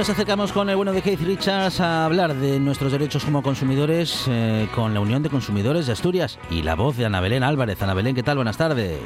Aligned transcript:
Nos 0.00 0.08
acercamos 0.08 0.50
con 0.52 0.70
el 0.70 0.76
bueno 0.76 0.94
de 0.94 1.02
Keith 1.02 1.20
Richards 1.20 1.78
a 1.78 2.06
hablar 2.06 2.34
de 2.34 2.58
nuestros 2.58 2.90
derechos 2.90 3.22
como 3.22 3.42
consumidores 3.42 4.24
eh, 4.30 4.66
con 4.74 4.94
la 4.94 5.00
Unión 5.00 5.22
de 5.22 5.28
Consumidores 5.28 5.84
de 5.84 5.92
Asturias 5.92 6.38
y 6.50 6.62
la 6.62 6.74
voz 6.74 6.96
de 6.96 7.04
Ana 7.04 7.20
Belén 7.20 7.42
Álvarez. 7.42 7.82
Ana 7.82 7.92
Belén, 7.92 8.14
¿qué 8.14 8.22
tal? 8.22 8.36
Buenas 8.36 8.56
tardes. 8.56 8.98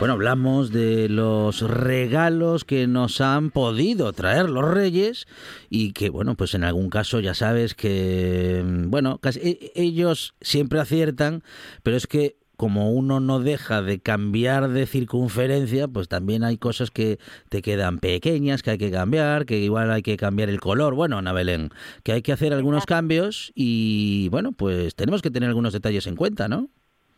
Bueno, 0.00 0.14
hablamos 0.14 0.72
de 0.72 1.08
los 1.08 1.60
regalos 1.62 2.64
que 2.64 2.88
nos 2.88 3.20
han 3.20 3.52
podido 3.52 4.12
traer 4.12 4.50
los 4.50 4.68
reyes 4.68 5.26
y 5.70 5.92
que, 5.92 6.10
bueno, 6.10 6.34
pues 6.34 6.54
en 6.54 6.64
algún 6.64 6.90
caso 6.90 7.20
ya 7.20 7.34
sabes 7.34 7.76
que, 7.76 8.60
bueno, 8.66 9.18
casi, 9.18 9.38
e, 9.38 9.72
ellos 9.76 10.34
siempre 10.40 10.80
aciertan, 10.80 11.44
pero 11.84 11.96
es 11.96 12.08
que 12.08 12.38
como 12.56 12.92
uno 12.92 13.20
no 13.20 13.40
deja 13.40 13.82
de 13.82 14.00
cambiar 14.00 14.68
de 14.68 14.86
circunferencia, 14.86 15.88
pues 15.88 16.08
también 16.08 16.44
hay 16.44 16.56
cosas 16.56 16.90
que 16.90 17.18
te 17.48 17.62
quedan 17.62 17.98
pequeñas, 17.98 18.62
que 18.62 18.72
hay 18.72 18.78
que 18.78 18.90
cambiar, 18.90 19.46
que 19.46 19.58
igual 19.58 19.90
hay 19.90 20.02
que 20.02 20.16
cambiar 20.16 20.48
el 20.48 20.60
color. 20.60 20.94
Bueno, 20.94 21.18
Ana 21.18 21.32
Belén, 21.32 21.70
que 22.02 22.12
hay 22.12 22.22
que 22.22 22.32
hacer 22.32 22.52
algunos 22.52 22.86
cambios 22.86 23.52
y 23.54 24.28
bueno, 24.30 24.52
pues 24.52 24.94
tenemos 24.94 25.22
que 25.22 25.30
tener 25.30 25.48
algunos 25.48 25.72
detalles 25.72 26.06
en 26.06 26.16
cuenta, 26.16 26.48
¿no? 26.48 26.68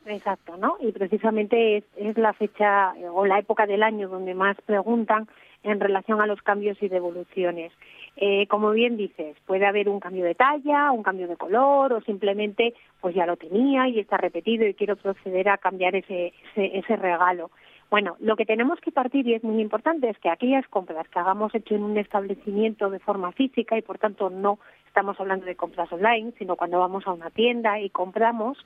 Exacto, 0.06 0.56
¿no? 0.56 0.76
Y 0.80 0.92
precisamente 0.92 1.78
es, 1.78 1.84
es 1.96 2.16
la 2.16 2.32
fecha 2.32 2.92
o 3.12 3.26
la 3.26 3.40
época 3.40 3.66
del 3.66 3.82
año 3.82 4.08
donde 4.08 4.34
más 4.34 4.56
preguntan 4.64 5.26
en 5.64 5.80
relación 5.80 6.20
a 6.20 6.26
los 6.26 6.40
cambios 6.42 6.80
y 6.80 6.88
devoluciones. 6.88 7.72
Eh, 8.19 8.47
como 8.47 8.70
bien 8.70 8.97
dices, 8.97 9.36
puede 9.45 9.67
haber 9.67 9.91
un 9.91 10.00
cambio 10.00 10.25
de 10.25 10.34
talla, 10.34 10.91
un 10.91 11.03
cambio 11.03 11.28
de 11.28 11.36
color 11.36 11.92
o 11.92 12.00
simplemente 12.00 12.75
pues 13.00 13.14
ya 13.14 13.27
lo 13.27 13.36
tenía 13.36 13.89
y 13.89 14.00
está 14.00 14.17
repetido 14.17 14.67
y 14.67 14.72
quiero 14.72 14.97
proceder 14.97 15.50
a 15.50 15.59
cambiar 15.59 15.95
ese, 15.95 16.33
ese, 16.55 16.97
regalo. 16.97 17.50
Bueno, 17.91 18.17
lo 18.19 18.34
que 18.34 18.47
tenemos 18.47 18.81
que 18.81 18.91
partir 18.91 19.28
y 19.28 19.34
es 19.34 19.44
muy 19.44 19.61
importante 19.61 20.09
es 20.09 20.19
que 20.19 20.31
aquellas 20.31 20.67
compras 20.69 21.06
que 21.09 21.19
hagamos 21.19 21.55
hecho 21.55 21.75
en 21.75 21.83
un 21.83 21.98
establecimiento 21.98 22.89
de 22.89 23.00
forma 23.00 23.33
física 23.33 23.77
y 23.77 23.83
por 23.83 23.98
tanto 23.98 24.31
no 24.31 24.59
estamos 24.87 25.20
hablando 25.20 25.44
de 25.44 25.55
compras 25.55 25.92
online, 25.92 26.33
sino 26.39 26.56
cuando 26.56 26.81
vamos 26.81 27.06
a 27.06 27.12
una 27.12 27.28
tienda 27.28 27.78
y 27.78 27.91
compramos, 27.91 28.56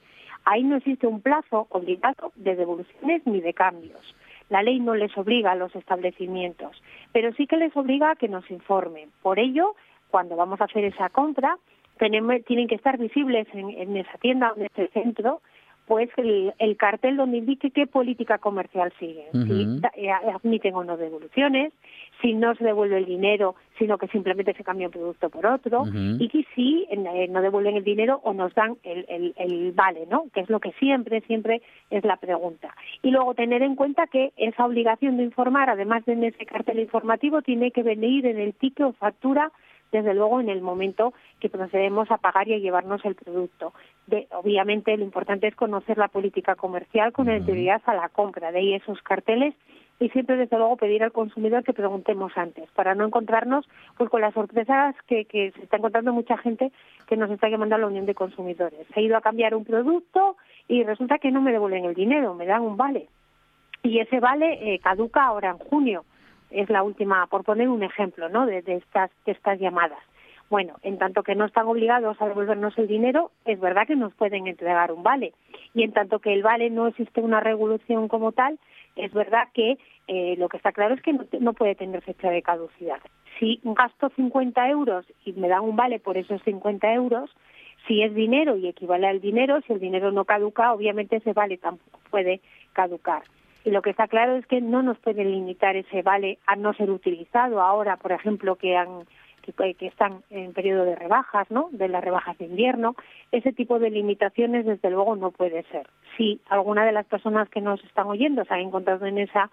ahí 0.44 0.62
no 0.62 0.76
existe 0.76 1.08
un 1.08 1.20
plazo 1.20 1.66
obligado 1.70 2.32
de 2.36 2.54
devoluciones 2.54 3.26
ni 3.26 3.40
de 3.40 3.52
cambios. 3.52 4.14
La 4.50 4.62
ley 4.62 4.80
no 4.80 4.94
les 4.94 5.16
obliga 5.16 5.52
a 5.52 5.54
los 5.54 5.74
establecimientos, 5.74 6.82
pero 7.12 7.32
sí 7.32 7.46
que 7.46 7.56
les 7.56 7.74
obliga 7.76 8.10
a 8.10 8.16
que 8.16 8.28
nos 8.28 8.48
informen. 8.50 9.10
Por 9.22 9.38
ello, 9.38 9.74
cuando 10.10 10.36
vamos 10.36 10.60
a 10.60 10.64
hacer 10.64 10.84
esa 10.84 11.08
compra, 11.08 11.56
tienen 11.98 12.68
que 12.68 12.74
estar 12.74 12.98
visibles 12.98 13.46
en, 13.52 13.96
esa 13.96 14.18
tienda, 14.18 14.52
en 14.56 14.66
ese 14.66 14.88
centro, 14.88 15.40
pues 15.90 16.08
el, 16.18 16.76
cartel 16.76 17.16
donde 17.16 17.38
indique 17.38 17.72
qué 17.72 17.84
política 17.88 18.38
comercial 18.38 18.92
siguen, 19.00 19.26
si 19.32 19.80
eh, 20.00 20.12
admiten 20.12 20.72
o 20.76 20.84
no 20.84 20.96
devoluciones, 20.96 21.72
si 22.22 22.32
no 22.32 22.54
se 22.54 22.62
devuelve 22.62 22.98
el 22.98 23.06
dinero, 23.06 23.56
sino 23.76 23.98
que 23.98 24.06
simplemente 24.06 24.54
se 24.54 24.62
cambia 24.62 24.86
un 24.86 24.92
producto 24.92 25.30
por 25.30 25.46
otro, 25.46 25.82
y 25.92 26.28
que 26.28 26.46
si 26.54 26.86
eh, 26.90 27.26
no 27.28 27.42
devuelven 27.42 27.76
el 27.76 27.82
dinero 27.82 28.20
o 28.22 28.32
nos 28.32 28.54
dan 28.54 28.76
el, 28.84 29.34
el, 29.36 29.72
vale, 29.72 30.06
¿no? 30.08 30.26
Que 30.32 30.42
es 30.42 30.48
lo 30.48 30.60
que 30.60 30.70
siempre, 30.78 31.22
siempre 31.22 31.60
es 31.90 32.04
la 32.04 32.18
pregunta. 32.18 32.72
Y 33.02 33.10
luego 33.10 33.34
tener 33.34 33.62
en 33.62 33.74
cuenta 33.74 34.06
que 34.06 34.32
esa 34.36 34.66
obligación 34.66 35.16
de 35.16 35.24
informar, 35.24 35.70
además 35.70 36.04
de 36.04 36.12
en 36.12 36.22
ese 36.22 36.46
cartel 36.46 36.78
informativo, 36.78 37.42
tiene 37.42 37.72
que 37.72 37.82
venir 37.82 38.26
en 38.26 38.38
el 38.38 38.54
ticket 38.54 38.86
o 38.86 38.92
factura 38.92 39.50
desde 39.92 40.14
luego 40.14 40.40
en 40.40 40.48
el 40.48 40.60
momento 40.60 41.12
que 41.40 41.48
procedemos 41.48 42.10
a 42.10 42.18
pagar 42.18 42.48
y 42.48 42.54
a 42.54 42.58
llevarnos 42.58 43.04
el 43.04 43.14
producto. 43.14 43.72
De, 44.06 44.26
obviamente 44.32 44.96
lo 44.96 45.04
importante 45.04 45.46
es 45.46 45.54
conocer 45.54 45.98
la 45.98 46.08
política 46.08 46.54
comercial 46.54 47.12
con 47.12 47.28
anterioridad 47.28 47.82
a 47.86 47.94
la 47.94 48.08
compra, 48.08 48.52
de 48.52 48.58
ahí 48.58 48.74
esos 48.74 49.00
carteles 49.02 49.54
y 50.00 50.08
siempre 50.08 50.36
desde 50.36 50.56
luego 50.56 50.76
pedir 50.76 51.02
al 51.02 51.12
consumidor 51.12 51.62
que 51.62 51.74
preguntemos 51.74 52.32
antes 52.36 52.68
para 52.70 52.94
no 52.94 53.04
encontrarnos 53.06 53.68
pues 53.98 54.08
con 54.08 54.22
las 54.22 54.32
sorpresas 54.32 54.96
que, 55.06 55.26
que 55.26 55.52
se 55.52 55.62
está 55.62 55.76
encontrando 55.76 56.12
mucha 56.12 56.38
gente 56.38 56.72
que 57.06 57.16
nos 57.16 57.30
está 57.30 57.48
llamando 57.48 57.74
a 57.74 57.78
la 57.78 57.86
Unión 57.86 58.06
de 58.06 58.14
Consumidores. 58.14 58.86
He 58.94 59.02
ido 59.02 59.16
a 59.16 59.20
cambiar 59.20 59.54
un 59.54 59.64
producto 59.64 60.36
y 60.66 60.82
resulta 60.84 61.18
que 61.18 61.30
no 61.30 61.42
me 61.42 61.52
devuelven 61.52 61.84
el 61.84 61.94
dinero, 61.94 62.34
me 62.34 62.46
dan 62.46 62.62
un 62.62 62.78
vale. 62.78 63.08
Y 63.82 63.98
ese 63.98 64.20
vale 64.20 64.74
eh, 64.74 64.78
caduca 64.78 65.24
ahora 65.24 65.50
en 65.50 65.58
junio 65.58 66.04
es 66.50 66.68
la 66.70 66.82
última, 66.82 67.26
por 67.26 67.44
poner 67.44 67.68
un 67.68 67.82
ejemplo, 67.82 68.28
¿no? 68.28 68.46
De, 68.46 68.58
estas, 68.66 69.10
de 69.24 69.32
estas 69.32 69.58
llamadas. 69.58 70.00
Bueno, 70.48 70.74
en 70.82 70.98
tanto 70.98 71.22
que 71.22 71.36
no 71.36 71.44
están 71.44 71.68
obligados 71.68 72.20
a 72.20 72.26
devolvernos 72.26 72.76
el 72.76 72.88
dinero, 72.88 73.30
es 73.44 73.60
verdad 73.60 73.86
que 73.86 73.94
nos 73.94 74.12
pueden 74.14 74.48
entregar 74.48 74.90
un 74.90 75.04
vale. 75.04 75.32
Y 75.74 75.84
en 75.84 75.92
tanto 75.92 76.18
que 76.18 76.32
el 76.32 76.42
vale 76.42 76.70
no 76.70 76.88
existe 76.88 77.20
una 77.20 77.38
revolución 77.38 78.08
como 78.08 78.32
tal, 78.32 78.58
es 78.96 79.12
verdad 79.12 79.48
que 79.54 79.78
eh, 80.08 80.34
lo 80.38 80.48
que 80.48 80.56
está 80.56 80.72
claro 80.72 80.94
es 80.94 81.02
que 81.02 81.16
no, 81.38 81.52
puede 81.52 81.76
tener 81.76 82.02
fecha 82.02 82.30
de 82.30 82.42
caducidad. 82.42 82.98
Si 83.38 83.60
gasto 83.62 84.10
50 84.16 84.68
euros 84.70 85.06
y 85.24 85.32
me 85.34 85.48
dan 85.48 85.62
un 85.62 85.76
vale 85.76 86.00
por 86.00 86.16
esos 86.16 86.42
50 86.42 86.92
euros, 86.94 87.30
si 87.86 88.02
es 88.02 88.12
dinero 88.12 88.56
y 88.56 88.66
equivale 88.66 89.06
al 89.06 89.20
dinero, 89.20 89.60
si 89.62 89.72
el 89.72 89.78
dinero 89.78 90.10
no 90.10 90.24
caduca, 90.24 90.72
obviamente 90.72 91.16
ese 91.16 91.32
vale 91.32 91.58
tampoco 91.58 92.00
puede 92.10 92.40
caducar. 92.72 93.22
Y 93.64 93.70
lo 93.70 93.82
que 93.82 93.90
está 93.90 94.08
claro 94.08 94.36
es 94.36 94.46
que 94.46 94.60
no 94.60 94.82
nos 94.82 94.98
pueden 94.98 95.30
limitar 95.30 95.76
ese 95.76 96.02
vale 96.02 96.38
a 96.46 96.56
no 96.56 96.72
ser 96.72 96.90
utilizado 96.90 97.60
ahora, 97.60 97.96
por 97.96 98.12
ejemplo, 98.12 98.56
que 98.56 98.76
han 98.76 99.04
que, 99.52 99.86
están 99.86 100.22
en 100.30 100.52
periodo 100.52 100.84
de 100.84 100.96
rebajas, 100.96 101.50
¿no? 101.50 101.68
De 101.72 101.88
las 101.88 102.02
rebajas 102.02 102.36
de 102.38 102.46
invierno, 102.46 102.94
ese 103.32 103.52
tipo 103.52 103.78
de 103.78 103.90
limitaciones 103.90 104.66
desde 104.66 104.90
luego 104.90 105.16
no 105.16 105.30
puede 105.30 105.62
ser. 105.64 105.88
Si 106.16 106.40
alguna 106.48 106.84
de 106.84 106.92
las 106.92 107.06
personas 107.06 107.48
que 107.48 107.60
nos 107.60 107.82
están 107.84 108.06
oyendo 108.06 108.44
se 108.44 108.54
ha 108.54 108.60
encontrado 108.60 109.06
en 109.06 109.18
esa 109.18 109.50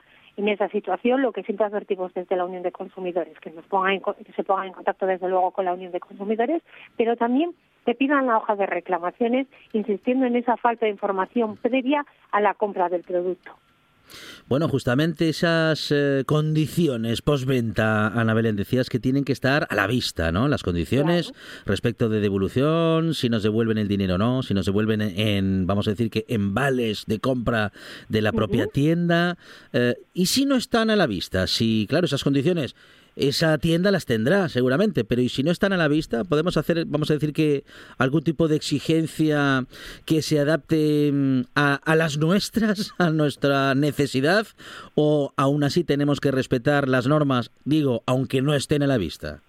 situación, 0.70 1.22
lo 1.22 1.32
que 1.32 1.44
siempre 1.44 1.66
advertimos 1.66 2.14
desde 2.14 2.36
la 2.36 2.46
Unión 2.46 2.64
de 2.64 2.72
Consumidores, 2.72 3.40
que 3.40 3.52
que 3.52 4.34
se 4.34 4.44
pongan 4.44 4.66
en 4.66 4.74
contacto 4.74 5.06
desde 5.06 5.30
luego 5.30 5.52
con 5.52 5.66
la 5.66 5.74
Unión 5.74 5.92
de 5.92 6.00
Consumidores, 6.00 6.62
pero 6.96 7.16
también 7.16 7.54
que 7.86 7.96
pidan 7.96 8.28
la 8.28 8.38
hoja 8.38 8.56
de 8.56 8.66
reclamaciones, 8.66 9.48
insistiendo 9.72 10.26
en 10.26 10.36
esa 10.36 10.58
falta 10.58 10.86
de 10.86 10.92
información 10.92 11.56
previa 11.58 12.06
a 12.32 12.42
la 12.42 12.54
compra 12.54 12.90
del 12.90 13.04
producto. 13.04 13.56
Bueno, 14.48 14.70
justamente 14.70 15.30
esas 15.30 15.92
eh, 15.92 16.24
condiciones 16.26 17.22
postventa, 17.22 18.08
Ana 18.08 18.34
Belén, 18.34 18.56
decías 18.56 18.90
que 18.90 19.00
tienen 19.00 19.26
que 19.26 19.34
estar 19.34 19.68
a 19.70 19.76
la 19.76 19.88
vista, 19.88 20.32
¿no? 20.32 20.48
Las 20.48 20.64
condiciones 20.64 21.34
respecto 21.66 22.08
de 22.08 22.22
devolución, 22.22 23.14
si 23.14 23.30
nos 23.30 23.44
devuelven 23.44 23.78
el 23.78 23.88
dinero 23.88 24.16
o 24.16 24.18
no, 24.18 24.44
si 24.44 24.54
nos 24.54 24.66
devuelven 24.66 25.02
en, 25.02 25.68
vamos 25.68 25.88
a 25.88 25.92
decir 25.92 26.10
que 26.10 26.26
en 26.30 26.54
vales 26.54 27.04
de 27.08 27.20
compra 27.20 27.74
de 28.08 28.22
la 28.22 28.32
propia 28.32 28.68
tienda, 28.68 29.38
eh, 29.74 29.96
y 30.14 30.28
si 30.28 30.46
no 30.46 30.56
están 30.56 30.90
a 30.90 30.96
la 30.96 31.08
vista, 31.08 31.48
si, 31.48 31.86
claro, 31.90 32.06
esas 32.06 32.24
condiciones 32.24 32.76
esa 33.18 33.58
tienda 33.58 33.92
las 33.92 34.06
tendrá 34.06 34.48
seguramente, 34.50 35.04
pero 35.04 35.22
y 35.22 35.30
si 35.30 35.44
no 35.44 35.52
están 35.52 35.74
a 35.74 35.78
la 35.78 35.88
vista, 35.88 36.24
podemos 36.24 36.56
hacer, 36.56 36.86
vamos 36.86 37.10
a 37.10 37.16
decir 37.16 37.34
que 37.34 37.66
algún 37.98 38.24
tipo 38.24 38.48
de 38.48 38.56
exigencia 38.56 39.66
que 40.06 40.22
se 40.22 40.40
adapte 40.40 41.12
mm, 41.12 41.42
a, 41.56 41.76
a 41.76 41.96
las 41.96 42.18
nuestras, 42.18 42.92
a 42.98 43.10
nuestra 43.10 43.76
necesidad, 43.76 44.48
o 44.96 45.34
aún 45.36 45.64
así 45.64 45.84
tenemos 45.84 46.20
que 46.20 46.32
respetar 46.32 46.88
las 46.88 47.08
normas, 47.08 47.52
digo, 47.66 48.04
aunque 48.06 48.42
no 48.42 48.54
estén 48.54 48.84
a 48.84 48.88
la 48.88 48.98
vista 48.98 49.42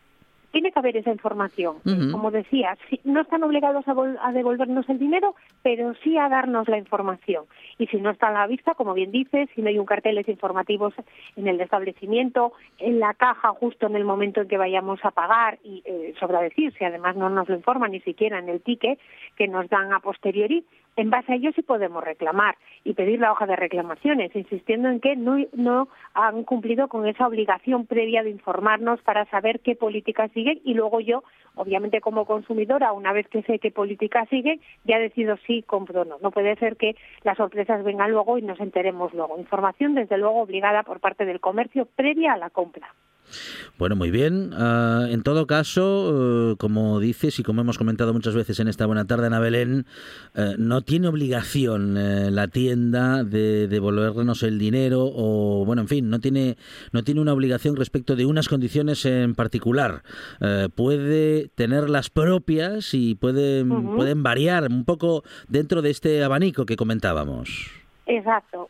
tiene 0.50 0.72
que 0.72 0.78
haber 0.78 0.96
esa 0.96 1.10
información. 1.10 1.76
Como 2.12 2.30
decía, 2.30 2.76
no 3.04 3.20
están 3.20 3.42
obligados 3.42 3.84
a, 3.86 4.32
devolvernos 4.32 4.88
el 4.88 4.98
dinero, 4.98 5.34
pero 5.62 5.94
sí 6.02 6.16
a 6.16 6.28
darnos 6.28 6.68
la 6.68 6.78
información. 6.78 7.44
Y 7.78 7.86
si 7.88 7.98
no 7.98 8.10
está 8.10 8.28
a 8.28 8.32
la 8.32 8.46
vista, 8.46 8.74
como 8.74 8.94
bien 8.94 9.10
dices, 9.10 9.48
si 9.54 9.62
no 9.62 9.68
hay 9.68 9.78
un 9.78 9.86
carteles 9.86 10.28
informativos 10.28 10.94
en 11.36 11.48
el 11.48 11.60
establecimiento, 11.60 12.52
en 12.78 12.98
la 12.98 13.14
caja 13.14 13.50
justo 13.50 13.86
en 13.86 13.96
el 13.96 14.04
momento 14.04 14.40
en 14.40 14.48
que 14.48 14.58
vayamos 14.58 15.00
a 15.04 15.10
pagar, 15.10 15.58
y 15.62 15.82
eh, 15.84 16.14
sobra 16.18 16.40
decir, 16.40 16.72
si 16.78 16.84
además 16.84 17.16
no 17.16 17.28
nos 17.28 17.48
lo 17.48 17.54
informan 17.54 17.92
ni 17.92 18.00
siquiera 18.00 18.38
en 18.38 18.48
el 18.48 18.60
ticket 18.60 18.98
que 19.36 19.48
nos 19.48 19.68
dan 19.68 19.92
a 19.92 20.00
posteriori, 20.00 20.64
en 20.98 21.10
base 21.10 21.32
a 21.32 21.36
ello 21.36 21.52
sí 21.54 21.62
podemos 21.62 22.02
reclamar 22.02 22.56
y 22.82 22.94
pedir 22.94 23.20
la 23.20 23.30
hoja 23.30 23.46
de 23.46 23.54
reclamaciones, 23.54 24.34
insistiendo 24.34 24.88
en 24.88 24.98
que 24.98 25.14
no, 25.14 25.88
han 26.12 26.42
cumplido 26.42 26.88
con 26.88 27.06
esa 27.06 27.28
obligación 27.28 27.86
previa 27.86 28.24
de 28.24 28.30
informarnos 28.30 29.00
para 29.02 29.24
saber 29.26 29.60
qué 29.60 29.76
políticas 29.76 30.32
siguen 30.32 30.60
y 30.64 30.74
luego 30.74 30.98
yo, 30.98 31.22
obviamente 31.54 32.00
como 32.00 32.24
consumidora, 32.24 32.92
una 32.92 33.12
vez 33.12 33.28
que 33.28 33.42
sé 33.42 33.60
qué 33.60 33.70
política 33.70 34.26
siguen, 34.26 34.60
ya 34.84 34.98
decido 34.98 35.36
si 35.46 35.62
compro 35.62 36.02
o 36.02 36.04
no. 36.04 36.18
No 36.20 36.32
puede 36.32 36.56
ser 36.56 36.76
que 36.76 36.96
las 37.22 37.36
sorpresas 37.36 37.84
vengan 37.84 38.10
luego 38.10 38.36
y 38.36 38.42
nos 38.42 38.58
enteremos 38.58 39.14
luego. 39.14 39.38
Información, 39.38 39.94
desde 39.94 40.18
luego, 40.18 40.42
obligada 40.42 40.82
por 40.82 40.98
parte 40.98 41.24
del 41.24 41.38
comercio 41.38 41.86
previa 41.86 42.32
a 42.32 42.38
la 42.38 42.50
compra. 42.50 42.92
Bueno, 43.78 43.94
muy 43.94 44.10
bien. 44.10 44.50
Ah, 44.54 45.06
en 45.08 45.22
todo 45.22 45.46
caso, 45.46 46.52
eh, 46.52 46.56
como 46.58 46.98
dices 46.98 47.38
y 47.38 47.44
como 47.44 47.60
hemos 47.60 47.78
comentado 47.78 48.12
muchas 48.12 48.34
veces 48.34 48.58
en 48.58 48.66
esta 48.66 48.86
buena 48.86 49.06
tarde, 49.06 49.28
Ana 49.28 49.38
Belén, 49.38 49.86
eh, 50.34 50.54
no 50.58 50.82
tiene 50.82 51.06
obligación 51.06 51.96
eh, 51.96 52.30
la 52.32 52.48
tienda 52.48 53.22
de 53.22 53.68
devolvernos 53.68 54.42
el 54.42 54.58
dinero 54.58 55.08
o, 55.14 55.64
bueno, 55.64 55.82
en 55.82 55.88
fin, 55.88 56.10
no 56.10 56.18
tiene, 56.18 56.56
no 56.92 57.04
tiene 57.04 57.20
una 57.20 57.32
obligación 57.32 57.76
respecto 57.76 58.16
de 58.16 58.26
unas 58.26 58.48
condiciones 58.48 59.04
en 59.04 59.34
particular. 59.34 60.02
puede 60.74 61.48
tener 61.54 61.88
las 61.88 62.10
propias 62.10 62.94
y 62.94 63.14
pueden, 63.14 63.94
pueden 63.94 64.22
variar 64.22 64.68
un 64.70 64.84
poco 64.84 65.22
dentro 65.48 65.82
de 65.82 65.90
este 65.90 66.24
abanico 66.24 66.66
que 66.66 66.76
comentábamos. 66.76 67.70
Exacto. 68.06 68.68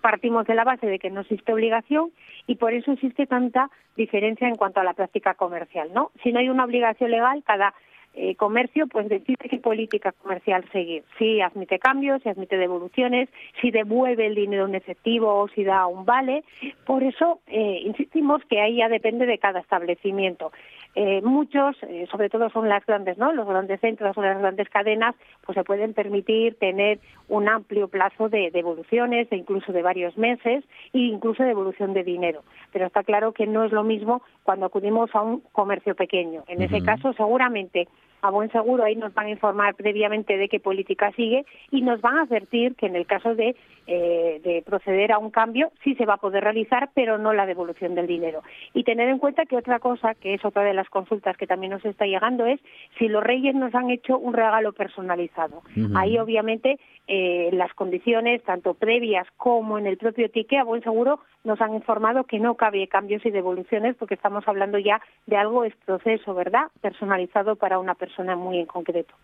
partimos 0.00 0.46
de 0.46 0.54
la 0.54 0.64
base 0.64 0.86
de 0.86 0.98
que 0.98 1.10
no 1.10 1.20
existe 1.20 1.52
obligación 1.52 2.10
y 2.46 2.56
por 2.56 2.72
eso 2.72 2.92
existe 2.92 3.26
tanta 3.26 3.70
diferencia 3.96 4.48
en 4.48 4.56
cuanto 4.56 4.80
a 4.80 4.84
la 4.84 4.94
práctica 4.94 5.34
comercial, 5.34 5.90
¿no? 5.94 6.10
Si 6.22 6.32
no 6.32 6.40
hay 6.40 6.48
una 6.48 6.64
obligación 6.64 7.10
legal, 7.10 7.42
cada 7.44 7.74
eh, 8.16 8.36
comercio 8.36 8.86
pues 8.86 9.08
decide 9.08 9.48
qué 9.50 9.58
política 9.58 10.12
comercial 10.12 10.64
seguir. 10.70 11.02
Si 11.18 11.40
admite 11.40 11.80
cambios, 11.80 12.22
si 12.22 12.28
admite 12.28 12.56
devoluciones, 12.56 13.28
si 13.60 13.72
devuelve 13.72 14.26
el 14.26 14.36
dinero 14.36 14.66
en 14.66 14.76
efectivo 14.76 15.34
o 15.34 15.48
si 15.48 15.64
da 15.64 15.86
un 15.88 16.04
vale. 16.04 16.44
Por 16.86 17.02
eso 17.02 17.40
eh, 17.48 17.80
insistimos 17.84 18.40
que 18.48 18.60
ahí 18.60 18.76
ya 18.76 18.88
depende 18.88 19.26
de 19.26 19.38
cada 19.38 19.58
establecimiento. 19.58 20.52
Eh, 20.96 21.20
muchos, 21.22 21.76
eh, 21.82 22.06
sobre 22.10 22.30
todo 22.30 22.50
son 22.50 22.68
las 22.68 22.86
grandes, 22.86 23.18
¿no? 23.18 23.32
Los 23.32 23.48
grandes 23.48 23.80
centros 23.80 24.16
las 24.16 24.38
grandes 24.38 24.68
cadenas, 24.68 25.14
pues 25.44 25.56
se 25.56 25.64
pueden 25.64 25.92
permitir 25.92 26.56
tener 26.58 27.00
un 27.28 27.48
amplio 27.48 27.88
plazo 27.88 28.28
de 28.28 28.50
devoluciones, 28.52 29.26
e 29.30 29.36
incluso 29.36 29.72
de 29.72 29.82
varios 29.82 30.16
meses, 30.16 30.64
e 30.92 30.98
incluso 30.98 31.42
devolución 31.42 31.94
de 31.94 32.04
dinero. 32.04 32.42
Pero 32.72 32.86
está 32.86 33.02
claro 33.02 33.32
que 33.32 33.46
no 33.46 33.64
es 33.64 33.72
lo 33.72 33.82
mismo 33.82 34.22
cuando 34.44 34.66
acudimos 34.66 35.12
a 35.14 35.22
un 35.22 35.40
comercio 35.52 35.94
pequeño. 35.96 36.44
En 36.46 36.62
ese 36.62 36.82
caso, 36.82 37.12
seguramente 37.14 37.88
a 38.24 38.30
buen 38.30 38.50
seguro 38.50 38.84
ahí 38.84 38.96
nos 38.96 39.12
van 39.12 39.26
a 39.26 39.30
informar 39.30 39.74
previamente 39.74 40.38
de 40.38 40.48
qué 40.48 40.58
política 40.58 41.12
sigue 41.12 41.44
y 41.70 41.82
nos 41.82 42.00
van 42.00 42.16
a 42.16 42.22
advertir 42.22 42.74
que 42.74 42.86
en 42.86 42.96
el 42.96 43.04
caso 43.04 43.34
de, 43.34 43.54
eh, 43.86 44.40
de, 44.42 44.62
proceder 44.62 45.12
a 45.12 45.18
un 45.18 45.30
cambio 45.30 45.70
sí 45.82 45.94
se 45.96 46.06
va 46.06 46.14
a 46.14 46.16
poder 46.16 46.42
realizar, 46.42 46.88
pero 46.94 47.18
no 47.18 47.34
la 47.34 47.44
devolución 47.44 47.94
del 47.94 48.06
dinero. 48.06 48.42
Y 48.72 48.84
tener 48.84 49.10
en 49.10 49.18
cuenta 49.18 49.44
que 49.44 49.58
otra 49.58 49.78
cosa, 49.78 50.14
que 50.14 50.32
es 50.32 50.42
otra 50.42 50.62
de 50.62 50.72
las 50.72 50.88
consultas 50.88 51.36
que 51.36 51.46
también 51.46 51.72
nos 51.72 51.84
está 51.84 52.06
llegando, 52.06 52.46
es 52.46 52.60
si 52.98 53.08
los 53.08 53.22
reyes 53.22 53.54
nos 53.54 53.74
han 53.74 53.90
hecho 53.90 54.18
un 54.18 54.32
regalo 54.32 54.72
personalizado. 54.72 55.60
Ahí 55.94 56.16
obviamente 56.18 56.78
eh, 57.06 57.50
las 57.52 57.74
condiciones, 57.74 58.42
tanto 58.44 58.72
previas 58.72 59.26
como 59.36 59.78
en 59.78 59.86
el 59.86 59.98
propio 59.98 60.30
ticket, 60.30 60.60
a 60.60 60.64
buen 60.64 60.82
seguro 60.82 61.20
nos 61.44 61.60
han 61.60 61.74
informado 61.74 62.24
que 62.24 62.38
no 62.38 62.54
cabe 62.54 62.88
cambios 62.88 63.24
y 63.26 63.30
devoluciones 63.30 63.96
porque 63.96 64.14
estamos 64.14 64.48
hablando 64.48 64.78
ya 64.78 65.02
de 65.26 65.36
algo 65.36 65.64
es 65.64 65.76
proceso, 65.84 66.34
¿verdad? 66.34 66.68
Personalizado 66.80 67.56
para 67.56 67.78
una 67.78 67.94
persona 67.94 68.13
muy 68.36 68.58
en 68.58 68.66
concreto. 68.66 69.14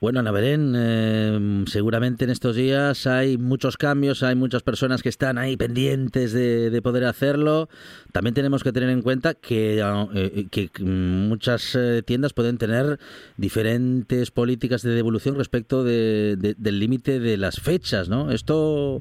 Bueno, 0.00 0.20
Ana 0.20 0.32
Belén, 0.32 0.74
eh, 0.76 1.64
seguramente 1.66 2.24
en 2.24 2.30
estos 2.30 2.56
días 2.56 3.06
hay 3.06 3.38
muchos 3.38 3.78
cambios, 3.78 4.22
hay 4.22 4.34
muchas 4.34 4.62
personas 4.62 5.02
que 5.02 5.08
están 5.08 5.38
ahí 5.38 5.56
pendientes 5.56 6.32
de, 6.32 6.78
poder 6.82 7.04
hacerlo. 7.04 7.70
También 8.12 8.34
tenemos 8.34 8.62
que 8.62 8.72
tener 8.72 8.90
en 8.90 9.00
cuenta 9.00 9.32
que, 9.32 9.82
eh, 10.14 10.46
que 10.50 10.70
muchas 10.84 11.74
eh, 11.74 12.02
tiendas 12.04 12.34
pueden 12.34 12.58
tener 12.58 12.98
diferentes 13.38 14.30
políticas 14.30 14.82
de 14.82 14.90
devolución 14.90 15.36
respecto 15.36 15.84
del 15.84 16.78
límite 16.78 17.18
de 17.18 17.38
las 17.38 17.60
fechas, 17.60 18.10
¿no? 18.10 18.30
Esto, 18.30 19.00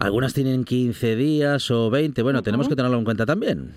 algunas 0.00 0.34
tienen 0.34 0.64
15 0.64 1.14
días 1.14 1.70
o 1.70 1.88
20, 1.88 2.20
bueno, 2.22 2.42
tenemos 2.42 2.68
que 2.68 2.74
tenerlo 2.74 2.98
en 2.98 3.04
cuenta 3.04 3.26
también. 3.26 3.74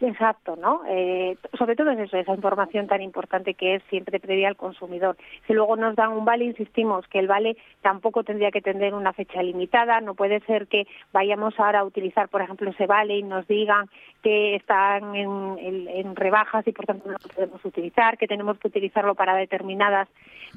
Exacto, 0.00 0.56
¿no? 0.56 0.82
Eh, 0.88 1.36
sobre 1.56 1.76
todo 1.76 1.90
es 1.90 1.98
eso, 2.00 2.16
esa 2.16 2.34
información 2.34 2.88
tan 2.88 3.00
importante 3.00 3.54
que 3.54 3.76
es 3.76 3.82
siempre 3.84 4.18
previa 4.18 4.48
al 4.48 4.56
consumidor. 4.56 5.16
Si 5.46 5.52
luego 5.52 5.76
nos 5.76 5.94
dan 5.94 6.10
un 6.10 6.24
vale, 6.24 6.44
insistimos 6.44 7.06
que 7.06 7.20
el 7.20 7.28
vale 7.28 7.56
tampoco 7.80 8.24
tendría 8.24 8.50
que 8.50 8.60
tener 8.60 8.92
una 8.92 9.12
fecha 9.12 9.40
limitada. 9.42 10.00
No 10.00 10.14
puede 10.14 10.40
ser 10.40 10.66
que 10.66 10.86
vayamos 11.12 11.58
ahora 11.60 11.80
a 11.80 11.84
utilizar, 11.84 12.28
por 12.28 12.42
ejemplo, 12.42 12.70
ese 12.70 12.86
vale 12.86 13.18
y 13.18 13.22
nos 13.22 13.46
digan 13.46 13.88
que 14.24 14.56
están 14.56 15.14
en, 15.14 16.16
rebajas 16.16 16.66
y 16.66 16.72
por 16.72 16.86
tanto 16.86 17.10
no 17.10 17.12
lo 17.12 17.28
podemos 17.28 17.62
utilizar, 17.62 18.16
que 18.16 18.26
tenemos 18.26 18.58
que 18.58 18.68
utilizarlo 18.68 19.14
para 19.14 19.36
determinadas 19.36 20.08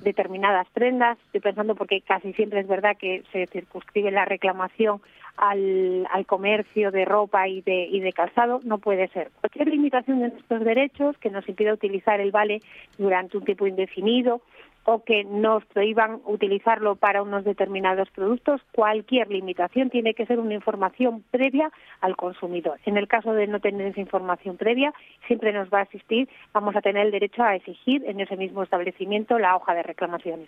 determinadas 0.02 0.68
prendas. 0.70 1.18
Estoy 1.26 1.42
pensando 1.42 1.76
porque 1.76 2.00
casi 2.02 2.32
siempre 2.34 2.62
es 2.62 2.68
verdad 2.68 2.96
que 2.98 3.24
se 3.34 3.46
circunscribe 3.48 4.12
la 4.12 4.24
reclamación 4.24 5.02
al, 5.36 6.08
al 6.12 6.26
comercio 6.26 6.92
de 6.92 7.04
ropa 7.04 7.48
y 7.50 7.62
de, 7.62 7.88
y 7.88 8.00
de 8.00 8.14
calzado, 8.14 8.62
no 8.64 8.78
puede 8.78 9.10
ser. 9.10 9.32
Cualquier 9.42 9.68
limitación 9.68 10.22
de 10.22 10.30
nuestros 10.30 10.64
derechos 10.64 11.18
que 11.18 11.30
nos 11.30 11.48
impida 11.50 11.74
utilizar 11.74 12.22
el 12.22 12.32
vale 12.32 12.62
durante 12.98 13.38
un 13.38 13.44
tiempo 13.44 13.68
indefinido 13.68 14.42
o 14.90 15.04
que 15.04 15.26
nos 15.26 15.66
prohíban 15.66 16.22
utilizarlo 16.26 16.96
para 16.96 17.22
unos 17.22 17.44
determinados 17.44 18.10
productos, 18.10 18.62
cualquier 18.72 19.30
limitación 19.30 19.90
tiene 19.90 20.14
que 20.14 20.26
ser 20.26 20.40
una 20.40 20.54
información 20.54 21.26
previa 21.30 21.70
al 22.00 22.16
consumidor. 22.16 22.80
En 22.86 22.96
el 22.96 23.10
caso 23.10 23.34
de 23.34 23.48
no 23.48 23.60
tener 23.60 23.88
esa 23.88 24.00
información 24.00 24.56
previa, 24.56 24.94
siempre 25.28 25.52
nos 25.52 25.68
va 25.70 25.80
a 25.80 25.82
asistir, 25.82 26.30
vamos 26.54 26.74
a 26.78 26.82
tener 26.82 27.06
el 27.06 27.12
derecho 27.12 27.44
a 27.44 27.56
exigir 27.56 28.02
en 28.06 28.22
ese 28.22 28.38
mismo 28.38 28.64
establecimiento 28.64 29.38
la 29.38 29.58
hoja 29.58 29.74
de 29.74 29.84
reclamaciones. 29.84 30.48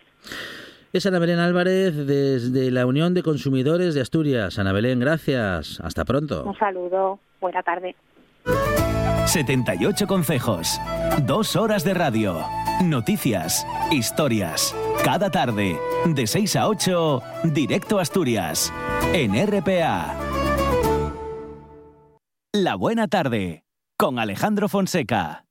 Es 0.94 1.06
Ana 1.06 1.20
Belén 1.20 1.40
Álvarez 1.40 2.08
desde 2.08 2.72
la 2.72 2.86
Unión 2.86 3.14
de 3.14 3.24
Consumidores 3.24 3.94
de 3.94 4.00
Asturias. 4.00 4.58
Ana 4.58 4.72
Belén, 4.72 5.02
gracias. 5.02 5.82
Hasta 5.82 6.06
pronto. 6.06 6.46
Un 6.46 6.58
saludo. 6.58 7.20
Buena 7.42 7.62
tarde. 7.62 7.94
78 9.30 10.08
consejos. 10.08 10.82
Dos 11.22 11.56
horas 11.56 11.84
de 11.84 11.94
radio. 11.94 12.44
Noticias. 12.82 13.64
Historias. 13.92 14.76
Cada 15.04 15.30
tarde. 15.30 15.78
De 16.06 16.26
6 16.26 16.56
a 16.56 16.68
8. 16.68 17.22
Directo 17.44 18.00
a 18.00 18.02
Asturias. 18.02 18.74
En 19.14 19.36
RPA. 19.36 20.16
La 22.54 22.74
buena 22.74 23.08
tarde. 23.08 23.64
Con 24.00 24.18
Alejandro 24.18 24.68
Fonseca. 24.68 25.46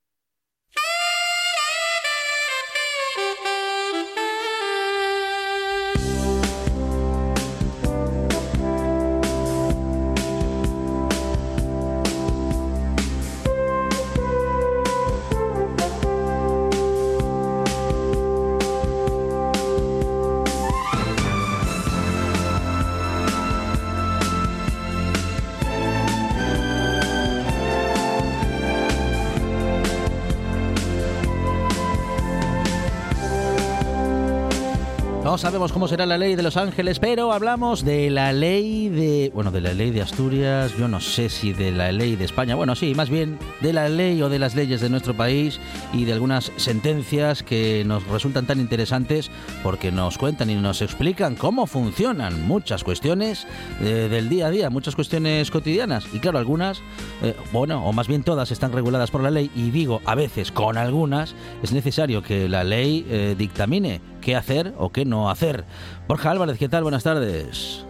Sabemos 35.39 35.73
cómo 35.73 35.87
será 35.87 36.05
la 36.05 36.19
ley 36.19 36.35
de 36.35 36.43
Los 36.43 36.57
Ángeles, 36.57 36.99
pero 36.99 37.33
hablamos 37.33 37.85
de 37.85 38.11
la 38.11 38.33
ley 38.33 38.89
de, 38.89 39.31
bueno, 39.33 39.53
de 39.53 39.61
la 39.61 39.73
ley 39.73 39.93
de 39.93 40.03
Asturias, 40.03 40.77
yo 40.77 40.89
no 40.89 41.01
sé 41.01 41.29
si 41.29 41.53
de 41.53 41.71
la 41.71 41.93
ley 41.93 42.17
de 42.17 42.25
España, 42.25 42.57
bueno, 42.57 42.75
sí, 42.75 42.93
más 42.95 43.09
bien 43.09 43.39
de 43.61 43.73
la 43.73 43.89
ley 43.89 44.21
o 44.21 44.29
de 44.29 44.41
las 44.41 44.57
leyes 44.57 44.81
de 44.81 44.91
nuestro 44.91 45.15
país 45.15 45.61
y 45.93 46.07
de 46.07 46.13
algunas 46.13 46.51
sentencias 46.57 47.45
que 47.45 47.85
nos 47.87 48.05
resultan 48.09 48.47
tan 48.47 48.59
interesantes 48.59 49.31
porque 49.63 49.93
nos 49.93 50.19
cuentan 50.19 50.51
y 50.51 50.57
nos 50.57 50.83
explican 50.83 51.37
cómo 51.37 51.67
funcionan 51.67 52.47
muchas 52.47 52.83
cuestiones 52.83 53.47
eh, 53.81 54.09
del 54.11 54.29
día 54.29 54.49
a 54.49 54.51
día, 54.51 54.71
muchas 54.71 54.97
cuestiones 54.97 55.53
cotidianas. 55.53 56.07
Y 56.13 56.19
claro, 56.19 56.39
algunas, 56.39 56.81
eh, 57.23 57.37
bueno, 57.53 57.85
o 57.87 57.93
más 57.93 58.09
bien 58.09 58.25
todas 58.25 58.51
están 58.51 58.73
reguladas 58.73 59.13
por 59.13 59.23
la 59.23 59.31
ley 59.31 59.51
y 59.55 59.71
digo, 59.71 60.03
a 60.05 60.17
veces 60.17 60.51
con 60.51 60.77
algunas 60.77 61.35
es 61.63 61.73
necesario 61.73 62.23
que 62.23 62.49
la 62.49 62.65
ley 62.65 63.07
eh, 63.09 63.37
dictamine 63.39 64.01
qué 64.21 64.37
hacer 64.37 64.75
o 64.79 64.91
qué 64.91 65.05
no 65.05 65.31
hacer. 65.31 65.65
Borja 66.07 66.31
Álvarez, 66.31 66.59
¿qué 66.59 66.69
tal? 66.69 66.83
Buenas 66.83 67.05
tardes. 67.05 67.88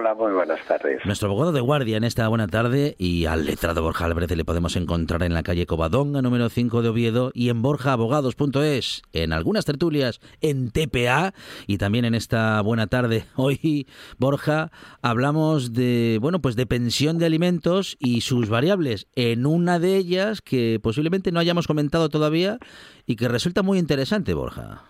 Hola, 0.00 0.14
muy 0.14 0.30
buenas 0.30 0.64
tardes. 0.64 1.04
Nuestro 1.04 1.28
abogado 1.28 1.50
de 1.50 1.60
guardia 1.60 1.96
en 1.96 2.04
esta 2.04 2.28
buena 2.28 2.46
tarde 2.46 2.94
y 2.98 3.24
al 3.24 3.44
letrado 3.44 3.82
Borja 3.82 4.04
Álvarez 4.04 4.30
le 4.30 4.44
podemos 4.44 4.76
encontrar 4.76 5.24
en 5.24 5.34
la 5.34 5.42
calle 5.42 5.66
Covadonga, 5.66 6.22
número 6.22 6.48
5 6.48 6.82
de 6.82 6.88
Oviedo, 6.88 7.32
y 7.34 7.48
en 7.48 7.62
borjaabogados.es, 7.62 9.02
en 9.12 9.32
algunas 9.32 9.64
tertulias, 9.64 10.20
en 10.40 10.70
TPA, 10.70 11.34
y 11.66 11.78
también 11.78 12.04
en 12.04 12.14
esta 12.14 12.60
buena 12.60 12.86
tarde. 12.86 13.24
Hoy, 13.34 13.88
Borja, 14.18 14.70
hablamos 15.02 15.72
de, 15.72 16.18
bueno, 16.20 16.40
pues 16.40 16.54
de 16.54 16.66
pensión 16.66 17.18
de 17.18 17.26
alimentos 17.26 17.96
y 17.98 18.20
sus 18.20 18.48
variables. 18.48 19.08
En 19.16 19.46
una 19.46 19.80
de 19.80 19.96
ellas 19.96 20.42
que 20.42 20.78
posiblemente 20.80 21.32
no 21.32 21.40
hayamos 21.40 21.66
comentado 21.66 22.08
todavía 22.08 22.60
y 23.04 23.16
que 23.16 23.26
resulta 23.26 23.64
muy 23.64 23.80
interesante, 23.80 24.32
Borja. 24.32 24.84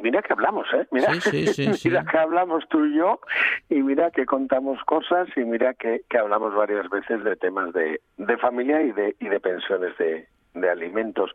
Y 0.00 0.02
mira 0.02 0.22
que 0.22 0.32
hablamos, 0.32 0.66
¿eh? 0.72 0.86
Mira, 0.90 1.08
mira 1.84 2.04
que 2.04 2.18
hablamos 2.18 2.66
tú 2.70 2.86
y 2.86 2.96
yo, 2.96 3.20
y 3.68 3.82
mira 3.82 4.10
que 4.10 4.24
contamos 4.24 4.82
cosas, 4.84 5.28
y 5.36 5.40
mira 5.40 5.74
que, 5.74 6.02
que 6.08 6.16
hablamos 6.18 6.54
varias 6.54 6.88
veces 6.88 7.22
de 7.22 7.36
temas 7.36 7.74
de, 7.74 8.00
de 8.16 8.38
familia 8.38 8.80
y 8.80 8.92
de, 8.92 9.14
y 9.20 9.28
de 9.28 9.40
pensiones 9.40 9.96
de, 9.98 10.26
de 10.54 10.70
alimentos. 10.70 11.32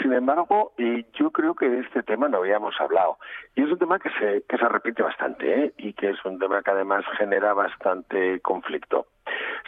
Sin 0.00 0.12
embargo, 0.12 0.72
y 0.78 1.04
yo 1.18 1.32
creo 1.32 1.56
que 1.56 1.68
de 1.68 1.80
este 1.80 2.04
tema 2.04 2.28
no 2.28 2.38
habíamos 2.38 2.80
hablado. 2.80 3.18
Y 3.56 3.64
es 3.64 3.70
un 3.72 3.78
tema 3.78 3.98
que 3.98 4.10
se, 4.20 4.44
que 4.48 4.56
se 4.56 4.68
repite 4.68 5.02
bastante 5.02 5.64
¿eh? 5.64 5.72
y 5.76 5.92
que 5.94 6.10
es 6.10 6.24
un 6.24 6.38
tema 6.38 6.62
que 6.62 6.70
además 6.70 7.04
genera 7.18 7.54
bastante 7.54 8.38
conflicto. 8.40 9.06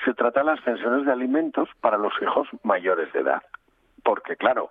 Se 0.05 0.15
trata 0.15 0.41
de 0.41 0.47
las 0.47 0.61
pensiones 0.61 1.07
de 1.07 1.13
alimentos 1.13 1.69
para 1.81 1.99
los 1.99 2.13
hijos 2.23 2.47
mayores 2.63 3.13
de 3.13 3.21
edad. 3.21 3.43
Porque, 4.09 4.37
claro, 4.37 4.71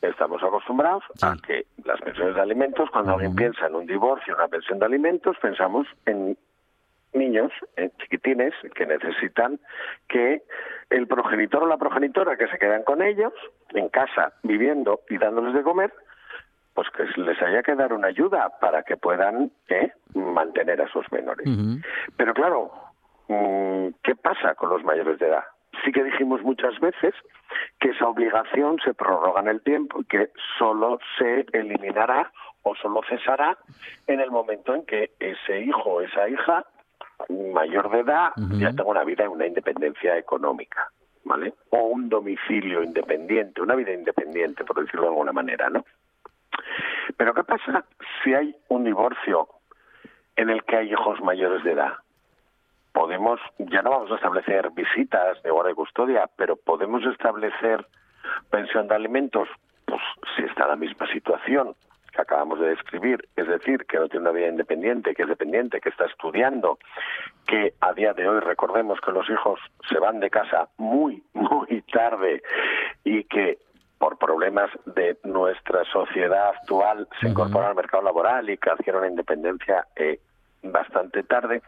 estamos 0.00 0.42
acostumbrados 0.42 1.04
a 1.20 1.36
que 1.46 1.66
las 1.84 2.00
pensiones 2.00 2.36
de 2.36 2.40
alimentos, 2.40 2.88
cuando 2.90 3.12
alguien 3.12 3.36
piensa 3.36 3.66
en 3.66 3.74
un 3.74 3.84
divorcio, 3.84 4.34
una 4.34 4.48
pensión 4.48 4.78
de 4.78 4.86
alimentos, 4.86 5.36
pensamos 5.42 5.86
en 6.06 6.38
niños 7.12 7.52
en 7.76 7.90
chiquitines 7.98 8.54
que 8.74 8.86
necesitan 8.86 9.60
que 10.08 10.40
el 10.88 11.06
progenitor 11.06 11.64
o 11.64 11.66
la 11.66 11.76
progenitora 11.76 12.38
que 12.38 12.48
se 12.48 12.58
quedan 12.58 12.82
con 12.82 13.02
ellos 13.02 13.34
en 13.74 13.90
casa 13.90 14.32
viviendo 14.42 15.00
y 15.10 15.18
dándoles 15.18 15.52
de 15.52 15.62
comer 15.62 15.92
pues 16.72 16.88
que 16.96 17.04
les 17.20 17.42
haya 17.42 17.62
que 17.62 17.74
dar 17.74 17.92
una 17.92 18.08
ayuda 18.08 18.48
para 18.58 18.84
que 18.84 18.96
puedan 18.96 19.50
¿eh? 19.68 19.92
mantener 20.14 20.80
a 20.80 20.88
sus 20.88 21.04
menores. 21.12 21.46
Pero 22.16 22.32
claro 22.32 22.72
mm, 23.28 23.88
qué 24.02 24.16
pasa 24.16 24.54
con 24.54 24.70
los 24.70 24.82
mayores 24.82 25.18
de 25.18 25.28
edad 25.28 25.44
sí 25.84 25.92
que 25.92 26.04
dijimos 26.04 26.42
muchas 26.42 26.78
veces 26.80 27.14
que 27.80 27.90
esa 27.90 28.08
obligación 28.08 28.78
se 28.84 28.94
prorroga 28.94 29.40
en 29.40 29.48
el 29.48 29.62
tiempo 29.62 30.00
y 30.00 30.04
que 30.04 30.30
solo 30.58 30.98
se 31.18 31.46
eliminará 31.52 32.32
o 32.62 32.74
solo 32.76 33.00
cesará 33.08 33.56
en 34.06 34.20
el 34.20 34.30
momento 34.30 34.74
en 34.74 34.84
que 34.84 35.12
ese 35.18 35.60
hijo 35.60 35.90
o 35.90 36.00
esa 36.00 36.28
hija 36.28 36.64
mayor 37.52 37.90
de 37.90 38.00
edad 38.00 38.30
ya 38.58 38.70
tenga 38.70 38.84
una 38.84 39.04
vida 39.04 39.24
y 39.24 39.28
una 39.28 39.46
independencia 39.46 40.16
económica, 40.16 40.90
¿vale? 41.24 41.54
O 41.70 41.78
un 41.78 42.08
domicilio 42.08 42.82
independiente, 42.82 43.60
una 43.60 43.74
vida 43.74 43.92
independiente, 43.92 44.64
por 44.64 44.80
decirlo 44.80 45.02
de 45.02 45.08
alguna 45.08 45.32
manera, 45.32 45.68
¿no? 45.68 45.84
Pero 47.16 47.34
¿qué 47.34 47.44
pasa 47.44 47.84
si 48.22 48.34
hay 48.34 48.54
un 48.68 48.84
divorcio 48.84 49.48
en 50.36 50.50
el 50.50 50.62
que 50.64 50.76
hay 50.76 50.92
hijos 50.92 51.20
mayores 51.20 51.64
de 51.64 51.72
edad? 51.72 51.94
Podemos, 52.98 53.38
ya 53.58 53.80
no 53.80 53.90
vamos 53.90 54.10
a 54.10 54.16
establecer 54.16 54.72
visitas 54.72 55.40
de 55.44 55.52
guardia 55.52 55.70
y 55.70 55.76
custodia, 55.76 56.28
pero 56.34 56.56
podemos 56.56 57.04
establecer 57.04 57.86
pensión 58.50 58.88
de 58.88 58.96
alimentos, 58.96 59.46
pues 59.84 60.00
si 60.34 60.42
está 60.42 60.64
en 60.64 60.70
la 60.70 60.76
misma 60.76 61.06
situación 61.12 61.76
que 62.10 62.20
acabamos 62.20 62.58
de 62.58 62.70
describir, 62.70 63.28
es 63.36 63.46
decir, 63.46 63.86
que 63.86 63.98
no 63.98 64.08
tiene 64.08 64.22
una 64.22 64.32
vida 64.32 64.48
independiente, 64.48 65.14
que 65.14 65.22
es 65.22 65.28
dependiente, 65.28 65.80
que 65.80 65.90
está 65.90 66.06
estudiando, 66.06 66.80
que 67.46 67.74
a 67.80 67.92
día 67.92 68.14
de 68.14 68.28
hoy 68.28 68.40
recordemos 68.40 69.00
que 69.00 69.12
los 69.12 69.30
hijos 69.30 69.60
se 69.88 70.00
van 70.00 70.18
de 70.18 70.28
casa 70.28 70.68
muy, 70.76 71.22
muy 71.34 71.82
tarde 71.92 72.42
y 73.04 73.22
que 73.24 73.58
por 73.98 74.18
problemas 74.18 74.70
de 74.86 75.18
nuestra 75.22 75.84
sociedad 75.84 76.48
actual 76.48 77.06
se 77.20 77.28
incorporan 77.28 77.68
al 77.68 77.76
mercado 77.76 78.02
laboral 78.02 78.50
y 78.50 78.58
que 78.58 78.70
adquieren 78.70 79.02
una 79.02 79.10
independencia 79.10 79.86
eh, 79.94 80.18
bastante 80.64 81.22
tarde, 81.22 81.62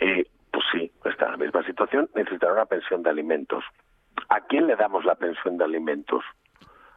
eh, 0.00 0.24
pues 0.56 0.64
sí, 0.72 0.90
está 1.04 1.26
en 1.26 1.32
la 1.32 1.36
misma 1.36 1.62
situación, 1.64 2.08
necesitará 2.14 2.54
una 2.54 2.64
pensión 2.64 3.02
de 3.02 3.10
alimentos. 3.10 3.62
¿A 4.30 4.40
quién 4.40 4.66
le 4.66 4.74
damos 4.74 5.04
la 5.04 5.14
pensión 5.14 5.58
de 5.58 5.64
alimentos? 5.64 6.24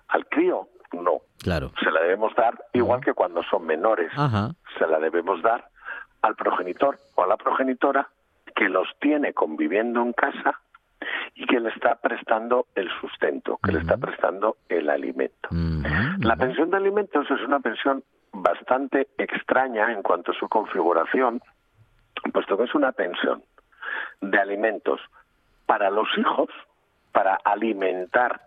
¿Al 0.08 0.26
crío? 0.28 0.70
No. 0.94 1.20
Claro. 1.44 1.74
Se 1.84 1.92
la 1.92 2.00
debemos 2.00 2.34
dar 2.36 2.58
igual 2.72 3.02
que 3.02 3.14
cuando 3.14 3.44
son 3.44 3.66
menores. 3.66 4.14
Se 4.78 4.88
la 4.88 4.98
debemos 5.00 5.42
dar 5.42 5.68
al 6.22 6.38
progenitor 6.38 7.00
o 7.16 7.24
a 7.24 7.28
la 7.28 7.36
progenitora 7.36 8.08
que 8.56 8.70
los 8.70 8.88
tiene 9.02 9.34
conviviendo 9.34 10.02
en 10.04 10.14
casa 10.14 10.62
y 11.36 11.46
que 11.46 11.60
le 11.60 11.70
está 11.72 11.96
prestando 11.96 12.68
el 12.76 12.90
sustento, 13.02 13.60
que 13.62 13.74
le 13.74 13.80
está 13.80 13.98
prestando 13.98 14.56
el 14.70 14.90
alimento. 14.90 15.50
La 16.20 16.38
pensión 16.38 16.72
de 16.72 16.78
alimentos 16.78 17.30
es 17.30 17.42
una 17.42 17.60
pensión 17.60 18.06
bastante 18.32 19.10
extraña 19.18 19.92
en 19.92 20.02
cuanto 20.02 20.32
a 20.32 20.36
su 20.36 20.48
configuración, 20.48 21.42
puesto 22.32 22.58
que 22.58 22.64
es 22.64 22.76
una 22.76 22.92
pensión 22.92 23.44
de 24.22 24.40
alimentos 24.40 25.00
para 25.66 25.90
los 25.90 26.08
hijos, 26.18 26.50
para 27.12 27.36
alimentar 27.44 28.42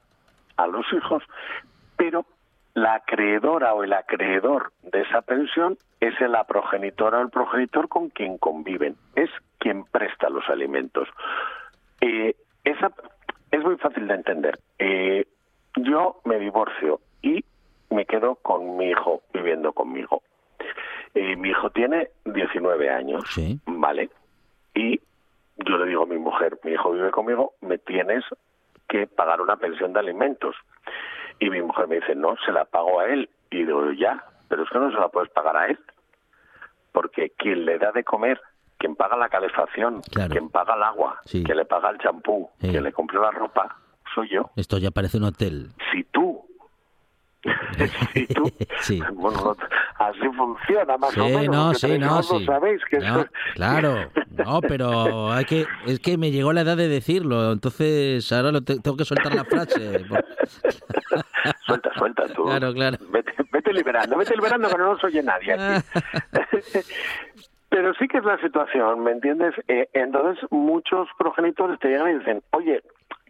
a 0.57 0.67
los 0.67 0.87
hijos, 0.93 1.23
pero 1.97 2.25
la 2.75 2.95
acreedora 2.95 3.75
o 3.75 3.85
el 3.85 3.93
acreedor 3.93 4.73
de 4.83 5.03
esa 5.03 5.23
pensión 5.23 5.77
es 6.01 6.19
la 6.21 6.45
progenitora 6.45 7.19
o 7.19 7.23
el 7.23 7.31
progenitor 7.31 7.89
con 7.89 8.09
quien 8.09 8.39
conviven, 8.39 8.97
es 9.15 9.31
quien 9.59 9.85
presta 9.85 10.29
los 10.31 10.49
alimentos. 10.49 11.09
Eh, 12.01 12.35
esa 12.65 12.91
es 13.51 13.63
muy 13.63 13.77
fácil 13.77 14.09
de 14.09 14.15
entender. 14.15 14.59
Eh, 14.79 15.27
yo 15.77 16.21
me 16.25 16.39
divorcio 16.39 17.01
y 17.23 17.45
me 17.91 18.07
quedo 18.07 18.37
con 18.37 18.77
mi 18.77 18.91
hijo 18.91 19.23
viviendo 19.33 19.73
conmigo. 19.73 20.23
Eh, 21.15 21.37
mi 21.37 21.51
hijo 21.51 21.71
tiene 21.71 22.09
19 22.25 22.91
años, 22.91 23.23
¿vale? 23.67 24.11
Y 24.75 24.99
yo 25.59 25.77
le 25.77 25.87
digo 25.87 26.05
a 26.05 26.07
mi 26.07 26.19
mujer, 26.19 26.59
mi 26.65 26.73
hijo 26.73 26.93
vive 26.93 27.11
conmigo, 27.11 27.53
me 27.61 27.79
tienes 27.79 28.25
que 28.89 29.07
pagar 29.07 29.41
una 29.41 29.57
pensión 29.57 29.93
de 29.93 30.01
alimentos. 30.01 30.57
Y 31.39 31.51
mi 31.51 31.61
mujer 31.61 31.89
me 31.89 31.97
dice, 31.97 32.15
no, 32.15 32.37
se 32.45 32.53
la 32.53 32.65
pago 32.65 33.01
a 33.01 33.07
él. 33.07 33.29
Y 33.51 33.65
digo, 33.65 33.93
ya, 33.93 34.25
pero 34.49 34.63
es 34.63 34.71
que 34.71 34.79
no 34.79 34.91
se 34.91 34.99
la 34.99 35.09
puedes 35.09 35.31
pagar 35.31 35.57
a 35.57 35.67
él. 35.67 35.79
Porque 36.93 37.33
quien 37.37 37.65
le 37.65 37.79
da 37.79 37.93
de 37.93 38.05
comer, 38.05 38.41
quien 38.79 38.97
paga 38.97 39.17
la 39.17 39.29
calefacción, 39.29 40.01
quien 40.31 40.49
paga 40.49 40.75
el 40.75 40.83
agua, 40.83 41.21
quien 41.31 41.57
le 41.57 41.65
paga 41.65 41.91
el 41.91 41.99
champú, 41.99 42.51
quien 42.59 42.83
le 42.83 42.93
compra 42.93 43.21
la 43.21 43.31
ropa, 43.31 43.77
soy 44.15 44.29
yo. 44.31 44.51
Esto 44.57 44.79
ya 44.79 44.91
parece 44.91 45.19
un 45.19 45.25
hotel. 45.25 45.69
Si 45.91 46.05
tú 46.05 46.45
sí, 48.15 48.27
tú, 48.29 48.53
sí. 48.81 49.01
Bueno, 49.15 49.57
así 49.99 50.29
funciona 50.37 50.97
más 50.97 51.17
o 51.17 51.25
menos. 51.25 51.47
No, 51.47 51.75
sí, 51.75 51.99
no, 51.99 52.23
sí. 52.23 52.45
Sabéis 52.45 52.81
que 52.91 52.99
Claro, 53.55 54.11
no, 54.45 54.61
pero 54.61 55.33
hay 55.33 55.45
que, 55.45 55.67
es 55.87 56.01
que 56.01 56.19
me 56.19 56.31
llegó 56.31 56.53
la 56.53 56.63
edad 56.63 56.77
de 56.77 56.89
decirlo, 56.89 57.53
entonces 57.53 58.31
ahora 58.33 58.53
lo 58.53 58.63
tengo 58.63 58.97
que 58.97 59.05
soltar 59.05 59.35
la 59.35 59.45
frase. 59.45 60.05
suelta, 61.67 61.91
suelta 61.97 62.29
tú. 62.35 62.45
Claro, 62.45 62.73
claro. 62.73 62.99
Vete, 63.11 63.33
vete 63.51 63.73
liberando, 63.73 64.17
vete 64.17 64.35
liberando 64.37 64.69
que 64.69 64.79
no 64.79 64.93
nos 64.93 65.05
oye 65.05 65.23
nadie 65.23 65.53
aquí. 65.53 65.87
Pero 67.69 67.95
sí 67.95 68.07
que 68.07 68.19
es 68.19 68.25
la 68.25 68.39
situación, 68.39 69.03
¿me 69.03 69.13
entiendes? 69.13 69.55
Eh, 69.67 69.89
entonces 69.95 70.45
muchos 70.51 71.09
progenitores 71.17 71.79
te 71.79 71.89
llegan 71.89 72.11
y 72.11 72.19
dicen, 72.19 72.43
oye, 72.51 72.83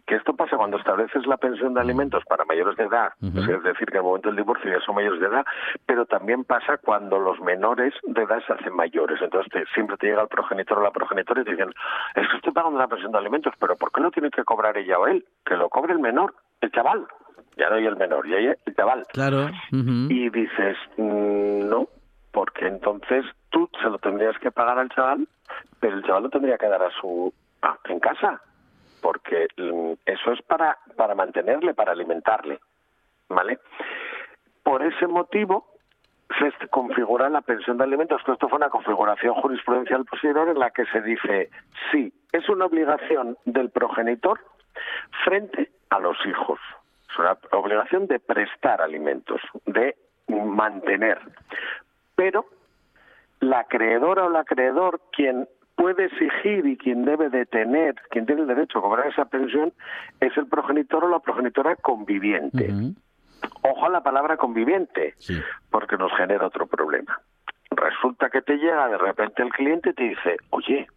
que 0.05 0.15
esto 0.15 0.33
pasa 0.33 0.57
cuando 0.57 0.77
estableces 0.77 1.25
la 1.25 1.37
pensión 1.37 1.73
de 1.73 1.81
alimentos 1.81 2.23
para 2.25 2.43
mayores 2.45 2.75
de 2.75 2.83
edad, 2.83 3.13
es 3.21 3.63
decir, 3.63 3.87
que 3.89 3.97
el 3.97 4.03
momento 4.03 4.29
del 4.29 4.37
divorcio 4.37 4.71
ya 4.71 4.83
son 4.85 4.95
mayores 4.95 5.19
de 5.21 5.27
edad, 5.27 5.45
pero 5.85 6.05
también 6.05 6.43
pasa 6.43 6.77
cuando 6.77 7.19
los 7.19 7.39
menores 7.39 7.93
de 8.03 8.23
edad 8.23 8.39
se 8.45 8.53
hacen 8.53 8.75
mayores. 8.75 9.19
Entonces 9.21 9.67
siempre 9.73 9.97
te 9.97 10.07
llega 10.07 10.21
el 10.21 10.27
progenitor 10.27 10.79
o 10.79 10.83
la 10.83 10.91
progenitora 10.91 11.41
y 11.41 11.45
te 11.45 11.51
dicen, 11.51 11.69
es 12.15 12.27
que 12.27 12.37
estoy 12.37 12.51
pagando 12.51 12.79
la 12.79 12.87
pensión 12.87 13.11
de 13.11 13.17
alimentos, 13.17 13.53
pero 13.59 13.75
¿por 13.75 13.91
qué 13.91 14.01
no 14.01 14.11
tiene 14.11 14.29
que 14.29 14.43
cobrar 14.43 14.77
ella 14.77 14.99
o 14.99 15.07
él? 15.07 15.25
Que 15.45 15.55
lo 15.55 15.69
cobre 15.69 15.93
el 15.93 15.99
menor, 15.99 16.35
el 16.61 16.71
chaval. 16.71 17.07
Ya 17.55 17.69
no 17.69 17.75
hay 17.75 17.85
el 17.85 17.95
menor, 17.95 18.27
ya 18.27 18.37
hay 18.37 18.47
el 18.47 18.75
chaval. 18.75 19.03
Claro. 19.13 19.49
Y 19.71 20.29
dices, 20.29 20.77
mm, 20.97 21.69
no, 21.69 21.87
porque 22.31 22.67
entonces 22.67 23.25
tú 23.51 23.69
se 23.81 23.89
lo 23.89 23.99
tendrías 23.99 24.37
que 24.39 24.51
pagar 24.51 24.79
al 24.79 24.89
chaval, 24.89 25.27
pero 25.79 25.95
el 25.95 26.03
chaval 26.03 26.23
lo 26.23 26.29
tendría 26.29 26.57
que 26.57 26.67
dar 26.67 26.81
a 26.81 26.89
su 26.99 27.33
en 27.85 27.99
casa 27.99 28.41
porque 29.03 29.47
mm, 29.57 29.91
eso 30.05 30.31
es 30.31 30.41
para, 30.43 30.79
para 30.95 31.13
mantenerle, 31.13 31.73
para 31.73 31.91
alimentarle, 31.91 32.59
¿vale? 33.27 33.59
Por 34.63 34.81
ese 34.81 35.05
motivo 35.07 35.67
se 36.39 36.67
configura 36.69 37.29
la 37.29 37.41
pensión 37.41 37.77
de 37.77 37.83
alimentos, 37.83 38.21
esto 38.25 38.49
fue 38.49 38.57
una 38.57 38.69
configuración 38.69 39.35
jurisprudencial 39.35 40.05
posterior 40.05 40.47
en 40.49 40.57
la 40.57 40.71
que 40.71 40.85
se 40.85 41.01
dice, 41.01 41.51
sí, 41.91 42.11
es 42.31 42.47
una 42.49 42.65
obligación 42.65 43.37
del 43.45 43.69
progenitor 43.69 44.39
frente 45.23 45.69
a 45.89 45.99
los 45.99 46.17
hijos, 46.25 46.59
es 47.11 47.19
una 47.19 47.37
obligación 47.51 48.07
de 48.07 48.19
prestar 48.19 48.81
alimentos, 48.81 49.41
de 49.65 49.95
mantener, 50.27 51.19
pero 52.15 52.45
la 53.41 53.59
acreedora 53.59 54.23
o 54.23 54.29
el 54.29 54.37
acreedor 54.37 55.01
quien 55.11 55.47
puede 55.83 56.05
exigir 56.05 56.65
y 56.65 56.77
quien 56.77 57.03
debe 57.03 57.29
de 57.29 57.45
tener, 57.45 57.95
quien 58.09 58.25
tiene 58.25 58.43
el 58.43 58.47
derecho 58.47 58.79
a 58.79 58.83
cobrar 58.83 59.05
esa 59.07 59.25
pensión, 59.25 59.73
es 60.21 60.31
el 60.37 60.47
progenitor 60.47 61.03
o 61.03 61.09
la 61.09 61.19
progenitora 61.19 61.75
conviviente. 61.75 62.73
Ojo 63.63 63.85
a 63.85 63.89
la 63.89 64.01
palabra 64.01 64.37
conviviente, 64.37 65.13
porque 65.69 65.97
nos 65.97 66.09
genera 66.15 66.47
otro 66.47 66.67
problema. 66.67 67.19
Resulta 67.69 68.29
que 68.29 68.41
te 68.41 68.55
llega 68.55 68.87
de 68.87 68.97
repente 68.97 69.43
el 69.43 69.49
cliente 69.49 69.89
y 69.89 69.93
te 69.93 70.03
dice, 70.03 70.37
oye, 70.51 70.87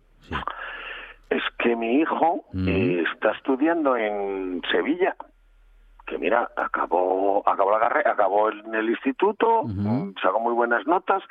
es 1.31 1.43
que 1.59 1.75
mi 1.75 1.97
hijo 2.01 2.45
está 2.55 3.33
estudiando 3.33 3.97
en 3.97 4.63
Sevilla 4.71 5.17
que 6.07 6.19
mira, 6.19 6.49
acabó, 6.55 7.43
acabó 7.45 7.73
la 7.73 7.81
carrera, 7.81 8.13
acabó 8.13 8.53
en 8.53 8.73
el 8.73 8.91
instituto, 8.91 9.65
sacó 10.23 10.39
muy 10.39 10.55
buenas 10.55 10.87
notas 10.87 11.25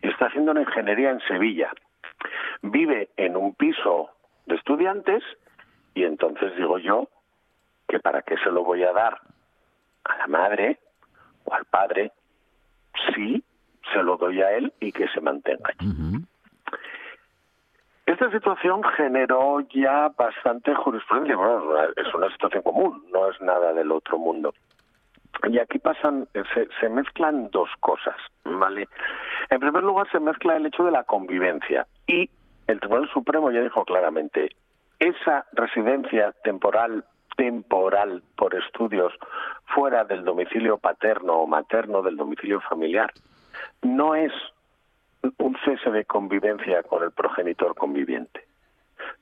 y 0.00 0.06
está 0.06 0.26
haciendo 0.26 0.52
una 0.52 0.60
ingeniería 0.60 1.10
en 1.10 1.18
Sevilla. 1.26 1.72
Vive 2.62 3.10
en 3.16 3.36
un 3.36 3.54
piso 3.54 4.10
de 4.46 4.56
estudiantes 4.56 5.22
y 5.94 6.04
entonces 6.04 6.54
digo 6.56 6.78
yo 6.78 7.08
que 7.88 8.00
para 8.00 8.22
qué 8.22 8.36
se 8.38 8.50
lo 8.50 8.64
voy 8.64 8.84
a 8.84 8.92
dar 8.92 9.20
a 10.04 10.16
la 10.16 10.26
madre 10.26 10.78
o 11.44 11.54
al 11.54 11.64
padre 11.64 12.12
si 13.14 13.42
se 13.92 14.02
lo 14.02 14.16
doy 14.16 14.40
a 14.42 14.52
él 14.52 14.72
y 14.80 14.92
que 14.92 15.08
se 15.08 15.20
mantenga 15.20 15.70
allí. 15.78 16.24
Esta 18.06 18.30
situación 18.32 18.82
generó 18.96 19.60
ya 19.72 20.08
bastante 20.08 20.74
jurisprudencia. 20.74 21.36
Bueno, 21.36 21.62
es 21.96 22.12
una 22.12 22.28
situación 22.32 22.62
común, 22.62 23.04
no 23.12 23.30
es 23.30 23.40
nada 23.40 23.72
del 23.72 23.92
otro 23.92 24.18
mundo. 24.18 24.52
Y 25.48 25.58
aquí 25.58 25.78
pasan, 25.78 26.26
se, 26.32 26.68
se, 26.80 26.88
mezclan 26.88 27.50
dos 27.50 27.70
cosas, 27.78 28.16
¿vale? 28.44 28.88
En 29.48 29.60
primer 29.60 29.84
lugar, 29.84 30.10
se 30.10 30.20
mezcla 30.20 30.56
el 30.56 30.66
hecho 30.66 30.84
de 30.84 30.90
la 30.90 31.04
convivencia. 31.04 31.86
Y 32.10 32.28
el 32.66 32.80
Tribunal 32.80 33.08
Supremo 33.12 33.52
ya 33.52 33.60
dijo 33.60 33.84
claramente, 33.84 34.50
esa 34.98 35.46
residencia 35.52 36.34
temporal, 36.42 37.04
temporal 37.36 38.22
por 38.36 38.52
estudios 38.56 39.12
fuera 39.74 40.04
del 40.04 40.24
domicilio 40.24 40.76
paterno 40.76 41.34
o 41.34 41.46
materno 41.46 42.02
del 42.02 42.16
domicilio 42.16 42.60
familiar, 42.62 43.12
no 43.82 44.16
es 44.16 44.32
un 45.38 45.56
cese 45.64 45.90
de 45.90 46.04
convivencia 46.04 46.82
con 46.82 47.04
el 47.04 47.12
progenitor 47.12 47.76
conviviente. 47.76 48.44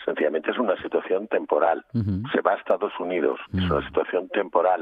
Sencillamente 0.05 0.51
es 0.51 0.59
una 0.59 0.81
situación 0.81 1.29
temporal. 1.29 1.85
Se 2.33 2.41
va 2.41 2.53
a 2.53 2.57
Estados 2.57 2.99
Unidos, 2.99 3.39
es 3.55 3.71
una 3.71 3.87
situación 3.87 4.29
temporal. 4.31 4.81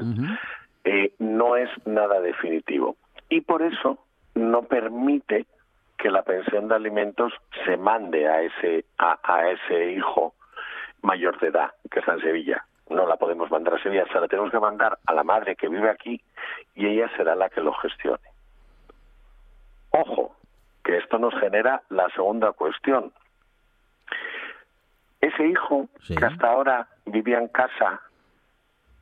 Eh, 0.84 1.12
no 1.18 1.56
es 1.56 1.68
nada 1.84 2.20
definitivo. 2.20 2.96
Y 3.28 3.40
por 3.40 3.62
eso 3.62 3.98
no 4.34 4.62
permite 4.62 5.46
que 5.98 6.10
la 6.10 6.22
pensión 6.22 6.68
de 6.68 6.74
alimentos 6.74 7.32
se 7.64 7.76
mande 7.76 8.28
a 8.28 8.42
ese, 8.42 8.84
a, 8.98 9.18
a 9.22 9.50
ese 9.50 9.92
hijo 9.92 10.34
mayor 11.02 11.38
de 11.40 11.48
edad 11.48 11.72
que 11.90 12.00
está 12.00 12.14
en 12.14 12.20
Sevilla. 12.20 12.66
No 12.88 13.06
la 13.06 13.16
podemos 13.16 13.50
mandar 13.50 13.74
a 13.74 13.82
Sevilla, 13.82 14.04
se 14.12 14.20
la 14.20 14.28
tenemos 14.28 14.50
que 14.50 14.60
mandar 14.60 14.98
a 15.06 15.14
la 15.14 15.24
madre 15.24 15.56
que 15.56 15.68
vive 15.68 15.90
aquí 15.90 16.20
y 16.74 16.86
ella 16.86 17.10
será 17.16 17.34
la 17.34 17.48
que 17.48 17.60
lo 17.60 17.72
gestione. 17.74 18.28
Ojo, 19.90 20.36
que 20.84 20.98
esto 20.98 21.18
nos 21.18 21.34
genera 21.40 21.82
la 21.88 22.08
segunda 22.10 22.52
cuestión. 22.52 23.12
Ese 25.20 25.46
hijo 25.46 25.88
que 26.06 26.24
hasta 26.24 26.48
ahora 26.48 26.88
vivía 27.06 27.38
en 27.38 27.48
casa 27.48 28.00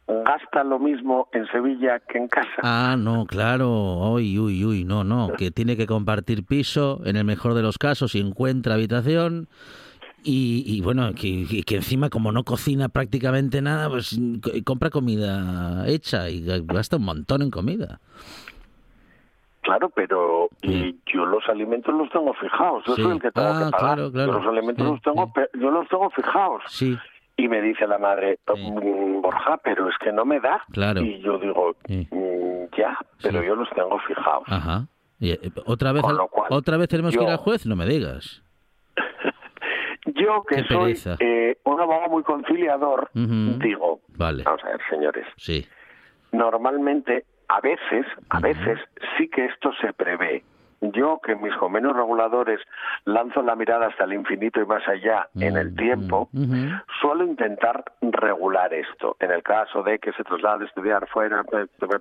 gasta 0.07 0.65
lo 0.65 0.79
mismo 0.79 1.29
en 1.33 1.47
Sevilla 1.49 2.01
que 2.01 2.19
en 2.19 2.29
casa. 2.29 2.61
Ah, 2.63 2.97
no, 2.99 3.27
claro. 3.27 3.71
Uy, 4.13 4.39
uy, 4.39 4.65
uy, 4.65 4.85
no, 4.85 5.05
no. 5.05 5.33
Que 5.37 5.51
tiene 5.51 5.77
que 5.77 5.87
compartir 5.87 6.45
piso, 6.45 7.01
en 7.05 7.17
el 7.17 7.25
mejor 7.25 7.55
de 7.55 7.63
los 7.63 7.79
casos, 7.79 8.15
y 8.15 8.21
encuentra 8.21 8.75
habitación. 8.75 9.49
Y, 10.27 10.81
bueno, 10.81 11.13
que, 11.15 11.65
que, 11.67 11.77
encima 11.77 12.09
como 12.09 12.33
no 12.33 12.45
cocina 12.45 12.89
prácticamente 12.89 13.61
nada, 13.61 13.91
pues 13.91 14.19
compra 14.65 14.89
comida 14.89 15.87
hecha 15.87 16.31
y 16.31 16.43
gasta 16.65 16.97
un 16.97 17.05
montón 17.05 17.43
en 17.43 17.51
comida. 17.51 18.01
Claro, 19.61 19.91
pero 19.91 20.49
y 20.63 20.97
yo 21.07 21.25
los 21.27 21.47
alimentos 21.49 21.95
los 21.95 22.09
tengo 22.11 22.33
fijados. 22.35 22.85
Yo 22.87 22.97
soy 22.97 23.13
el 23.13 23.21
que 23.21 23.31
tengo 23.33 23.49
que 23.59 23.65
ah, 23.65 23.71
pagar. 23.71 23.99
los 23.99 24.47
alimentos 24.47 24.87
los 24.87 25.03
tengo, 25.03 25.33
yo 25.55 25.71
los 25.71 25.89
tengo 25.89 26.11
fijados. 26.11 26.63
Sí. 26.69 26.99
Y 27.37 27.49
me 27.49 27.61
dice 27.61 27.87
la 27.87 27.99
madre, 27.99 28.39
mm, 28.47 29.21
Borja, 29.21 29.57
pero 29.59 29.89
es 29.89 29.97
que 29.99 30.13
no 30.13 30.25
me 30.25 30.41
da. 30.41 30.63
Claro. 30.73 31.01
Y 31.03 31.21
yo 31.21 31.39
digo, 31.39 31.75
mm, 31.89 32.77
ya, 32.77 32.97
pero 33.23 33.43
yo 33.43 33.57
los 33.57 33.69
tengo 33.71 33.99
fijados. 34.01 34.45
Ajá. 34.47 34.87
Eh, 35.21 35.39
¿Otra 35.67 35.93
vez, 35.93 36.05
otra 36.51 36.77
vez 36.77 36.89
tenemos 36.89 37.17
que 37.17 37.23
ir 37.23 37.29
al 37.29 37.39
juez? 37.39 37.67
No 37.67 37.77
me 37.77 37.87
digas. 37.87 38.43
yo, 40.07 40.45
que 40.45 40.65
soy 40.65 40.99
eh, 41.21 41.57
un 41.65 41.81
abogado 41.81 42.11
muy 42.11 42.23
conciliador, 42.23 43.11
digo, 43.15 44.01
vale. 44.09 44.43
vamos 44.45 44.63
a 44.65 44.69
ver, 44.69 44.81
señores. 44.91 45.27
Sí. 45.37 45.67
Normalmente 46.33 47.25
a 47.49 47.61
veces, 47.61 48.07
a 48.31 48.41
veces 48.41 48.79
sí 49.17 49.29
que 49.29 49.47
esto 49.47 49.71
se 49.81 49.93
prevé. 49.93 50.45
Yo, 50.93 51.21
que 51.23 51.35
mis 51.37 51.55
convenios 51.57 51.97
reguladores 51.97 52.61
lanzo 53.05 53.43
la 53.43 53.57
mirada 53.57 53.87
hasta 53.87 54.05
el 54.05 54.13
infinito 54.13 54.61
y 54.61 54.67
más 54.67 54.87
allá 54.89 55.29
en 55.39 55.57
el 55.57 55.75
tiempo, 55.75 56.29
suelo 57.01 57.25
intentar 57.25 57.85
regular 58.03 58.73
esto. 58.75 59.17
En 59.21 59.31
el 59.31 59.43
caso 59.43 59.83
de 59.83 59.99
que 59.99 60.13
se 60.13 60.25
traslade 60.25 60.65
a 60.65 60.67
estudiar 60.67 61.07
fuera, 61.09 61.43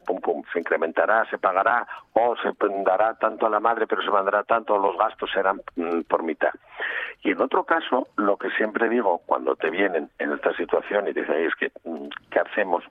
pum, 0.06 0.19
pum, 0.22 0.43
se 0.52 0.60
incrementará, 0.60 1.26
se 1.30 1.38
pagará, 1.38 1.88
o 2.13 2.36
se 2.38 2.52
dará 2.84 3.15
tanto 3.15 3.46
a 3.46 3.50
la 3.50 3.60
madre, 3.60 3.88
pero 3.88 4.02
se 4.02 4.10
mandará 4.10 4.43
tanto, 4.43 4.78
los 4.78 4.98
gastos 4.98 5.30
serán 5.32 5.62
mm, 5.76 6.02
por 6.02 6.24
mitad. 6.24 6.54
Y 7.24 7.32
en 7.32 7.41
otro 7.41 7.63
caso, 7.63 8.08
lo 8.17 8.38
que 8.38 8.50
siempre 8.52 8.89
digo 8.89 9.22
cuando 9.26 9.56
te 9.56 9.69
vienen 9.69 10.10
en 10.19 10.32
esta 10.34 10.54
situación 10.56 11.08
y 11.08 11.13
te 11.13 11.22
dicen, 11.22 11.46
es 11.46 11.56
que, 11.56 11.72
mm, 11.84 12.08
¿qué 12.30 12.39
hacemos? 12.39 12.84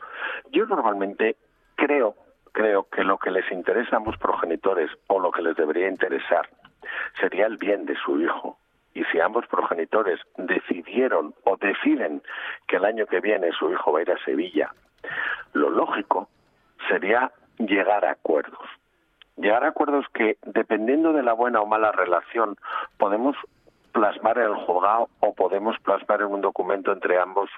Yo 0.51 0.67
normalmente 0.67 1.37
creo 1.75 2.15
creo 2.53 2.85
que 2.85 3.05
lo 3.05 3.19
que 3.19 3.31
les 3.31 3.51
interesa 3.51 3.97
a 3.97 3.99
ambos 3.99 4.17
progenitores 4.19 4.91
o 5.09 5.19
lo 5.19 5.31
que 5.31 5.43
les 5.43 5.57
debería 5.57 5.89
interesar 5.89 6.49
sería 7.21 7.47
el 7.47 7.57
bien 7.57 7.87
de 7.87 7.97
su 7.97 8.21
hijo. 8.21 8.59
Y 8.95 9.05
si 9.05 9.21
ambos 9.21 9.47
progenitores 9.47 10.21
decidieron 10.37 11.35
o 11.45 11.57
deciden 11.57 12.23
que 12.69 12.77
el 12.77 12.85
año 12.85 13.07
que 13.07 13.21
viene 13.21 13.51
su 13.53 13.73
hijo 13.73 13.93
va 13.93 14.01
a 14.01 14.03
ir 14.03 14.11
a 14.11 14.25
Sevilla, 14.25 14.71
lo 15.55 15.71
lógico 15.71 16.29
sería 16.89 17.33
llegar 17.59 18.05
a 18.05 18.13
acuerdos. 18.13 18.69
Llegar 19.37 19.65
a 19.65 19.69
acuerdos 19.69 20.05
que, 20.13 20.37
dependiendo 20.43 21.13
de 21.15 21.23
la 21.23 21.33
buena 21.33 21.63
o 21.63 21.67
mala 21.67 21.91
relación, 21.91 22.57
podemos 22.99 23.35
plasmar 23.93 24.39
en 24.39 24.45
el 24.45 24.55
juzgado 24.55 25.09
o 25.21 25.35
podemos 25.35 25.79
plasmar 25.81 26.21
en 26.21 26.29
un 26.29 26.41
documento 26.43 26.93
entre 26.93 27.19
ambos 27.19 27.51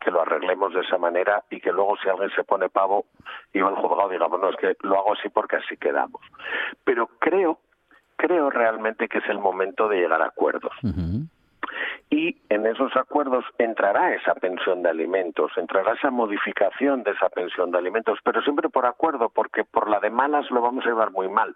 que 0.00 0.10
lo 0.10 0.22
arreglemos 0.22 0.72
de 0.72 0.80
esa 0.80 0.98
manera 0.98 1.44
y 1.50 1.60
que 1.60 1.72
luego 1.72 1.96
si 2.02 2.08
alguien 2.08 2.30
se 2.30 2.44
pone 2.44 2.68
pavo 2.68 3.06
y 3.52 3.60
va 3.60 3.68
al 3.68 3.76
juzgado 3.76 4.08
digamos, 4.08 4.40
no, 4.40 4.50
es 4.50 4.56
que 4.56 4.76
lo 4.82 4.98
hago 4.98 5.14
así 5.14 5.28
porque 5.28 5.56
así 5.56 5.76
quedamos. 5.76 6.20
Pero 6.84 7.08
creo, 7.18 7.58
creo 8.16 8.50
realmente 8.50 9.08
que 9.08 9.18
es 9.18 9.28
el 9.28 9.38
momento 9.38 9.88
de 9.88 9.98
llegar 9.98 10.22
a 10.22 10.26
acuerdos. 10.26 10.72
Y 12.10 12.40
en 12.48 12.66
esos 12.66 12.96
acuerdos 12.96 13.44
entrará 13.58 14.14
esa 14.14 14.34
pensión 14.34 14.82
de 14.82 14.88
alimentos, 14.88 15.52
entrará 15.56 15.92
esa 15.92 16.10
modificación 16.10 17.02
de 17.02 17.10
esa 17.10 17.28
pensión 17.28 17.70
de 17.70 17.78
alimentos, 17.78 18.18
pero 18.24 18.40
siempre 18.42 18.70
por 18.70 18.86
acuerdo, 18.86 19.28
porque 19.28 19.64
por 19.64 19.90
la 19.90 20.00
de 20.00 20.10
malas 20.10 20.50
lo 20.50 20.62
vamos 20.62 20.84
a 20.86 20.88
llevar 20.88 21.10
muy 21.10 21.28
mal 21.28 21.54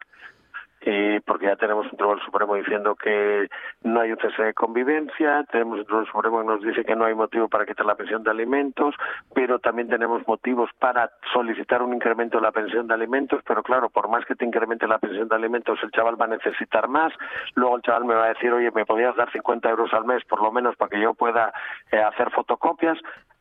eh, 0.84 1.20
porque 1.24 1.46
ya 1.46 1.56
tenemos 1.56 1.86
un 1.90 1.96
Tribunal 1.96 2.24
Supremo 2.24 2.56
diciendo 2.56 2.96
que 2.96 3.48
no 3.84 4.00
hay 4.00 4.10
un 4.10 4.18
cese 4.18 4.42
de 4.42 4.54
convivencia, 4.54 5.44
tenemos 5.50 5.78
un 5.78 5.84
Tribunal 5.84 6.10
Supremo 6.10 6.40
que 6.40 6.46
nos 6.46 6.62
dice 6.62 6.84
que 6.84 6.96
no 6.96 7.04
hay 7.04 7.14
motivo 7.14 7.48
para 7.48 7.64
quitar 7.64 7.86
la 7.86 7.94
pensión 7.94 8.24
de 8.24 8.30
alimentos, 8.30 8.94
pero 9.32 9.60
también 9.60 9.88
tenemos 9.88 10.26
motivos 10.26 10.70
para 10.80 11.10
solicitar 11.32 11.82
un 11.82 11.94
incremento 11.94 12.38
de 12.38 12.42
la 12.42 12.52
pensión 12.52 12.88
de 12.88 12.94
alimentos, 12.94 13.42
pero 13.46 13.62
claro, 13.62 13.90
por 13.90 14.08
más 14.08 14.24
que 14.24 14.34
te 14.34 14.44
incremente 14.44 14.88
la 14.88 14.98
pensión 14.98 15.28
de 15.28 15.36
alimentos, 15.36 15.78
el 15.82 15.92
chaval 15.92 16.20
va 16.20 16.24
a 16.24 16.28
necesitar 16.28 16.88
más, 16.88 17.12
luego 17.54 17.76
el 17.76 17.82
chaval 17.82 18.04
me 18.04 18.14
va 18.14 18.24
a 18.24 18.28
decir, 18.34 18.52
oye, 18.52 18.70
¿me 18.72 18.84
podías 18.84 19.14
dar 19.14 19.30
50 19.30 19.70
euros 19.70 19.92
al 19.94 20.04
mes 20.04 20.24
por 20.24 20.42
lo 20.42 20.50
menos 20.50 20.74
para 20.76 20.88
que 20.88 21.00
yo 21.00 21.14
pueda 21.14 21.52
eh, 21.92 21.98
hacer 22.02 22.30
fotocopias? 22.30 22.98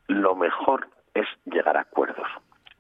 Lo 0.08 0.36
mejor 0.36 0.88
es 1.16 1.28
llegar 1.46 1.78
a 1.78 1.82
acuerdos 1.82 2.28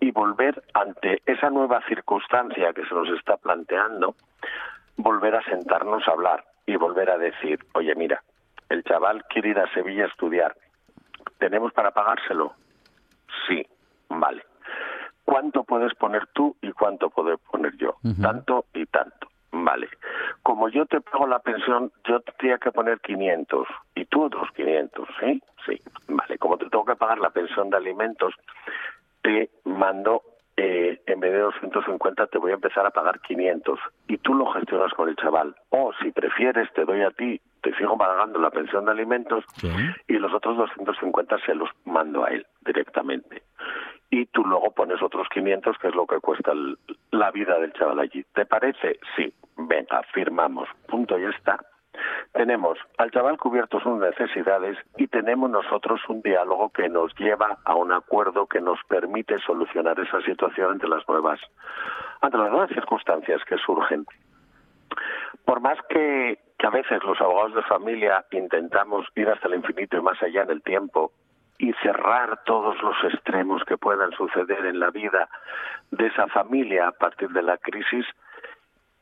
y 0.01 0.11
volver 0.11 0.61
ante 0.73 1.21
esa 1.25 1.49
nueva 1.49 1.81
circunstancia 1.87 2.73
que 2.73 2.85
se 2.85 2.93
nos 2.93 3.07
está 3.09 3.37
planteando, 3.37 4.15
volver 4.97 5.35
a 5.35 5.43
sentarnos 5.43 6.05
a 6.07 6.11
hablar 6.11 6.43
y 6.65 6.75
volver 6.75 7.09
a 7.11 7.17
decir, 7.17 7.59
oye, 7.75 7.93
mira, 7.95 8.21
el 8.69 8.83
chaval 8.83 9.23
quiere 9.29 9.49
ir 9.49 9.59
a 9.59 9.71
Sevilla 9.73 10.05
a 10.05 10.07
estudiar, 10.07 10.55
¿tenemos 11.37 11.71
para 11.71 11.91
pagárselo? 11.91 12.53
Sí, 13.47 13.65
vale. 14.09 14.43
¿Cuánto 15.23 15.63
puedes 15.63 15.93
poner 15.93 16.27
tú 16.33 16.57
y 16.61 16.71
cuánto 16.71 17.09
puedo 17.11 17.37
poner 17.37 17.77
yo? 17.77 17.95
Tanto 18.21 18.65
y 18.73 18.85
tanto. 18.87 19.27
Vale. 19.51 19.87
Como 20.41 20.67
yo 20.69 20.85
te 20.87 20.99
pago 20.99 21.27
la 21.27 21.39
pensión, 21.39 21.91
yo 22.05 22.21
tendría 22.21 22.57
que 22.57 22.71
poner 22.71 22.99
500 23.01 23.67
y 23.95 24.05
tú 24.05 24.23
otros 24.23 24.49
500, 24.55 25.07
¿sí? 25.19 25.43
Sí. 25.65 25.81
Vale. 26.07 26.37
Como 26.37 26.57
te 26.57 26.69
tengo 26.69 26.85
que 26.85 26.95
pagar 26.95 27.19
la 27.19 27.29
pensión 27.29 27.69
de 27.69 27.77
alimentos, 27.77 28.33
te 29.21 29.49
mando 29.65 30.23
eh, 30.57 31.01
en 31.05 31.13
en 31.13 31.19
vez 31.19 31.33
de 31.33 31.39
250 31.39 32.27
te 32.27 32.37
voy 32.37 32.51
a 32.51 32.55
empezar 32.55 32.85
a 32.85 32.89
pagar 32.89 33.19
500 33.21 33.79
y 34.07 34.17
tú 34.17 34.33
lo 34.33 34.47
gestionas 34.47 34.91
con 34.93 35.07
el 35.09 35.15
chaval. 35.15 35.55
O 35.69 35.91
si 36.01 36.11
prefieres, 36.11 36.71
te 36.73 36.83
doy 36.83 37.01
a 37.01 37.11
ti, 37.11 37.39
te 37.61 37.75
sigo 37.77 37.97
pagando 37.97 38.39
la 38.39 38.49
pensión 38.49 38.85
de 38.85 38.91
alimentos 38.91 39.43
y 40.07 40.13
los 40.13 40.33
otros 40.33 40.57
250 40.57 41.37
se 41.45 41.53
los 41.53 41.69
mando 41.85 42.23
a 42.23 42.29
él 42.29 42.45
directamente. 42.65 43.43
Y 44.09 44.25
tú 44.27 44.43
luego 44.43 44.71
pones 44.71 45.01
otros 45.01 45.27
500, 45.33 45.77
que 45.77 45.87
es 45.87 45.95
lo 45.95 46.05
que 46.07 46.19
cuesta 46.19 46.53
la 47.11 47.31
vida 47.31 47.59
del 47.59 47.71
chaval 47.73 47.99
allí. 47.99 48.25
¿Te 48.33 48.45
parece? 48.45 48.99
Sí. 49.15 49.31
Venga, 49.57 50.01
firmamos. 50.13 50.67
Punto, 50.87 51.19
y 51.19 51.25
está. 51.25 51.59
Tenemos 52.31 52.77
al 52.97 53.11
chaval 53.11 53.37
cubierto 53.37 53.79
sus 53.81 53.99
necesidades 53.99 54.77
y 54.97 55.07
tenemos 55.07 55.49
nosotros 55.49 55.99
un 56.07 56.21
diálogo 56.21 56.69
que 56.69 56.87
nos 56.87 57.13
lleva 57.15 57.57
a 57.65 57.75
un 57.75 57.91
acuerdo 57.91 58.47
que 58.47 58.61
nos 58.61 58.79
permite 58.87 59.37
solucionar 59.39 59.99
esa 59.99 60.21
situación 60.21 60.71
ante 60.71 60.87
las 60.87 61.07
nuevas, 61.07 61.39
ante 62.21 62.37
las 62.37 62.49
nuevas 62.49 62.69
circunstancias 62.69 63.41
que 63.45 63.57
surgen. 63.57 64.05
Por 65.43 65.59
más 65.59 65.77
que, 65.89 66.39
que 66.57 66.67
a 66.67 66.69
veces 66.69 67.03
los 67.03 67.19
abogados 67.19 67.55
de 67.55 67.63
familia 67.63 68.25
intentamos 68.31 69.05
ir 69.15 69.27
hasta 69.27 69.47
el 69.49 69.55
infinito 69.55 69.97
y 69.97 70.01
más 70.01 70.21
allá 70.23 70.43
en 70.43 70.51
el 70.51 70.63
tiempo 70.63 71.11
y 71.57 71.73
cerrar 71.83 72.43
todos 72.45 72.81
los 72.81 72.95
extremos 73.13 73.63
que 73.65 73.77
puedan 73.77 74.11
suceder 74.13 74.65
en 74.65 74.79
la 74.79 74.89
vida 74.89 75.29
de 75.91 76.07
esa 76.07 76.27
familia 76.27 76.87
a 76.87 76.91
partir 76.91 77.29
de 77.29 77.43
la 77.43 77.57
crisis, 77.57 78.05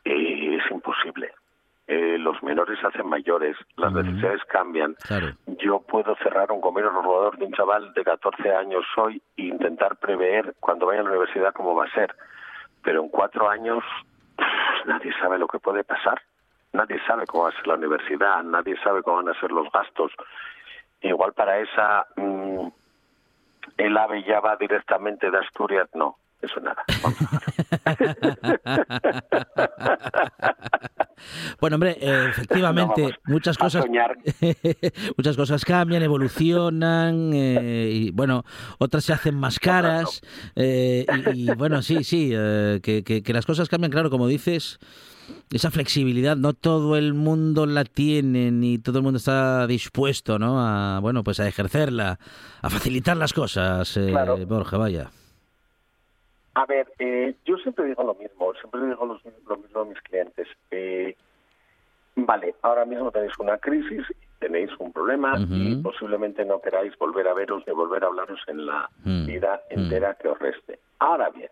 eh, 0.03 0.57
es 0.57 0.71
imposible. 0.71 1.31
Eh, 1.91 2.19
los 2.19 2.43
menores 2.43 2.77
se 2.79 2.85
hacen 2.85 3.07
mayores, 3.07 3.57
las 3.75 3.91
necesidades 3.91 4.43
cambian. 4.45 4.95
Yo 5.57 5.79
puedo 5.79 6.15
cerrar 6.17 6.51
un 6.51 6.61
convenio 6.61 6.91
robador 6.91 7.35
de 7.39 7.45
un 7.45 7.53
chaval 7.53 7.91
de 7.95 8.03
14 8.03 8.53
años 8.53 8.85
hoy 8.95 9.19
e 9.35 9.45
intentar 9.45 9.97
prever 9.97 10.53
cuando 10.59 10.85
vaya 10.85 10.99
a 10.99 11.03
la 11.03 11.09
universidad 11.09 11.51
cómo 11.51 11.73
va 11.73 11.85
a 11.85 11.91
ser. 11.91 12.15
Pero 12.83 13.01
en 13.01 13.09
cuatro 13.09 13.49
años 13.49 13.83
nadie 14.85 15.11
sabe 15.19 15.39
lo 15.39 15.47
que 15.47 15.57
puede 15.57 15.83
pasar. 15.83 16.21
Nadie 16.73 16.99
sabe 17.07 17.25
cómo 17.25 17.45
va 17.45 17.49
a 17.49 17.53
ser 17.53 17.65
la 17.65 17.73
universidad, 17.73 18.43
nadie 18.43 18.77
sabe 18.83 19.01
cómo 19.01 19.23
van 19.23 19.29
a 19.29 19.39
ser 19.39 19.51
los 19.51 19.67
gastos. 19.71 20.11
Igual 21.01 21.33
para 21.33 21.57
esa 21.57 22.05
mm, 22.17 22.67
el 23.77 23.97
AVE 23.97 24.23
ya 24.25 24.41
va 24.41 24.57
directamente 24.57 25.31
de 25.31 25.39
Asturias, 25.39 25.89
no 25.95 26.17
eso 26.41 26.59
nada. 26.61 26.85
bueno, 31.59 31.75
hombre, 31.75 31.97
eh, 31.99 32.27
efectivamente, 32.29 33.15
muchas 33.25 33.57
cosas 33.57 33.85
muchas 35.17 35.35
cosas 35.35 35.65
cambian, 35.65 36.03
evolucionan 36.03 37.31
eh, 37.33 37.91
y 37.93 38.11
bueno, 38.11 38.45
otras 38.77 39.03
se 39.03 39.13
hacen 39.13 39.35
más 39.35 39.59
caras 39.59 40.21
eh, 40.55 41.05
y, 41.33 41.51
bueno, 41.53 41.81
sí, 41.81 42.03
sí, 42.03 42.29
que, 42.29 43.03
que, 43.03 43.33
las 43.33 43.45
cosas 43.45 43.67
cambian, 43.67 43.91
claro, 43.91 44.09
como 44.09 44.27
dices, 44.27 44.79
esa 45.51 45.71
flexibilidad 45.71 46.37
no 46.37 46.53
todo 46.53 46.95
el 46.95 47.13
mundo 47.13 47.65
la 47.65 47.83
tiene 47.83 48.51
ni 48.51 48.77
todo 48.77 48.99
el 48.99 49.03
mundo 49.03 49.17
está 49.17 49.67
dispuesto, 49.67 50.39
¿no? 50.39 50.65
A 50.65 50.99
bueno, 50.99 51.23
pues 51.23 51.39
a 51.39 51.47
ejercerla, 51.47 52.19
a 52.61 52.69
facilitar 52.69 53.17
las 53.17 53.33
cosas, 53.33 53.99
Borja, 54.47 54.77
vaya. 54.77 55.11
A 56.59 56.65
ver, 56.65 56.91
eh, 56.99 57.35
yo 57.45 57.55
siempre 57.59 57.85
digo 57.85 58.03
lo 58.03 58.15
mismo, 58.15 58.53
siempre 58.55 58.81
digo 58.81 59.05
lo, 59.05 59.57
mismo 59.57 59.79
a 59.79 59.85
mis 59.85 60.01
clientes. 60.01 60.45
Eh, 60.71 61.15
vale, 62.17 62.53
ahora 62.63 62.83
mismo 62.83 63.11
tenéis 63.11 63.31
una 63.39 63.57
crisis, 63.59 64.05
tenéis 64.39 64.69
un 64.77 64.91
problema 64.91 65.39
y 65.39 65.77
posiblemente 65.77 66.43
no 66.43 66.59
queráis 66.59 66.97
volver 66.97 67.29
a 67.29 67.33
veros 67.33 67.63
ni 67.65 67.71
volver 67.71 68.03
a 68.03 68.07
hablaros 68.07 68.41
en 68.47 68.65
la 68.65 68.89
vida 69.05 69.61
entera 69.69 70.15
que 70.15 70.27
os 70.27 70.37
reste. 70.37 70.79
Ahora 70.99 71.29
bien, 71.29 71.49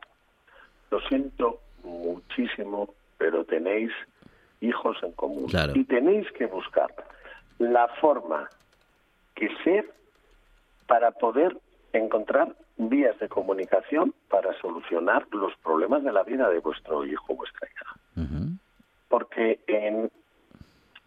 lo 0.92 1.00
siento 1.08 1.62
muchísimo, 1.86 2.94
pero 3.18 3.46
tenéis 3.46 3.94
hijos 4.60 4.98
en 5.04 5.14
común 5.14 5.48
y 5.74 5.86
tenéis 5.86 6.30
que 6.34 6.48
buscar 6.48 6.94
la 7.60 7.88
forma 8.02 8.50
que 9.36 9.48
ser 9.64 9.90
para 10.86 11.12
poder 11.12 11.58
encontrar 11.94 12.54
vías 12.78 13.18
de 13.20 13.28
comunicación 13.28 14.14
para 14.30 14.54
solucionar 14.60 15.28
los 15.32 15.56
problemas 15.58 16.04
de 16.04 16.12
la 16.12 16.24
vida 16.24 16.50
de 16.50 16.60
vuestro 16.60 17.06
hijo 17.06 17.34
o 17.34 17.36
vuestra 17.36 17.68
hija. 17.68 17.86
Porque 19.10 19.60
en, 19.68 20.12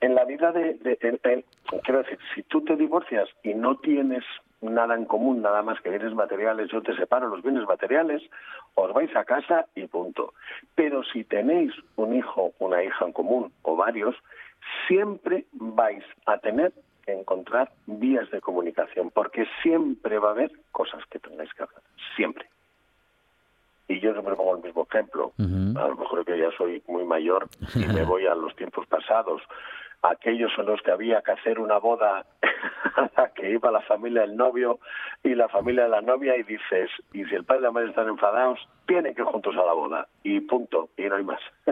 en 0.00 0.14
la 0.14 0.24
vida 0.24 0.52
de, 0.52 0.78
quiero 1.84 2.02
decir, 2.02 2.18
si 2.34 2.42
tú 2.44 2.64
te 2.64 2.76
divorcias 2.76 3.28
y 3.42 3.54
no 3.54 3.76
tienes 3.76 4.24
nada 4.60 4.94
en 4.94 5.04
común, 5.04 5.42
nada 5.42 5.62
más 5.62 5.80
que 5.80 5.90
bienes 5.90 6.14
materiales, 6.14 6.70
yo 6.70 6.82
te 6.82 6.94
separo 6.96 7.28
los 7.28 7.42
bienes 7.42 7.66
materiales, 7.66 8.22
os 8.74 8.92
vais 8.92 9.14
a 9.16 9.24
casa 9.24 9.66
y 9.74 9.86
punto. 9.86 10.34
Pero 10.74 11.02
si 11.04 11.24
tenéis 11.24 11.72
un 11.96 12.14
hijo, 12.14 12.52
una 12.58 12.82
hija 12.82 13.04
en 13.04 13.12
común 13.12 13.52
o 13.62 13.76
varios, 13.76 14.14
siempre 14.86 15.46
vais 15.52 16.04
a 16.26 16.38
tener 16.38 16.72
encontrar 17.12 17.70
vías 17.86 18.30
de 18.30 18.40
comunicación, 18.40 19.10
porque 19.10 19.46
siempre 19.62 20.18
va 20.18 20.28
a 20.28 20.32
haber 20.32 20.52
cosas 20.72 21.04
que 21.10 21.18
tengáis 21.18 21.52
que 21.54 21.62
hablar, 21.62 21.82
siempre. 22.16 22.48
Y 23.88 23.98
yo 23.98 24.12
siempre 24.12 24.36
pongo 24.36 24.56
el 24.56 24.62
mismo 24.62 24.86
ejemplo. 24.88 25.32
A 25.38 25.88
lo 25.88 25.96
mejor 25.96 26.24
que 26.24 26.38
ya 26.38 26.50
soy 26.56 26.82
muy 26.86 27.04
mayor 27.04 27.48
y 27.74 27.86
me 27.86 28.04
voy 28.04 28.26
a 28.26 28.34
los 28.36 28.54
tiempos 28.54 28.86
pasados. 28.86 29.42
Aquellos 30.02 30.52
son 30.54 30.66
los 30.66 30.80
que 30.82 30.92
había 30.92 31.20
que 31.22 31.32
hacer 31.32 31.58
una 31.58 31.78
boda 31.78 32.24
a 32.96 33.10
la 33.16 33.32
que 33.34 33.50
iba 33.50 33.70
la 33.70 33.82
familia 33.82 34.22
del 34.22 34.36
novio 34.36 34.78
y 35.24 35.34
la 35.34 35.48
familia 35.48 35.84
de 35.84 35.90
la 35.90 36.00
novia 36.02 36.36
y 36.36 36.44
dices, 36.44 36.90
y 37.12 37.24
si 37.24 37.34
el 37.34 37.44
padre 37.44 37.60
y 37.60 37.64
la 37.64 37.70
madre 37.72 37.88
están 37.88 38.08
enfadados, 38.08 38.60
tienen 38.90 39.14
que 39.14 39.22
ir 39.22 39.26
juntos 39.28 39.54
a 39.56 39.64
la 39.64 39.72
boda. 39.72 40.08
Y 40.24 40.40
punto 40.40 40.90
y 40.98 41.02
no 41.02 41.16
hay 41.16 41.24
más. 41.24 41.40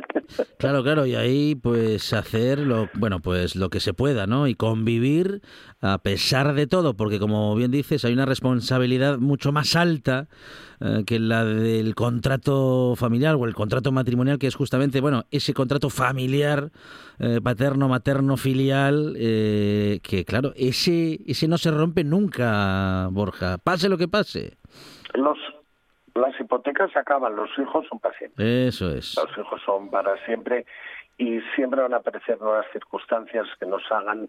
Claro 0.58 0.82
claro 0.82 1.06
y 1.06 1.14
ahí 1.14 1.54
pues 1.54 2.12
hacer 2.12 2.58
lo 2.58 2.88
bueno 2.94 3.20
pues 3.20 3.56
lo 3.56 3.70
que 3.70 3.80
se 3.80 3.94
pueda 3.94 4.26
no 4.26 4.46
y 4.46 4.54
convivir 4.54 5.40
a 5.80 5.98
pesar 5.98 6.52
de 6.52 6.66
todo 6.66 6.94
porque 6.94 7.18
como 7.18 7.54
bien 7.54 7.70
dices 7.70 8.04
hay 8.04 8.12
una 8.12 8.26
responsabilidad 8.26 9.18
mucho 9.18 9.52
más 9.52 9.74
alta 9.74 10.28
eh, 10.80 11.04
que 11.06 11.18
la 11.18 11.44
del 11.44 11.94
contrato 11.94 12.94
familiar 12.96 13.36
o 13.36 13.46
el 13.46 13.54
contrato 13.54 13.90
matrimonial 13.90 14.38
que 14.38 14.48
es 14.48 14.54
justamente 14.54 15.00
bueno 15.00 15.24
ese 15.30 15.54
contrato 15.54 15.88
familiar 15.88 16.70
eh, 17.20 17.40
paterno 17.42 17.88
materno 17.88 18.36
filial 18.36 19.14
eh, 19.16 20.00
que 20.02 20.24
claro 20.26 20.52
ese 20.56 21.20
ese 21.26 21.48
no 21.48 21.56
se 21.56 21.70
rompe 21.70 22.04
nunca 22.04 23.08
Borja. 23.10 23.58
Pase 23.58 23.88
lo 23.88 23.98
que 23.98 24.08
pase. 24.08 24.58
Los 25.14 25.38
las 26.18 26.38
hipotecas 26.40 26.96
acaban, 26.96 27.36
los 27.36 27.50
hijos 27.58 27.86
son 27.88 27.98
para 27.98 28.16
siempre. 28.18 28.68
Eso 28.68 28.90
es. 28.90 29.16
Los 29.16 29.38
hijos 29.38 29.60
son 29.64 29.90
para 29.90 30.16
siempre 30.24 30.66
y 31.16 31.40
siempre 31.54 31.82
van 31.82 31.94
a 31.94 31.98
aparecer 31.98 32.40
nuevas 32.40 32.66
circunstancias 32.72 33.46
que 33.58 33.66
nos 33.66 33.82
hagan 33.90 34.28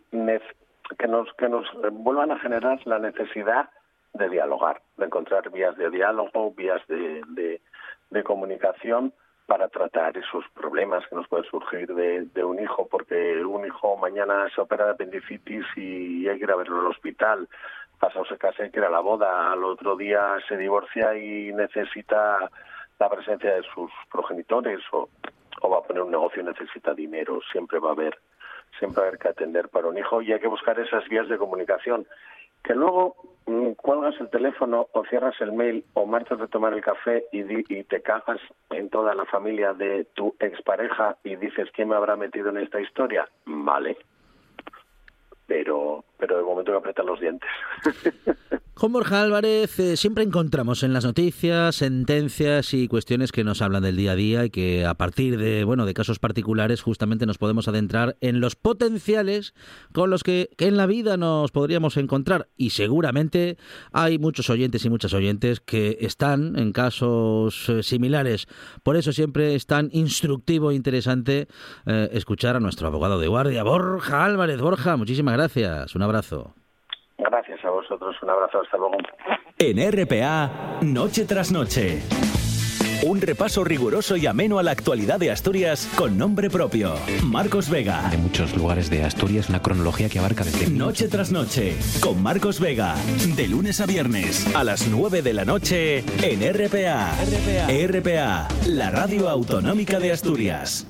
que 0.98 1.08
nos 1.08 1.32
que 1.34 1.50
nos 1.50 1.66
vuelvan 1.92 2.32
a 2.32 2.40
generar 2.40 2.80
la 2.86 2.98
necesidad 3.00 3.70
de 4.14 4.30
dialogar, 4.30 4.82
de 4.98 5.06
encontrar 5.06 5.50
vías 5.52 5.78
de 5.78 5.90
diálogo, 5.92 6.52
vías 6.52 6.82
de, 6.88 7.22
de, 8.10 8.24
comunicación 8.24 9.14
para 9.46 9.68
tratar 9.70 10.18
esos 10.18 10.44
problemas 10.54 11.06
que 11.08 11.16
nos 11.16 11.28
pueden 11.28 11.46
surgir 11.50 11.94
de, 11.94 12.26
de, 12.26 12.44
un 12.44 12.60
hijo, 12.60 12.88
porque 12.88 13.44
un 13.44 13.66
hijo 13.66 13.98
mañana 13.98 14.48
se 14.54 14.62
opera 14.62 14.86
de 14.86 14.92
apendicitis 14.92 15.66
y 15.76 16.28
hay 16.28 16.38
que 16.38 16.44
ir 16.44 16.52
a 16.52 16.56
verlo 16.56 16.82
al 16.82 16.88
hospital 16.88 17.48
pasado 18.00 18.26
se 18.26 18.38
casa 18.38 18.66
y 18.66 18.72
quiere 18.72 18.90
la 18.90 19.02
boda, 19.02 19.52
al 19.52 19.64
otro 19.64 19.96
día 19.96 20.38
se 20.48 20.58
divorcia 20.58 21.16
y 21.16 21.54
necesita 21.54 22.50
la 23.00 23.10
presencia 23.10 23.56
de 23.56 23.64
sus 23.74 23.92
progenitores 24.12 24.80
o, 24.92 25.10
o 25.62 25.70
va 25.70 25.80
a 25.80 25.84
poner 25.84 26.04
un 26.04 26.12
negocio 26.12 26.42
y 26.42 26.46
necesita 26.46 26.94
dinero, 26.94 27.40
siempre 27.52 27.80
va 27.80 27.90
a 27.90 27.94
haber 27.94 28.18
siempre 28.78 29.02
va 29.02 29.06
a 29.06 29.08
haber 29.10 29.20
que 29.20 29.28
atender 29.28 29.70
para 29.70 29.88
un 29.88 29.98
hijo 29.98 30.22
y 30.22 30.32
hay 30.32 30.40
que 30.40 30.48
buscar 30.48 30.80
esas 30.80 31.08
vías 31.10 31.28
de 31.28 31.38
comunicación. 31.38 32.06
Que 32.64 32.76
luego 32.76 33.16
mm, 33.46 33.72
cuelgas 33.72 34.20
el 34.20 34.30
teléfono 34.30 34.88
o 34.92 35.06
cierras 35.06 35.40
el 35.42 35.54
mail 35.54 35.86
o 35.94 36.06
marchas 36.06 36.40
de 36.40 36.48
tomar 36.48 36.74
el 36.74 36.82
café 36.82 37.26
y, 37.32 37.42
y 37.42 37.84
te 37.84 38.02
cagas 38.02 38.40
en 38.70 38.90
toda 38.90 39.16
la 39.16 39.26
familia 39.26 39.74
de 39.74 40.06
tu 40.14 40.36
expareja 40.40 41.18
y 41.24 41.36
dices 41.36 41.70
quién 41.74 41.90
me 41.90 41.96
habrá 41.96 42.16
metido 42.16 42.50
en 42.50 42.58
esta 42.58 42.80
historia. 42.80 43.28
Vale, 43.46 43.98
pero, 45.48 46.04
pero 46.20 46.38
de 46.38 46.44
momento 46.44 46.72
que 46.72 46.78
apretan 46.78 47.06
los 47.06 47.20
dientes. 47.20 47.50
Con 48.80 48.94
Borja 48.94 49.22
Álvarez 49.22 49.78
eh, 49.80 49.98
siempre 49.98 50.24
encontramos 50.24 50.84
en 50.84 50.94
las 50.94 51.04
noticias 51.04 51.76
sentencias 51.76 52.74
y 52.74 52.88
cuestiones 52.88 53.34
que 53.34 53.44
nos 53.44 53.62
hablan 53.62 53.84
del 53.84 53.98
día 53.98 54.14
a 54.14 54.16
día 54.16 54.46
y 54.46 54.50
que 54.52 54.86
a 54.86 54.94
partir 54.94 55.38
de 55.38 55.66
bueno 55.66 55.86
de 55.86 55.94
casos 55.94 56.18
particulares 56.18 56.82
justamente 56.82 57.26
nos 57.26 57.38
podemos 57.38 57.68
adentrar 57.68 58.16
en 58.22 58.40
los 58.40 58.56
potenciales 58.56 59.54
con 59.92 60.10
los 60.10 60.24
que, 60.24 60.52
en 60.60 60.78
la 60.78 60.86
vida 60.86 61.18
nos 61.18 61.52
podríamos 61.52 61.98
encontrar 61.98 62.48
y 62.56 62.70
seguramente 62.70 63.58
hay 63.92 64.18
muchos 64.18 64.50
oyentes 64.50 64.86
y 64.86 64.90
muchas 64.90 65.14
oyentes 65.14 65.60
que 65.60 65.98
están 66.00 66.58
en 66.58 66.72
casos 66.72 67.68
eh, 67.68 67.84
similares. 67.84 68.48
Por 68.82 68.96
eso 68.96 69.12
siempre 69.12 69.56
es 69.56 69.66
tan 69.66 69.90
instructivo 69.92 70.72
e 70.72 70.76
interesante 70.76 71.50
eh, 71.86 72.10
escuchar 72.14 72.56
a 72.56 72.62
nuestro 72.62 72.88
abogado 72.88 73.20
de 73.20 73.28
guardia, 73.28 73.64
Borja 73.64 74.24
Álvarez. 74.24 74.62
Borja, 74.62 74.96
muchísimas 74.96 75.34
gracias. 75.34 75.96
Abrazo. 76.10 76.56
Gracias 77.18 77.64
a 77.64 77.70
vosotros, 77.70 78.16
un 78.24 78.30
abrazo, 78.30 78.62
hasta 78.62 78.78
luego. 78.78 78.98
En 79.58 79.92
RPA, 79.92 80.80
noche 80.82 81.26
tras 81.26 81.52
noche. 81.52 82.02
Un 83.06 83.22
repaso 83.22 83.64
riguroso 83.64 84.18
y 84.18 84.26
ameno 84.26 84.60
a 84.60 84.64
la 84.64 84.72
actualidad 84.72 85.20
de 85.20 85.32
Asturias 85.32 85.90
con 85.96 86.18
nombre 86.18 86.50
propio. 86.50 86.96
Marcos 87.24 87.70
Vega. 87.70 88.10
De 88.10 88.18
muchos 88.18 88.58
lugares 88.58 88.90
de 88.90 89.04
Asturias, 89.04 89.48
una 89.50 89.62
cronología 89.62 90.10
que 90.10 90.20
abarca 90.20 90.44
desde... 90.44 90.70
Noche 90.70 91.08
tras 91.08 91.32
noche, 91.32 91.78
con 92.02 92.22
Marcos 92.22 92.60
Vega. 92.60 92.96
De 93.38 93.48
lunes 93.48 93.80
a 93.80 93.86
viernes, 93.86 94.54
a 94.54 94.66
las 94.66 94.88
9 94.90 95.22
de 95.22 95.34
la 95.34 95.46
noche, 95.46 96.00
en 96.00 96.42
RPA. 96.42 97.12
RPA. 97.24 97.68
RPA, 97.88 98.48
la 98.68 98.92
radio 98.92 99.30
autonómica 99.30 100.00
de 100.00 100.12
Asturias. 100.12 100.86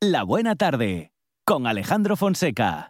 La 0.00 0.24
buena 0.24 0.56
tarde, 0.56 1.12
con 1.44 1.68
Alejandro 1.68 2.16
Fonseca. 2.16 2.89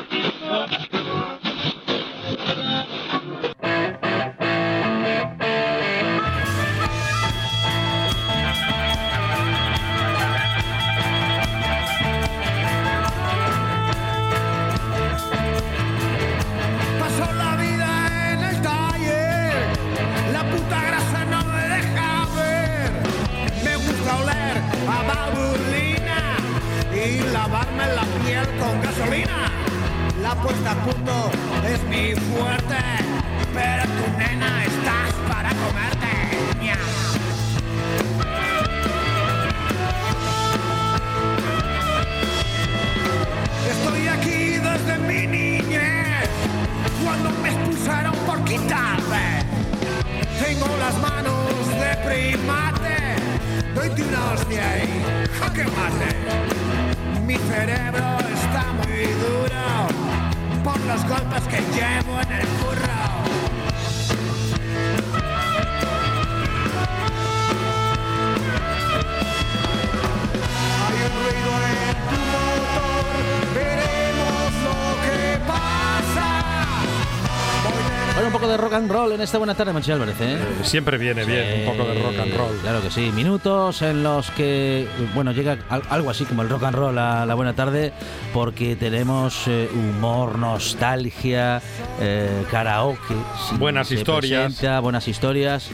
and 78.81 78.91
roll 78.91 79.11
en 79.11 79.21
esta 79.21 79.37
buena 79.37 79.53
tarde, 79.53 79.73
Monchi 79.73 79.91
Álvarez, 79.91 80.19
¿eh? 80.21 80.33
¿eh? 80.33 80.63
Siempre 80.63 80.97
viene 80.97 81.23
bien 81.23 81.59
un 81.59 81.77
poco 81.77 81.87
de 81.87 82.01
rock 82.01 82.19
and 82.19 82.35
roll. 82.35 82.57
Claro 82.61 82.81
que 82.81 82.89
sí. 82.89 83.11
Minutos 83.13 83.81
en 83.83 84.01
los 84.01 84.31
que, 84.31 84.87
bueno, 85.13 85.31
llega 85.31 85.57
algo 85.89 86.09
así 86.09 86.25
como 86.25 86.41
el 86.41 86.49
rock 86.49 86.63
and 86.63 86.75
roll 86.75 86.97
a 86.97 87.25
la 87.25 87.35
buena 87.35 87.53
tarde, 87.53 87.93
porque 88.33 88.75
tenemos 88.75 89.47
eh, 89.47 89.69
humor, 89.71 90.39
nostalgia, 90.39 91.61
eh, 91.99 92.45
karaoke. 92.49 93.15
buenas 93.59 93.91
historias. 93.91 94.61
buenas 94.81 95.07
historias. 95.07 95.69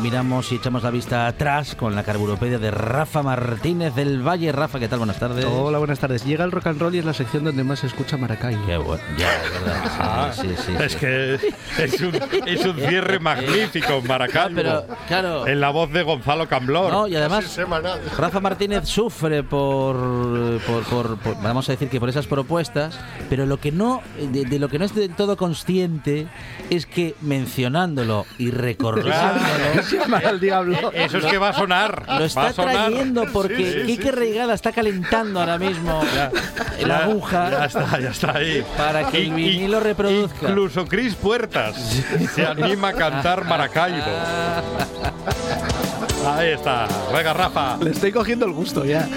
miramos 0.00 0.52
y 0.52 0.56
echamos 0.56 0.82
la 0.82 0.90
vista 0.90 1.26
atrás 1.26 1.74
con 1.74 1.94
la 1.94 2.02
carburopedia 2.02 2.58
de 2.58 2.70
Rafa 2.70 3.22
Martínez 3.22 3.94
del 3.94 4.26
Valle. 4.26 4.52
Rafa, 4.52 4.78
¿qué 4.78 4.88
tal? 4.88 4.98
Buenas 4.98 5.18
tardes. 5.18 5.44
Hola, 5.44 5.78
buenas 5.78 5.98
tardes. 5.98 6.24
Llega 6.24 6.44
el 6.44 6.52
rock 6.52 6.68
and 6.68 6.80
roll 6.80 6.94
y 6.94 6.98
es 6.98 7.04
la 7.04 7.14
sección 7.14 7.44
donde 7.44 7.64
más 7.64 7.80
se 7.80 7.88
escucha 7.88 8.16
Maracay. 8.16 8.56
Qué 8.66 8.76
bueno. 8.76 9.02
Ya, 9.18 9.30
verdad. 9.52 9.82
Ah, 9.98 10.30
sí, 10.32 10.48
sí, 10.64 10.72
es 10.78 10.96
que 10.96 11.34
es 11.34 12.00
un, 12.00 12.14
es 12.46 12.64
un 12.64 12.76
cierre 12.76 13.18
magnífico, 13.20 14.00
Maracaibo. 14.06 14.54
pero, 14.54 14.86
claro. 15.08 15.46
En 15.46 15.60
la 15.60 15.70
voz 15.70 15.90
de 15.90 16.02
Gonzalo 16.02 16.48
Camblor. 16.48 16.92
No, 16.92 17.08
y 17.08 17.16
además, 17.16 17.58
Rafa 18.16 18.40
Martínez 18.40 18.86
sufre 18.86 19.42
por, 19.42 19.96
por, 20.90 21.18
vamos 21.42 21.68
a 21.68 21.72
decir 21.72 21.88
que 21.88 21.98
por 21.98 22.08
esas 22.08 22.26
propuestas, 22.26 22.98
pero 23.28 23.46
lo 23.46 23.58
que 23.58 23.72
no, 23.72 24.00
de, 24.18 24.58
lo 24.58 24.68
que 24.68 24.78
no 24.78 24.84
es 24.84 24.94
del 24.94 25.14
todo 25.14 25.36
consciente 25.36 25.55
es 26.70 26.86
que 26.86 27.14
mencionándolo 27.20 28.26
y 28.38 28.50
recordándolo. 28.50 30.16
al 30.26 30.40
diablo. 30.40 30.92
Eso 30.92 31.18
es 31.18 31.24
que 31.26 31.38
va 31.38 31.50
a 31.50 31.52
sonar. 31.52 32.04
Lo 32.06 32.24
está 32.24 32.52
trayendo 32.52 33.26
porque 33.32 33.84
Quique 33.86 34.12
Reigada 34.12 34.54
está 34.54 34.72
calentando 34.72 35.40
ahora 35.40 35.58
mismo 35.58 36.02
la 36.84 36.98
aguja. 36.98 37.50
Ya 37.50 37.64
está, 37.64 38.00
ya 38.00 38.10
está 38.10 38.36
ahí. 38.36 38.64
Para 38.76 39.10
que 39.10 39.22
el 39.22 39.32
vinilo 39.32 39.80
reproduzca. 39.80 40.48
Incluso 40.48 40.86
Cris 40.86 41.14
Puertas 41.14 41.76
se 42.34 42.46
anima 42.46 42.88
a 42.88 42.92
cantar 42.92 43.44
Maracaibo. 43.44 43.96
Ahí 46.26 46.48
está. 46.48 46.88
Venga, 47.12 47.32
Rafa. 47.32 47.76
Le 47.76 47.90
estoy 47.90 48.10
cogiendo 48.10 48.46
el 48.46 48.52
gusto 48.52 48.84
ya. 48.84 49.08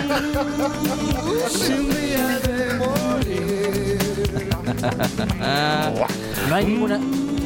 No 6.49 6.55
hay 6.55 6.65
ninguna. 6.65 6.99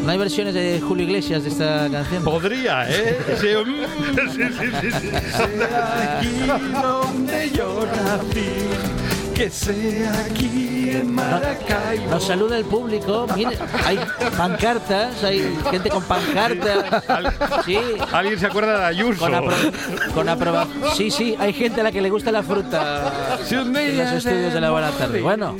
¿No 0.03 0.11
hay 0.11 0.17
versiones 0.17 0.53
de 0.53 0.81
Julio 0.81 1.05
Iglesias 1.05 1.43
de 1.43 1.49
esta 1.49 1.89
canción? 1.89 2.25
Podría, 2.25 2.89
¿eh? 2.89 3.17
Sí, 3.39 3.47
sí, 4.33 4.43
sí, 4.81 4.91
sí. 4.99 5.09
aquí 5.63 6.39
donde 6.73 7.49
yo 7.51 7.85
nací 7.85 9.02
que 9.33 9.49
sea 9.49 10.25
aquí 10.25 10.89
en 10.91 11.13
Maracaibo. 11.13 12.09
Nos 12.09 12.25
saluda 12.25 12.57
el 12.57 12.65
público. 12.65 13.27
Mire, 13.35 13.57
hay 13.83 13.99
pancartas, 14.37 15.23
hay 15.23 15.57
gente 15.71 15.89
con 15.89 16.03
pancartas. 16.03 17.03
Sí. 17.65 17.77
¿Alguien 18.11 18.39
se 18.39 18.47
acuerda 18.47 18.79
de 18.79 18.85
Ayuso? 18.85 19.25
Con, 20.13 20.29
aprobación. 20.29 20.95
Sí, 20.95 21.09
sí, 21.09 21.35
hay 21.39 21.53
gente 21.53 21.81
a 21.81 21.85
la 21.85 21.91
que 21.91 22.01
le 22.01 22.09
gusta 22.09 22.31
la 22.31 22.43
fruta 22.43 23.11
en 23.49 23.97
los 23.97 24.11
estudios 24.11 24.53
de 24.53 24.61
la 24.61 24.71
buena 24.71 24.91
tarde. 24.91 25.21
Bueno. 25.21 25.55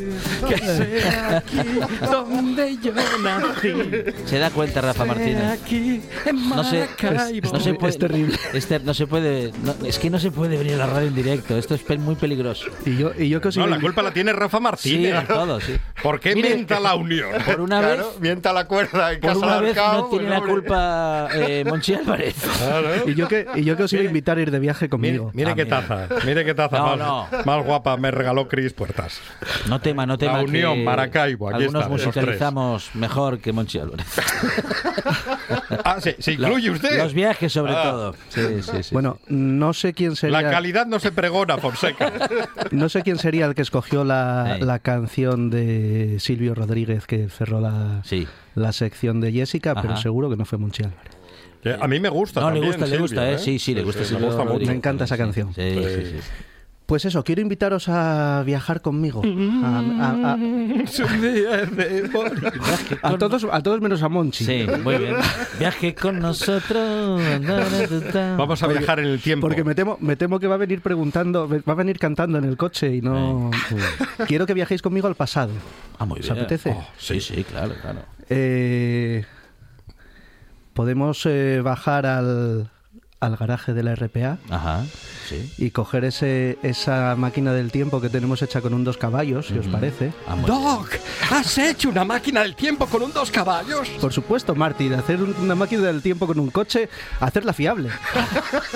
Que 0.48 0.58
sea 0.58 1.38
aquí 1.38 1.58
donde 2.12 2.78
yo 2.78 2.94
nací. 2.94 3.74
Se 4.26 4.40
da 4.40 4.52
cuenta 4.52 4.82
Rafa 4.82 5.06
Martínez. 5.06 5.44
Aquí 5.44 6.02
en 6.26 6.50
no 6.50 6.64
sé, 6.64 6.88
no 7.52 7.60
se 7.60 7.74
puede, 7.74 7.90
es 7.90 7.98
terrible. 7.98 8.38
no 8.84 8.94
se 8.94 9.08
puede, 9.08 9.52
es 9.86 10.00
que 10.00 10.10
no 10.10 10.20
se 10.20 10.32
puede 10.32 10.58
venir 10.58 10.76
a 10.76 10.78
la 10.78 10.88
radio 10.88 11.08
en 11.08 11.16
directo. 11.16 11.58
Esto 11.58 11.76
es 11.76 12.00
muy 12.00 12.16
peligroso. 12.16 12.68
Y 12.86 12.98
yo, 12.98 13.12
y 13.18 13.30
yo 13.30 13.42
que 13.42 13.50
no, 13.68 13.73
la 13.76 13.82
culpa 13.82 14.02
la 14.02 14.12
tiene 14.12 14.34
Rafa 14.34 14.60
Martínez. 14.60 15.20
Sí, 15.20 15.28
todo, 15.28 15.60
sí. 15.60 15.78
¿Por 16.02 16.20
qué 16.20 16.36
mienta 16.36 16.80
la 16.80 16.96
unión? 16.96 17.30
Por 17.46 17.62
una 17.62 17.82
vez. 17.82 18.00
Mienta 18.20 18.54
la 18.54 18.66
cuerda 18.66 19.12
en 19.14 19.20
Por 19.20 19.38
una 19.38 19.60
vez 19.60 19.76
no 19.76 20.10
tiene 20.10 20.30
la 20.30 20.42
culpa 20.42 21.30
eh, 21.34 21.64
Monchi 21.66 21.94
Álvarez. 21.94 22.36
Y 23.06 23.16
yo 23.16 23.28
que, 23.28 23.48
y 23.56 23.64
yo 23.64 23.76
que 23.78 23.84
os 23.84 23.94
iba 23.94 24.02
a 24.02 24.06
invitar 24.06 24.38
a 24.38 24.42
ir 24.42 24.52
de 24.52 24.60
viaje 24.60 24.90
conmigo. 24.90 25.32
Mire, 25.34 25.56
qué 25.56 25.66
taza, 25.66 26.08
mire 26.26 26.46
qué 26.46 26.54
taza 26.54 26.74
más, 27.46 27.66
guapa 27.66 27.98
me 27.98 28.12
regaló 28.12 28.48
Cris 28.48 28.74
Puertas. 28.74 29.20
No 29.68 29.80
tema, 29.80 30.06
no 30.06 30.18
tema. 30.18 30.38
La 30.38 30.44
unión, 30.44 30.84
Maracaibo, 30.84 31.50
aquí 31.50 31.64
Algunos 31.64 31.90
musicalizamos 31.90 32.92
mejor 32.96 33.40
que 33.40 33.52
Monchi 33.52 33.80
Álvarez. 33.80 34.08
ah, 35.84 35.98
sí, 36.00 36.16
se 36.20 36.34
incluye 36.34 36.72
usted. 36.72 36.98
Los 36.98 37.14
viajes, 37.14 37.52
sobre 37.52 37.74
ah. 37.74 37.84
todo. 37.84 38.16
Sí, 38.30 38.62
sí, 38.62 38.84
sí. 38.84 38.94
Bueno, 38.94 39.20
no 39.28 39.74
sé 39.74 39.94
quién 39.94 40.16
sería. 40.16 40.42
La 40.42 40.52
calidad 40.52 40.86
no 40.86 41.00
se 41.00 41.12
pregona, 41.12 41.58
Fonseca. 41.58 42.12
no 42.72 42.90
sé 42.90 43.02
quién 43.04 43.18
sería 43.18 43.46
el 43.46 43.53
que 43.54 43.62
escogió 43.62 44.04
la, 44.04 44.80
canción 44.82 45.50
de 45.50 46.18
Silvio 46.20 46.56
Rodríguez 46.56 47.06
que 47.06 47.30
cerró 47.30 47.62
la, 47.62 48.02
la 48.56 48.72
sección 48.72 49.22
de 49.22 49.32
Jessica, 49.32 49.76
pero 49.82 49.98
seguro 49.98 50.30
que 50.30 50.36
no 50.36 50.46
fue 50.46 50.58
Monchi 50.58 50.84
Álvarez. 50.84 51.13
A 51.80 51.88
mí 51.88 52.00
me 52.00 52.10
gusta. 52.10 52.42
No, 52.42 52.52
le 52.52 52.60
gusta, 52.60 52.86
le 52.86 52.98
gusta, 52.98 53.32
¿eh? 53.32 53.38
Sí, 53.38 53.60
sí, 53.60 53.74
le 53.74 53.84
gusta. 53.84 54.04
Me 54.60 54.74
encanta 54.74 55.06
esa 55.06 55.18
canción. 55.18 55.54
Sí, 55.54 55.74
sí, 55.74 56.06
sí. 56.06 56.18
Pues 56.86 57.06
eso, 57.06 57.24
quiero 57.24 57.41
invitaros 57.41 57.88
a 57.88 58.43
viajar 58.46 58.82
conmigo. 58.82 59.22
A, 59.63 60.36
a, 63.02 63.17
todos, 63.17 63.48
a 63.50 63.63
todos 63.63 63.80
menos 63.80 64.04
a 64.04 64.10
Monchi. 64.10 64.43
Sí, 64.43 64.67
muy 64.84 64.98
bien. 64.98 65.15
Viaje 65.58 65.96
con 65.96 66.19
nosotros. 66.19 67.22
Vamos 68.38 68.63
a 68.63 68.67
viajar 68.67 69.00
en 69.00 69.06
el 69.06 69.22
tiempo. 69.22 69.48
Porque 69.48 69.63
me 69.63 69.76
temo, 69.76 69.98
me 70.02 70.17
temo 70.17 70.39
que 70.39 70.48
va 70.48 70.56
a 70.56 70.58
venir 70.58 70.82
preguntando, 70.82 71.48
va 71.48 71.74
a 71.74 71.76
venir 71.76 72.00
cantando 72.00 72.38
en 72.38 72.43
el 72.43 72.58
coche 72.58 72.96
y 72.96 73.02
no. 73.02 73.50
Quiero 74.28 74.46
que 74.46 74.54
viajéis 74.54 74.82
conmigo 74.82 75.08
al 75.08 75.15
pasado. 75.15 75.52
Ah, 76.00 76.06
muy 76.06 76.19
bien. 76.19 76.34
¿Os 76.34 76.38
apetece? 76.38 76.72
Oh, 76.72 76.86
sí, 76.98 77.22
sí, 77.22 77.46
claro, 77.46 77.76
claro. 77.82 78.00
Eh, 78.30 79.24
podemos 80.74 81.26
eh, 81.26 81.62
bajar 81.63 82.06
al, 82.06 82.69
al 83.26 83.38
garaje 83.38 83.74
de 83.74 83.84
la 83.84 83.96
RPA. 83.96 84.38
Ajá 84.50 84.84
y 85.58 85.72
coger 85.72 86.06
ese, 86.06 86.58
esa 86.64 87.16
máquina 87.16 87.54
del 87.54 87.72
tiempo 87.72 88.02
que 88.02 88.10
tenemos 88.10 88.42
hecha 88.42 88.62
con 88.62 88.74
un 88.74 88.84
dos 88.84 88.98
caballos, 88.98 89.48
si 89.48 89.58
os 89.58 89.68
parece. 89.68 90.14
Ah, 90.28 90.36
Doc, 90.46 90.90
¿has 91.32 91.58
hecho 91.58 91.90
una 91.90 92.04
máquina 92.04 92.42
del 92.42 92.56
tiempo 92.56 92.86
con 92.88 93.04
un 93.04 93.14
dos 93.14 93.32
caballos? 93.32 93.90
Por 94.02 94.14
supuesto, 94.14 94.56
Marty, 94.56 94.90
de 94.90 94.96
hacer 94.96 95.22
una 95.22 95.56
máquina 95.56 95.84
del 95.84 96.02
tiempo 96.02 96.28
con 96.28 96.40
un 96.40 96.50
coche, 96.50 96.90
hacerla 97.20 97.54
fiable. 97.54 97.90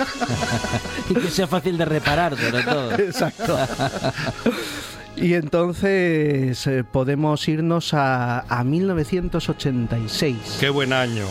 y 1.10 1.14
que 1.14 1.30
sea 1.30 1.46
fácil 1.46 1.78
de 1.78 1.84
reparar, 1.84 2.36
sobre 2.36 2.62
todo. 2.62 2.92
Exacto. 2.98 3.58
Y 5.16 5.34
entonces 5.34 6.66
eh, 6.66 6.84
podemos 6.84 7.46
irnos 7.48 7.92
a, 7.92 8.40
a 8.40 8.64
1986. 8.64 10.58
Qué 10.60 10.70
buen 10.70 10.92
año 10.92 11.26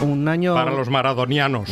un 0.00 0.28
año 0.28 0.54
para 0.54 0.70
los 0.70 0.88
maradonianos. 0.88 1.68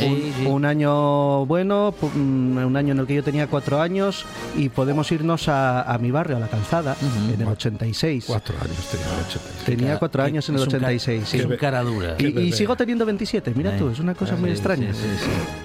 Un, 0.47 0.65
año 0.65 1.47
bueno, 1.47 1.95
mm, 2.01 2.59
un 2.59 2.77
año 2.77 2.93
en 2.93 3.01
el 3.01 3.07
que 3.07 3.15
yo 3.15 3.23
tenía 3.23 3.47
cuatro 3.47 3.81
años 3.81 4.25
y 4.57 4.69
podemos 4.69 5.11
irnos 5.13 5.49
a, 5.49 5.99
mi 6.01 6.11
barrio, 6.11 6.37
a 6.37 6.41
la 6.41 6.49
calzada, 6.49 6.97
en 7.33 7.41
el 7.41 7.49
86. 7.49 8.25
Cuatro 8.27 8.55
años 8.61 8.89
tenía 8.91 9.07
en 9.07 9.13
el 9.13 9.25
86. 9.27 9.65
Tenía 9.65 9.99
cuatro 9.99 10.23
años 10.23 10.49
en 10.49 10.55
el 10.57 10.63
86. 10.63 11.29
sí. 11.29 11.39
Es 11.39 11.59
cara 11.59 11.83
dura. 11.83 12.17
Y, 12.19 12.53
sigo 12.53 12.77
teniendo 12.77 13.05
27, 13.07 13.53
mira 13.55 13.77
tú, 13.77 13.91
es 13.91 13.99
una 13.99 14.15
cosa 14.15 14.37
muy 14.37 14.51
extraña. 14.51 14.93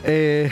Eh, 0.04 0.50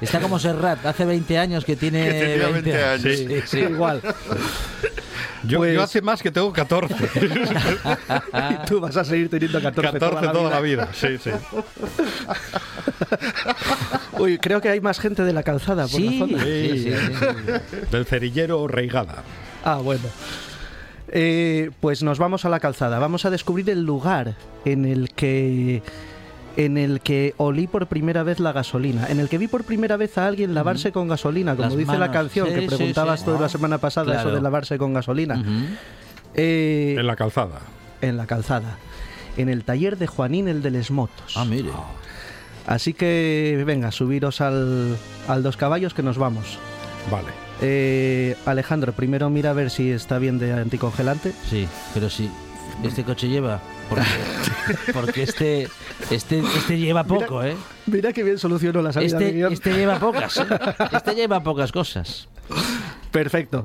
Está 0.00 0.20
como 0.20 0.38
Serrat, 0.38 0.84
hace 0.84 1.04
20 1.04 1.38
años 1.38 1.64
que 1.64 1.76
tiene, 1.76 2.38
20, 2.52 2.84
años. 2.84 3.18
Sí, 3.46 3.58
igual. 3.58 4.02
Yo, 5.46 5.58
pues 5.58 5.78
hace 5.78 6.02
más 6.02 6.22
que 6.22 6.30
tengo 6.30 6.52
14. 6.52 6.94
y 6.94 8.66
tú 8.68 8.80
vas 8.80 8.96
a 8.96 9.04
seguir 9.04 9.28
teniendo 9.28 9.60
14, 9.60 9.98
14 9.98 10.28
toda, 10.28 10.50
la, 10.50 10.60
vida. 10.60 10.88
Sí, 10.92 11.18
sí. 11.18 11.30
Uy, 14.18 14.38
creo 14.38 14.60
que 14.60 14.68
hay 14.68 14.80
más 14.80 14.98
gente 14.98 15.22
de 15.22 15.32
la 15.32 15.42
calzada 15.42 15.86
por 15.86 16.00
la 16.00 16.18
zona. 16.18 16.44
Sí, 16.44 16.84
sí, 16.84 16.92
Del 17.90 18.06
cerillero 18.06 18.66
Reigada. 18.68 19.22
Ah, 19.64 19.76
bueno. 19.76 20.04
Eh, 21.08 21.70
pues 21.80 22.02
nos 22.02 22.18
vamos 22.18 22.44
a 22.44 22.48
la 22.48 22.60
calzada. 22.60 22.98
Vamos 22.98 23.24
a 23.24 23.30
descubrir 23.30 23.70
el 23.70 23.84
lugar 23.84 24.34
en 24.64 24.84
el 24.84 25.10
que 25.10 25.82
en 26.56 26.78
el 26.78 27.00
que 27.00 27.34
olí 27.36 27.66
por 27.66 27.86
primera 27.86 28.22
vez 28.22 28.40
la 28.40 28.52
gasolina, 28.52 29.08
en 29.08 29.20
el 29.20 29.28
que 29.28 29.38
vi 29.38 29.48
por 29.48 29.64
primera 29.64 29.96
vez 29.96 30.16
a 30.18 30.26
alguien 30.26 30.54
lavarse 30.54 30.92
con 30.92 31.08
gasolina, 31.08 31.56
como 31.56 31.76
dice 31.76 31.98
la 31.98 32.10
canción 32.10 32.48
que 32.52 32.62
preguntabas 32.62 33.24
tú 33.24 33.36
la 33.40 33.48
semana 33.48 33.78
pasada, 33.78 34.20
eso 34.20 34.30
de 34.30 34.40
lavarse 34.40 34.78
con 34.78 34.94
gasolina. 34.94 35.42
Eh, 36.34 36.96
en 36.98 37.06
la 37.06 37.16
calzada. 37.16 37.60
En 38.00 38.16
la 38.16 38.26
calzada. 38.26 38.76
En 39.36 39.48
el 39.48 39.64
taller 39.64 39.98
de 39.98 40.06
Juanín, 40.06 40.48
el 40.48 40.62
de 40.62 40.70
Les 40.70 40.90
Motos. 40.90 41.36
Ah, 41.36 41.44
mire. 41.44 41.70
Así 42.66 42.94
que 42.94 43.62
venga, 43.66 43.90
subiros 43.90 44.40
al, 44.40 44.96
al 45.28 45.42
dos 45.42 45.56
caballos 45.56 45.92
que 45.92 46.02
nos 46.02 46.18
vamos. 46.18 46.58
Vale. 47.10 47.28
Eh, 47.60 48.36
Alejandro, 48.46 48.92
primero 48.92 49.30
mira 49.30 49.50
a 49.50 49.52
ver 49.52 49.70
si 49.70 49.90
está 49.90 50.18
bien 50.18 50.38
de 50.38 50.52
anticongelante. 50.52 51.32
Sí, 51.48 51.68
pero 51.92 52.10
sí. 52.10 52.30
Este 52.82 53.04
coche 53.04 53.28
lleva 53.28 53.60
porque, 54.92 55.22
este, 55.22 55.68
este, 56.10 56.38
este 56.40 56.78
lleva 56.78 57.04
poco, 57.04 57.40
mira, 57.40 57.52
¿eh? 57.52 57.56
Mira 57.86 58.12
qué 58.12 58.22
bien 58.22 58.38
solucionó 58.38 58.82
la 58.82 58.92
salida 58.92 59.18
este, 59.18 59.52
Este 59.52 59.74
lleva 59.74 59.98
pocas, 59.98 60.38
¿eh? 60.38 60.46
Este 60.92 61.14
lleva 61.14 61.42
pocas 61.42 61.72
cosas. 61.72 62.28
Perfecto. 63.14 63.64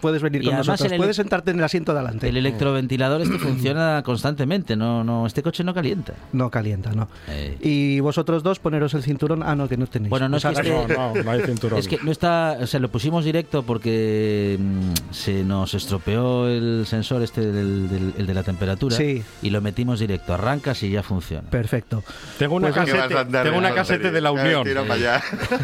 puedes 0.00 0.20
venir 0.20 0.44
con 0.44 0.56
nosotros. 0.56 0.92
Puedes 0.96 1.14
sentarte 1.14 1.52
en 1.52 1.58
el 1.58 1.64
asiento 1.64 1.92
de 1.92 2.00
adelante. 2.00 2.28
El 2.28 2.36
electroventilador 2.36 3.20
este 3.20 3.38
funciona 3.38 4.02
constantemente. 4.04 4.74
No, 4.74 5.04
no, 5.04 5.26
este 5.28 5.44
coche 5.44 5.62
no 5.62 5.72
calienta. 5.72 6.14
No 6.32 6.50
calienta, 6.50 6.90
no. 6.90 7.08
Eh. 7.28 7.56
Y 7.60 8.00
vosotros 8.00 8.42
dos 8.42 8.58
poneros 8.58 8.92
el 8.94 9.04
cinturón. 9.04 9.44
Ah, 9.44 9.54
no, 9.54 9.68
que 9.68 9.76
no 9.76 9.86
tenéis. 9.86 10.10
Bueno, 10.10 10.28
no 10.28 10.38
es 10.38 10.44
que 10.44 10.50
este- 10.50 10.70
no, 10.70 11.14
no, 11.14 11.30
hay 11.30 11.40
cinturón. 11.42 11.78
Es 11.78 11.86
que 11.86 11.98
no 12.02 12.10
está, 12.10 12.58
o 12.60 12.66
sea, 12.66 12.80
lo 12.80 12.90
pusimos 12.90 13.24
directo 13.24 13.62
porque 13.62 14.58
mm, 14.58 15.12
se 15.12 15.44
nos 15.44 15.72
estropeó 15.74 16.48
el 16.48 16.84
sensor 16.86 17.22
este 17.22 17.52
del, 17.52 18.12
el 18.18 18.26
de 18.26 18.34
la 18.34 18.42
temperatura. 18.42 18.96
Sí. 18.96 19.22
Y 19.40 19.50
lo 19.50 19.60
metimos 19.60 20.00
directo. 20.00 20.34
Arrancas 20.34 20.82
y 20.82 20.90
ya 20.90 21.04
funciona. 21.04 21.48
Perfecto. 21.48 22.02
Tengo 22.40 22.56
una 22.56 22.72
pues 22.72 22.86
casete, 22.86 23.24
tengo 23.44 23.58
una 23.58 23.72
casete 23.72 24.10
de 24.10 24.20
la 24.20 24.32
Unión. 24.32 24.66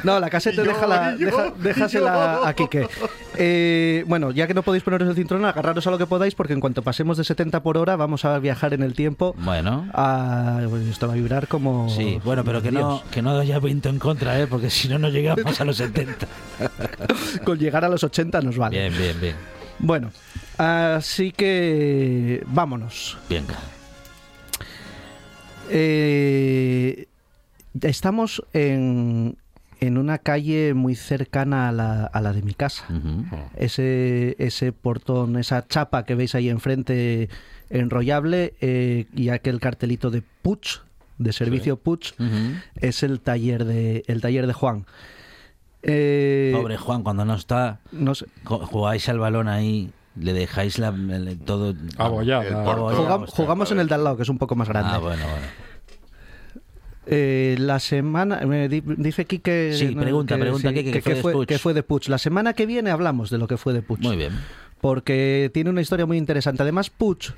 No, 0.05 0.21
la 0.21 0.31
casete 0.31 0.63
déjala, 0.67 1.17
déjasela 1.59 2.47
a 2.47 2.55
Quique. 2.55 2.87
Eh, 3.39 4.05
bueno, 4.07 4.31
ya 4.31 4.47
que 4.47 4.55
no 4.55 4.63
podéis 4.63 4.83
poneros 4.83 5.09
el 5.09 5.15
cinturón, 5.15 5.45
agarraros 5.45 5.87
a 5.87 5.91
lo 5.91 5.99
que 5.99 6.07
podáis, 6.07 6.35
porque 6.35 6.53
en 6.53 6.61
cuanto 6.61 6.83
pasemos 6.83 7.19
de 7.19 7.25
70 7.25 7.63
por 7.63 7.77
hora, 7.77 7.97
vamos 7.97 8.25
a 8.25 8.39
viajar 8.39 8.73
en 8.75 8.83
el 8.83 8.95
tiempo. 8.95 9.35
Bueno. 9.39 9.89
A, 9.93 10.61
esto 10.91 11.07
va 11.07 11.13
a 11.13 11.17
vibrar 11.17 11.49
como. 11.49 11.89
Sí, 11.91 12.21
bueno, 12.25 12.45
pero 12.45 12.63
que 12.63 12.73
no, 12.73 13.03
que 13.11 13.23
no 13.23 13.39
haya 13.39 13.59
viento 13.59 13.89
en 13.89 13.99
contra, 13.99 14.41
¿eh? 14.41 14.47
porque 14.47 14.71
si 14.71 14.89
no, 14.89 14.99
no 14.99 15.09
llegamos 15.09 15.61
a 15.61 15.65
los 15.65 15.77
70. 15.77 16.27
Con 17.45 17.59
llegar 17.59 17.85
a 17.85 17.89
los 17.89 18.03
80 18.03 18.41
nos 18.41 18.57
vale. 18.57 18.79
Bien, 18.79 18.97
bien, 18.97 19.21
bien. 19.21 19.37
Bueno, 19.79 20.11
así 20.57 21.33
que 21.33 22.43
vámonos. 22.47 23.19
Venga. 23.29 23.57
Eh, 25.69 27.07
estamos 27.83 28.43
en, 28.53 29.37
en 29.81 29.99
una 29.99 30.19
calle 30.19 30.75
muy 30.75 30.95
cercana 30.95 31.69
a 31.69 31.73
la, 31.73 32.05
a 32.05 32.21
la 32.21 32.33
de 32.33 32.43
mi 32.43 32.55
casa. 32.55 32.85
ese, 33.57 34.37
ese 34.39 34.73
portón, 34.73 35.37
esa 35.37 35.67
chapa 35.67 36.05
que 36.05 36.15
veis 36.15 36.35
ahí 36.35 36.49
enfrente 36.49 37.29
enrollable 37.71 38.55
eh, 38.61 39.07
y 39.15 39.29
aquel 39.31 39.61
cartelito 39.61 40.11
de 40.11 40.23
Puch, 40.43 40.81
de 41.19 41.33
servicio 41.33 41.77
Puch, 41.77 42.13
es 42.77 43.03
el 43.03 43.21
taller 43.21 43.65
de, 43.65 44.05
el 44.07 44.21
taller 44.21 44.47
de 44.47 44.53
Juan. 44.53 44.87
Eh, 45.83 46.53
Pobre 46.55 46.77
Juan, 46.77 47.03
cuando 47.03 47.25
no 47.25 47.35
está, 47.35 47.81
jugáis 48.45 49.09
al 49.09 49.19
balón 49.19 49.49
ahí 49.49 49.93
le 50.19 50.33
dejáis 50.33 50.79
la, 50.79 50.95
todo 51.45 51.75
abollado. 51.99 53.27
Jugamos, 53.29 53.71
en 53.71 53.81
el 53.81 53.89
de 53.89 53.95
al 53.95 54.05
lado, 54.05 54.17
que 54.17 54.23
es 54.23 54.29
un 54.29 54.39
poco 54.39 54.57
más 54.57 54.69
grande. 54.69 54.91
Ah, 54.93 54.99
bueno, 54.99 55.23
bueno. 55.25 55.47
Eh, 57.07 57.57
la 57.59 57.79
semana, 57.79 58.41
me 58.47 58.69
dice 58.69 59.25
Kike. 59.25 59.75
Sí, 59.75 59.95
pregunta, 59.95 60.37
pregunta 60.37 60.73
que, 60.73 61.01
fue, 61.23 61.47
que 61.47 61.59
fue 61.59 61.73
de 61.73 61.83
Puch. 61.83 62.09
La 62.09 62.19
semana 62.19 62.53
que 62.53 62.67
viene 62.67 62.91
hablamos 62.91 63.31
de 63.31 63.39
lo 63.39 63.47
que 63.47 63.57
fue 63.57 63.73
de 63.73 63.83
Puch. 63.83 64.01
Muy 64.01 64.17
bien. 64.17 64.33
Porque 64.81 65.51
tiene 65.55 65.71
una 65.71 65.81
historia 65.81 66.05
muy 66.05 66.19
interesante. 66.19 66.63
Además, 66.63 66.91
Puch. 66.91 67.31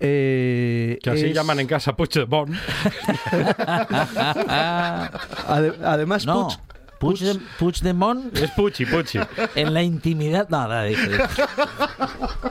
Eh, 0.00 0.98
que 1.02 1.10
así 1.10 1.32
llaman 1.32 1.60
en 1.60 1.66
casa 1.66 1.94
Puch 1.94 2.14
de 2.14 2.24
Bon. 2.24 2.52
además, 5.84 6.26
Puch. 6.26 6.58
Puch, 7.58 7.80
de, 7.80 7.92
Mon 7.92 8.30
es 8.32 8.52
Puchi, 8.52 8.86
Puchi. 8.86 9.18
En 9.56 9.74
la 9.74 9.82
intimidad, 9.82 10.48
nada, 10.50 10.84
dije. 10.84 11.18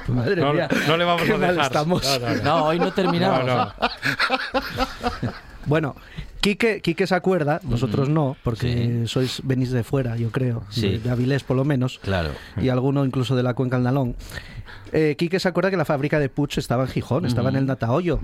Madre 0.09 0.41
no, 0.41 0.53
mía. 0.53 0.67
No 0.87 0.97
le 0.97 1.05
vamos 1.05 1.29
a 1.29 1.37
dejar. 1.37 1.59
Estamos. 1.61 2.19
No, 2.43 2.65
hoy 2.65 2.77
no 2.77 2.91
terminamos. 2.91 3.73
bueno, 5.65 5.95
Quique, 6.41 6.81
Quique 6.81 7.05
se 7.05 7.13
acuerda, 7.13 7.61
vosotros 7.63 8.09
no, 8.09 8.35
porque 8.43 9.03
sois 9.05 9.41
venís 9.43 9.71
de 9.71 9.83
fuera, 9.83 10.17
yo 10.17 10.31
creo, 10.31 10.63
de, 10.75 10.99
Avilés 11.09 11.43
por 11.43 11.55
lo 11.55 11.63
menos, 11.63 11.99
claro. 11.99 12.31
y 12.57 12.69
alguno 12.69 13.05
incluso 13.05 13.35
de 13.35 13.43
la 13.43 13.53
cuenca 13.53 13.77
Aldalón. 13.77 14.15
Eh, 14.91 15.15
Quique 15.17 15.39
se 15.39 15.47
acuerda 15.47 15.69
que 15.69 15.77
la 15.77 15.85
fábrica 15.85 16.19
de 16.19 16.29
Puch 16.29 16.57
estaba 16.57 16.83
en 16.83 16.89
Gijón, 16.89 17.25
estaba 17.25 17.49
en 17.49 17.57
el 17.57 17.65
Natahoyo. 17.67 18.19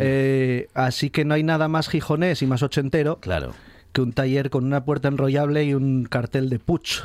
Eh, 0.00 0.68
así 0.74 1.10
que 1.10 1.24
no 1.26 1.34
hay 1.34 1.42
nada 1.42 1.68
más 1.68 1.88
gijonés 1.88 2.40
y 2.40 2.46
más 2.46 2.62
ochentero 2.62 3.18
claro. 3.20 3.52
que 3.92 4.00
un 4.00 4.12
taller 4.12 4.48
con 4.48 4.64
una 4.64 4.84
puerta 4.84 5.08
enrollable 5.08 5.62
y 5.64 5.74
un 5.74 6.04
cartel 6.04 6.48
de 6.48 6.58
Puch. 6.58 7.02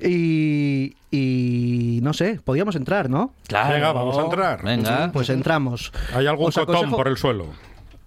Y, 0.00 0.94
y, 1.10 1.98
no 2.02 2.12
sé, 2.12 2.40
podíamos 2.44 2.76
entrar, 2.76 3.10
¿no? 3.10 3.32
Claro. 3.48 3.74
Venga, 3.74 3.92
vamos 3.92 4.16
a 4.16 4.22
entrar. 4.22 4.62
Venga. 4.62 5.10
Pues 5.12 5.28
entramos. 5.28 5.92
¿Hay 6.14 6.28
algún 6.28 6.52
cotón 6.52 6.90
por 6.90 7.08
el 7.08 7.16
suelo? 7.16 7.46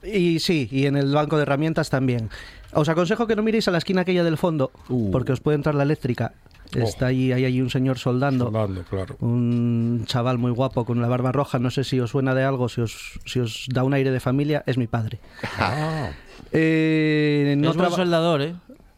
Y 0.04 0.40
sí, 0.40 0.68
y 0.72 0.86
en 0.86 0.96
el 0.96 1.14
banco 1.14 1.38
de 1.38 1.44
herramientas 1.44 1.90
también. 1.90 2.30
Os 2.74 2.90
aconsejo 2.90 3.28
que 3.28 3.36
no 3.36 3.44
miréis 3.44 3.68
a 3.68 3.72
la 3.72 3.78
esquina 3.78 4.02
aquella 4.02 4.24
del 4.24 4.38
fondo, 4.38 4.72
uh. 4.90 5.12
porque 5.12 5.32
os 5.32 5.42
puede 5.42 5.56
entrar 5.56 5.76
la 5.76 5.84
eléctrica. 5.84 6.34
Está 6.74 7.08
ahí, 7.08 7.32
hay 7.32 7.46
ahí 7.46 7.62
un 7.62 7.70
señor 7.70 8.00
soldando. 8.00 8.46
Soldando, 8.46 8.84
claro. 8.84 9.18
Un 9.20 10.04
chaval 10.06 10.38
muy 10.38 10.52
guapo 10.52 10.86
con 10.86 11.02
la 11.02 11.08
barba 11.08 11.32
roja. 11.32 11.60
No 11.60 11.70
sé 11.70 11.84
si 11.84 12.00
os 12.00 12.12
suena 12.12 12.34
de 12.34 12.44
algo, 12.44 12.70
si 12.70 12.82
os, 12.82 13.20
si 13.26 13.40
os 13.40 13.66
da 13.70 13.84
un 13.84 13.94
aire 13.94 14.12
de 14.12 14.20
familia. 14.20 14.64
Es 14.66 14.78
mi 14.78 14.88
padre. 14.88 15.20
Ah. 15.58 16.12
Eh, 16.54 17.56
no 17.58 17.70
es 17.70 17.78
un 17.78 17.92
soldador, 17.92 18.42
¿eh? 18.42 18.56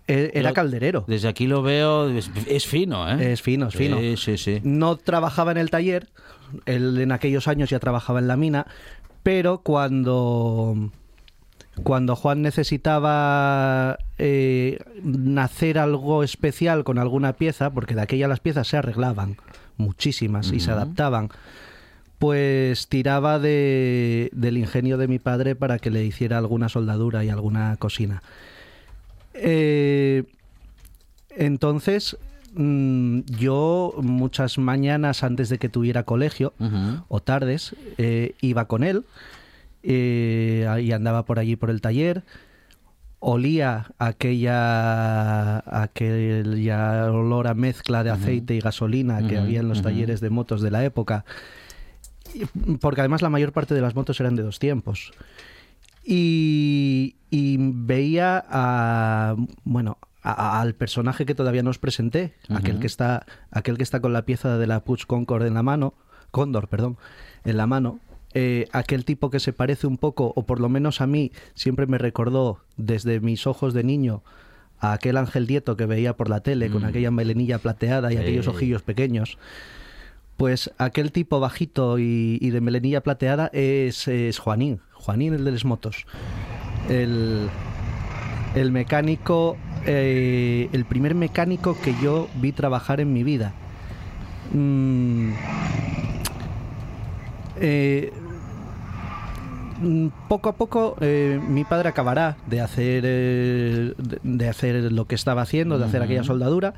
eh 0.08 0.32
era 0.34 0.54
calderero. 0.54 1.04
Desde 1.08 1.28
aquí 1.28 1.46
lo 1.46 1.62
veo, 1.62 2.10
es, 2.10 2.66
fino, 2.66 3.08
¿eh? 3.08 3.34
Es 3.34 3.44
fino, 3.44 3.68
es 3.68 3.76
fino. 3.76 4.00
Sí, 4.00 4.18
sí, 4.18 4.38
sí. 4.38 4.62
No 4.64 4.96
trabajaba 4.96 5.52
en 5.52 5.58
el 5.58 5.70
taller, 5.70 6.08
él 6.66 7.00
en 7.00 7.12
aquellos 7.12 7.48
años 7.48 7.70
ya 7.70 7.78
trabajaba 7.80 8.20
en 8.20 8.28
la 8.28 8.38
mina, 8.38 8.66
pero 9.24 9.60
cuando 9.60 10.92
cuando 11.82 12.16
Juan 12.16 12.44
necesitaba 12.44 13.98
eh, 14.20 14.80
nacer 15.02 15.80
algo 15.80 16.24
especial 16.24 16.84
con 16.84 17.00
alguna 17.00 17.34
pieza, 17.34 17.72
porque 17.72 17.96
de 17.96 18.02
aquella 18.02 18.28
las 18.28 18.40
piezas 18.40 18.68
se 18.68 18.78
arreglaban 18.78 19.38
muchísimas 19.78 20.52
y 20.52 20.60
se 20.60 20.70
adaptaban, 20.70 21.30
pues 22.20 22.88
tiraba 22.88 23.40
de, 23.40 24.30
del 24.34 24.58
ingenio 24.58 24.98
de 24.98 25.08
mi 25.08 25.18
padre 25.18 25.56
para 25.56 25.80
que 25.80 25.90
le 25.90 26.06
hiciera 26.06 26.38
alguna 26.38 26.70
soldadura 26.70 27.24
y 27.24 27.30
alguna 27.30 27.76
cocina. 27.78 28.22
Eh, 29.34 30.26
entonces, 31.32 32.18
yo 32.56 33.94
muchas 34.02 34.58
mañanas 34.58 35.24
antes 35.24 35.50
de 35.50 35.58
que 35.58 35.70
tuviera 35.70 36.04
colegio 36.04 36.54
o 37.08 37.20
tardes 37.20 37.76
eh, 37.98 38.36
iba 38.42 38.68
con 38.68 38.84
él 38.84 39.06
eh, 39.84 40.68
y 40.82 40.92
andaba 40.92 41.26
por 41.26 41.40
allí 41.40 41.56
por 41.56 41.70
el 41.70 41.82
taller. 41.82 42.24
Olía 43.26 43.88
aquella, 44.00 45.60
aquella 45.82 47.12
olor 47.12 47.48
a 47.48 47.54
mezcla 47.54 48.04
de 48.04 48.10
aceite 48.10 48.54
y 48.56 48.60
gasolina 48.60 49.26
que 49.28 49.38
había 49.38 49.60
en 49.62 49.70
los 49.70 49.82
talleres 49.82 50.20
de 50.22 50.30
motos 50.30 50.62
de 50.62 50.72
la 50.72 50.84
época. 50.84 51.24
Y- 52.34 52.46
Porque 52.78 53.02
además 53.02 53.22
la 53.22 53.30
mayor 53.30 53.52
parte 53.54 53.74
de 53.74 53.82
las 53.82 53.96
motos 53.96 54.20
eran 54.20 54.36
de 54.36 54.44
dos 54.44 54.60
tiempos. 54.60 55.12
Y, 56.06 57.16
y 57.30 57.58
veía 57.60 58.44
a, 58.50 59.36
bueno, 59.64 59.98
a- 60.24 60.62
al 60.62 60.74
personaje 60.76 61.26
que 61.26 61.36
todavía 61.36 61.64
no 61.64 61.70
os 61.70 61.80
presenté, 61.80 62.34
aquel 62.56 62.80
que 62.80 62.88
está 62.88 63.26
aquel 63.52 63.78
que 63.78 63.84
está 63.84 64.00
con 64.00 64.14
la 64.14 64.24
pieza 64.26 64.58
de 64.58 64.68
la 64.68 64.80
Puch 64.84 65.06
Concord 65.06 65.46
en 65.46 65.54
la 65.54 65.64
mano, 65.64 65.94
Cóndor, 66.32 66.68
perdón, 66.70 66.98
en 67.46 67.58
la 67.58 67.68
mano, 67.68 68.00
eh, 68.34 68.68
aquel 68.72 69.06
tipo 69.06 69.30
que 69.30 69.40
se 69.40 69.54
parece 69.54 69.86
un 69.86 69.98
poco, 69.98 70.34
o 70.36 70.46
por 70.46 70.60
lo 70.60 70.70
menos 70.70 71.02
a 71.02 71.08
mí, 71.08 71.32
siempre 71.54 71.86
me 71.86 71.98
recordó 72.00 72.62
desde 72.78 73.20
mis 73.20 73.46
ojos 73.46 73.74
de 73.76 73.84
niño 73.84 74.24
a 74.80 74.94
aquel 74.94 75.18
ángel 75.18 75.46
dieto 75.46 75.78
que 75.78 75.86
veía 75.86 76.16
por 76.18 76.30
la 76.30 76.40
tele 76.42 76.70
con 76.72 76.84
aquella 76.84 77.12
melenilla 77.12 77.60
plateada 77.60 78.12
y 78.12 78.18
aquellos 78.18 78.48
ojillos 78.48 78.82
pequeños. 78.82 79.38
Pues 80.38 80.72
aquel 80.80 81.12
tipo 81.12 81.40
bajito 81.40 82.00
y, 82.00 82.40
y 82.42 82.50
de 82.50 82.60
melenilla 82.60 83.02
plateada 83.04 83.52
es, 83.54 84.08
es 84.08 84.40
Juanín, 84.40 84.82
Juanín 84.94 85.36
el 85.36 85.46
de 85.46 85.52
las 85.52 85.64
motos. 85.64 86.06
El, 86.90 87.48
el 88.56 88.72
mecánico, 88.72 89.58
eh, 89.86 90.70
el 90.72 90.86
primer 90.86 91.16
mecánico 91.16 91.78
que 91.82 91.94
yo 92.02 92.28
vi 92.36 92.52
trabajar 92.52 93.00
en 93.00 93.14
mi 93.14 93.24
vida. 93.24 93.54
Mm, 94.54 95.32
eh, 97.60 98.12
poco 100.28 100.50
a 100.50 100.54
poco 100.54 100.96
eh, 101.02 101.40
mi 101.48 101.64
padre 101.64 101.90
acabará 101.90 102.38
de 102.48 102.62
hacer 102.62 103.04
eh, 103.06 103.94
de, 103.98 104.20
de 104.24 104.50
hacer 104.50 104.92
lo 104.92 105.06
que 105.06 105.16
estaba 105.16 105.42
haciendo, 105.42 105.78
de 105.78 105.86
hacer 105.86 106.02
aquella 106.02 106.24
soldadura 106.24 106.74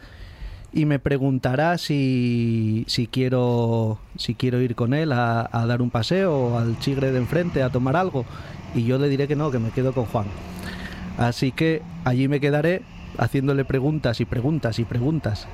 y 0.73 0.85
me 0.85 0.99
preguntará 0.99 1.77
si, 1.77 2.83
si 2.87 3.07
quiero 3.07 3.99
si 4.17 4.35
quiero 4.35 4.59
ir 4.61 4.75
con 4.75 4.93
él 4.93 5.11
a, 5.11 5.47
a 5.51 5.65
dar 5.65 5.81
un 5.81 5.89
paseo 5.89 6.35
o 6.35 6.57
al 6.57 6.77
chigre 6.79 7.11
de 7.11 7.19
enfrente 7.19 7.63
a 7.63 7.69
tomar 7.69 7.95
algo 7.95 8.25
y 8.73 8.83
yo 8.83 8.97
le 8.97 9.07
diré 9.07 9.27
que 9.27 9.35
no, 9.35 9.51
que 9.51 9.59
me 9.59 9.69
quedo 9.69 9.93
con 9.93 10.05
Juan. 10.05 10.25
Así 11.17 11.53
que 11.53 11.81
allí 12.03 12.27
me 12.27 12.41
quedaré 12.41 12.81
haciéndole 13.17 13.65
preguntas 13.65 14.21
y 14.21 14.25
preguntas 14.25 14.79
y 14.79 14.85
preguntas 14.85 15.47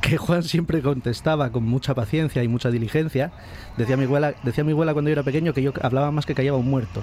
que 0.00 0.18
Juan 0.18 0.42
siempre 0.42 0.82
contestaba 0.82 1.50
con 1.50 1.64
mucha 1.64 1.94
paciencia 1.94 2.42
y 2.42 2.48
mucha 2.48 2.70
diligencia. 2.70 3.32
Decía 3.76 3.96
mi 3.96 4.04
abuela, 4.04 4.34
decía 4.44 4.62
mi 4.62 4.72
abuela 4.72 4.92
cuando 4.92 5.08
yo 5.08 5.12
era 5.12 5.22
pequeño 5.22 5.52
que 5.52 5.62
yo 5.62 5.72
hablaba 5.82 6.10
más 6.12 6.26
que 6.26 6.34
callaba 6.34 6.58
un 6.58 6.70
muerto. 6.70 7.02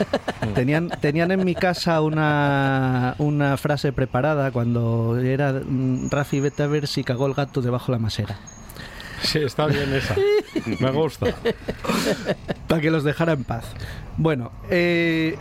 tenían, 0.54 0.88
tenían 1.00 1.30
en 1.30 1.44
mi 1.44 1.54
casa 1.54 2.00
una, 2.00 3.14
una 3.18 3.56
frase 3.56 3.92
preparada 3.92 4.50
cuando 4.50 5.18
era 5.18 5.52
mm, 5.52 6.10
Rafi, 6.10 6.40
vete 6.40 6.64
a 6.64 6.66
ver 6.66 6.86
si 6.88 7.04
cagó 7.04 7.26
el 7.26 7.34
gato 7.34 7.62
debajo 7.62 7.92
de 7.92 7.98
la 7.98 8.02
masera. 8.02 8.36
Sí, 9.22 9.38
está 9.38 9.66
bien 9.66 9.92
esa. 9.94 10.16
Me 10.80 10.90
gusta. 10.90 11.26
para 12.66 12.80
que 12.80 12.90
los 12.90 13.04
dejara 13.04 13.32
en 13.32 13.44
paz. 13.44 13.64
Bueno, 14.16 14.50
eh, 14.70 15.36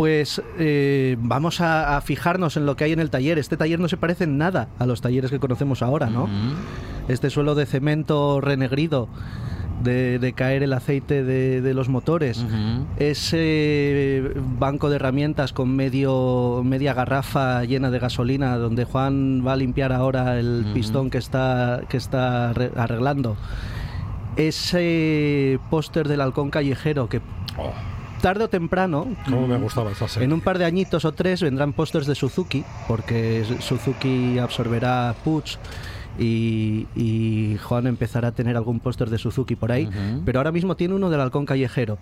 pues 0.00 0.40
eh, 0.58 1.16
vamos 1.20 1.60
a, 1.60 1.98
a 1.98 2.00
fijarnos 2.00 2.56
en 2.56 2.64
lo 2.64 2.74
que 2.74 2.84
hay 2.84 2.92
en 2.92 3.00
el 3.00 3.10
taller. 3.10 3.38
Este 3.38 3.58
taller 3.58 3.78
no 3.80 3.86
se 3.86 3.98
parece 3.98 4.24
en 4.24 4.38
nada 4.38 4.68
a 4.78 4.86
los 4.86 5.02
talleres 5.02 5.30
que 5.30 5.38
conocemos 5.38 5.82
ahora, 5.82 6.08
¿no? 6.08 6.26
Este 7.08 7.28
suelo 7.28 7.54
de 7.54 7.66
cemento 7.66 8.40
renegrido. 8.40 9.08
De, 9.82 10.18
de 10.18 10.34
caer 10.34 10.62
el 10.62 10.74
aceite 10.74 11.24
de, 11.24 11.62
de 11.62 11.72
los 11.72 11.88
motores, 11.88 12.44
ese 12.98 14.30
banco 14.58 14.90
de 14.90 14.96
herramientas 14.96 15.54
con 15.54 15.74
medio 15.74 16.60
media 16.62 16.92
garrafa 16.92 17.64
llena 17.64 17.90
de 17.90 17.98
gasolina, 17.98 18.58
donde 18.58 18.84
Juan 18.84 19.42
va 19.46 19.54
a 19.54 19.56
limpiar 19.56 19.94
ahora 19.94 20.38
el 20.38 20.66
pistón 20.74 21.08
que 21.08 21.16
está 21.16 21.80
que 21.88 21.96
está 21.96 22.50
arre- 22.52 22.72
arreglando, 22.76 23.38
ese 24.36 25.58
póster 25.70 26.08
del 26.08 26.20
halcón 26.20 26.50
callejero 26.50 27.08
que 27.08 27.22
Oh, 27.58 27.72
tarde 28.20 28.44
o 28.44 28.48
temprano, 28.48 29.06
cómo 29.24 29.46
me 29.48 29.58
gustaba 29.58 29.90
esa 29.92 30.06
serie. 30.08 30.26
en 30.26 30.32
un 30.32 30.40
par 30.40 30.58
de 30.58 30.64
añitos 30.64 31.04
o 31.04 31.12
tres 31.12 31.42
vendrán 31.42 31.72
pósters 31.72 32.06
de 32.06 32.14
Suzuki, 32.14 32.64
porque 32.86 33.44
Suzuki 33.60 34.38
absorberá 34.38 35.14
Puch 35.24 35.56
y, 36.18 36.86
y 36.94 37.56
Juan 37.62 37.86
empezará 37.86 38.28
a 38.28 38.32
tener 38.32 38.56
algún 38.56 38.80
póster 38.80 39.08
de 39.10 39.18
Suzuki 39.18 39.56
por 39.56 39.72
ahí, 39.72 39.88
pero 40.24 40.38
ahora 40.40 40.52
mismo 40.52 40.76
tiene 40.76 40.94
uno 40.94 41.08
del 41.10 41.20
halcón 41.20 41.46
callejero. 41.46 41.98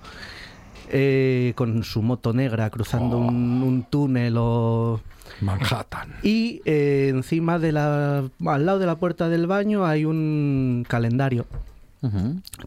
eh, 0.91 1.53
con 1.55 1.85
su 1.85 2.01
moto 2.03 2.33
negra 2.33 2.71
cruzando 2.71 3.19
un, 3.19 3.63
un 3.63 3.83
túnel 3.91 4.37
o... 4.39 5.01
Manhattan. 5.43 6.15
Y 6.23 6.63
eh, 6.65 7.09
encima 7.11 7.59
de 7.59 7.73
la... 7.73 8.25
al 8.47 8.67
lado 8.67 8.79
de 8.79 8.87
la 8.87 8.97
puerta 8.97 9.29
del 9.29 9.47
baño 9.47 9.85
hay 9.85 10.05
un 10.07 10.87
calendario, 10.89 11.45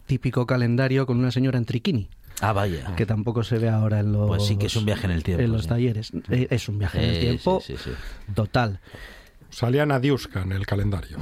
típico 0.06 0.46
calendario 0.46 1.04
con 1.06 1.18
una 1.18 1.30
señora 1.32 1.58
en 1.58 1.64
triquini. 1.64 2.08
Ah, 2.42 2.52
vaya. 2.52 2.94
que 2.96 3.06
tampoco 3.06 3.44
se 3.44 3.56
ve 3.58 3.68
ahora 3.68 4.00
en 4.00 4.12
los 4.12 4.26
Pues 4.28 4.46
sí 4.46 4.56
que 4.56 4.66
es 4.66 4.76
un 4.76 4.84
viaje 4.84 5.04
en 5.06 5.12
el 5.12 5.22
tiempo, 5.22 5.42
en 5.44 5.52
los 5.52 5.62
sí. 5.62 5.68
talleres 5.68 6.10
Eh, 6.28 6.48
es 6.50 6.68
un 6.68 6.78
viaje 6.78 6.98
en 6.98 7.04
el 7.10 7.18
tiempo 7.20 7.60
sí, 7.64 7.76
sí, 7.76 7.90
sí. 7.94 8.32
total 8.34 8.80
Salía 9.50 9.84
Nadiuska 9.86 10.42
en 10.42 10.52
el 10.52 10.64
calendario. 10.66 11.18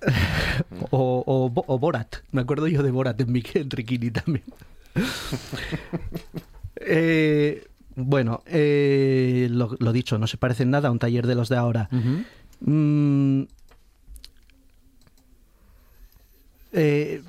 o, 0.90 1.22
o, 1.26 1.48
Bo- 1.50 1.64
o 1.66 1.78
Borat 1.78 2.16
me 2.32 2.40
acuerdo 2.42 2.66
yo 2.68 2.82
de 2.82 2.90
Borat 2.90 3.20
en 3.20 3.30
mi 3.32 3.42
en 3.54 3.68
Triquini 3.68 4.10
también 4.10 4.44
Eh, 6.86 7.66
bueno 7.96 8.42
eh, 8.46 9.48
lo, 9.50 9.76
lo 9.78 9.92
dicho 9.92 10.18
no 10.18 10.26
se 10.26 10.36
parece 10.36 10.64
en 10.64 10.70
nada 10.70 10.88
a 10.88 10.90
un 10.90 10.98
taller 10.98 11.26
de 11.26 11.34
los 11.34 11.48
de 11.48 11.56
ahora 11.56 11.88
Mm, 12.60 13.42
eh, 16.72 17.22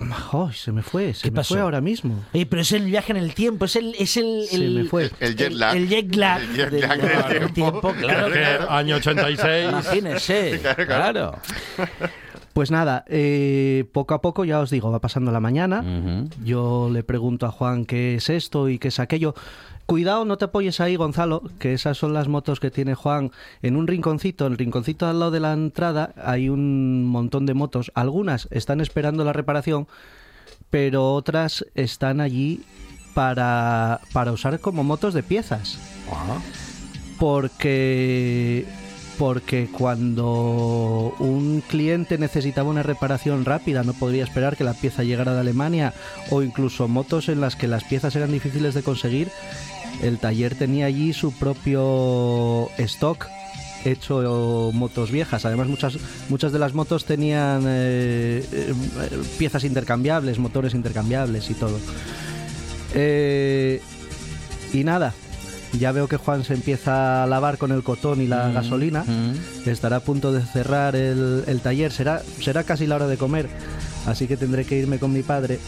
ay, 0.00 0.52
se 0.54 0.72
me 0.72 0.82
fue 0.82 1.14
se 1.14 1.22
¿Qué 1.24 1.30
me 1.30 1.36
pasó? 1.36 1.54
fue 1.54 1.60
ahora 1.62 1.80
mismo 1.80 2.24
Eh, 2.32 2.46
pero 2.46 2.62
es 2.62 2.72
el 2.72 2.84
viaje 2.84 3.12
en 3.12 3.18
el 3.18 3.34
tiempo, 3.34 3.64
es 3.66 3.76
el. 3.76 3.94
Es 3.98 4.16
el, 4.16 4.44
Se 4.48 4.56
el- 4.56 4.74
me 4.74 4.84
fue. 4.84 5.10
El 5.20 5.36
jet 5.36 5.52
lag. 5.52 5.76
El, 5.76 5.88
jet 5.88 6.14
lag. 6.16 6.42
El 6.42 6.56
jet 6.56 6.70
del- 6.70 6.80
lag 6.80 7.00
del 7.00 7.40
del 7.40 7.52
tiempo. 7.52 7.92
claro, 7.98 8.26
Que 8.32 8.40
claro. 8.40 8.70
año 8.70 8.96
86. 8.96 9.68
Imagínese. 9.68 10.60
Claro, 10.62 10.84
Claro. 10.86 11.38
Pues 12.52 12.70
nada, 12.70 13.04
eh, 13.08 13.84
poco 13.92 14.14
a 14.14 14.20
poco 14.22 14.44
ya 14.44 14.60
os 14.60 14.70
digo, 14.70 14.90
va 14.92 15.00
pasando 15.00 15.32
la 15.32 15.40
mañana. 15.40 15.80
Ujú. 15.80 16.28
Yo 16.44 16.88
le 16.92 17.02
pregunto 17.02 17.46
a 17.46 17.50
Juan 17.50 17.84
qué 17.84 18.14
es 18.14 18.30
esto 18.30 18.68
y 18.68 18.78
qué 18.78 18.88
es 18.88 19.00
aquello. 19.00 19.34
Cuidado, 19.86 20.24
no 20.24 20.38
te 20.38 20.46
apoyes 20.46 20.80
ahí, 20.80 20.96
Gonzalo, 20.96 21.42
que 21.58 21.74
esas 21.74 21.98
son 21.98 22.14
las 22.14 22.28
motos 22.28 22.58
que 22.58 22.70
tiene 22.70 22.94
Juan. 22.94 23.30
En 23.62 23.76
un 23.76 23.86
rinconcito, 23.86 24.46
en 24.46 24.52
el 24.52 24.58
rinconcito 24.58 25.06
al 25.06 25.18
lado 25.18 25.30
de 25.30 25.40
la 25.40 25.52
entrada, 25.52 26.14
hay 26.16 26.48
un 26.48 27.04
montón 27.04 27.44
de 27.44 27.54
motos. 27.54 27.92
Algunas 27.94 28.48
están 28.50 28.80
esperando 28.80 29.24
la 29.24 29.34
reparación, 29.34 29.86
pero 30.70 31.12
otras 31.12 31.66
están 31.74 32.20
allí 32.20 32.64
para, 33.14 34.00
para 34.12 34.32
usar 34.32 34.58
como 34.60 34.84
motos 34.84 35.12
de 35.12 35.22
piezas 35.22 35.78
porque 37.18 38.66
porque 39.18 39.68
cuando 39.70 41.14
un 41.18 41.62
cliente 41.66 42.18
necesitaba 42.18 42.70
una 42.70 42.82
reparación 42.82 43.44
rápida 43.44 43.82
no 43.82 43.92
podría 43.92 44.24
esperar 44.24 44.56
que 44.56 44.64
la 44.64 44.74
pieza 44.74 45.04
llegara 45.04 45.34
de 45.34 45.40
Alemania 45.40 45.94
o 46.30 46.42
incluso 46.42 46.88
motos 46.88 47.28
en 47.28 47.40
las 47.40 47.56
que 47.56 47.68
las 47.68 47.84
piezas 47.84 48.16
eran 48.16 48.32
difíciles 48.32 48.74
de 48.74 48.82
conseguir 48.82 49.28
el 50.02 50.18
taller 50.18 50.54
tenía 50.54 50.86
allí 50.86 51.12
su 51.12 51.32
propio 51.32 52.68
stock 52.78 53.26
hecho 53.84 54.70
motos 54.72 55.10
viejas. 55.10 55.44
Además 55.44 55.68
muchas 55.68 55.98
muchas 56.28 56.52
de 56.52 56.58
las 56.58 56.74
motos 56.74 57.04
tenían 57.04 57.64
eh, 57.66 58.44
eh, 58.50 58.74
piezas 59.38 59.64
intercambiables 59.64 60.38
motores 60.38 60.74
intercambiables 60.74 61.50
y 61.50 61.54
todo. 61.54 61.78
Eh, 62.94 63.80
y 64.72 64.84
nada 64.84 65.14
ya 65.78 65.92
veo 65.92 66.08
que 66.08 66.16
Juan 66.16 66.44
se 66.44 66.54
empieza 66.54 67.22
a 67.24 67.26
lavar 67.26 67.58
con 67.58 67.72
el 67.72 67.82
cotón 67.82 68.20
y 68.20 68.26
la 68.26 68.48
gasolina. 68.50 69.04
mm. 69.04 69.68
Estará 69.68 69.96
a 69.96 70.00
punto 70.00 70.32
de 70.32 70.42
cerrar 70.42 70.94
el, 70.96 71.44
el 71.46 71.60
taller. 71.60 71.92
Será, 71.92 72.22
será 72.40 72.64
casi 72.64 72.86
la 72.86 72.96
hora 72.96 73.06
de 73.06 73.16
comer. 73.16 73.48
Así 74.06 74.26
que 74.26 74.36
tendré 74.36 74.64
que 74.64 74.78
irme 74.78 74.98
con 74.98 75.12
mi 75.12 75.22
padre. 75.22 75.58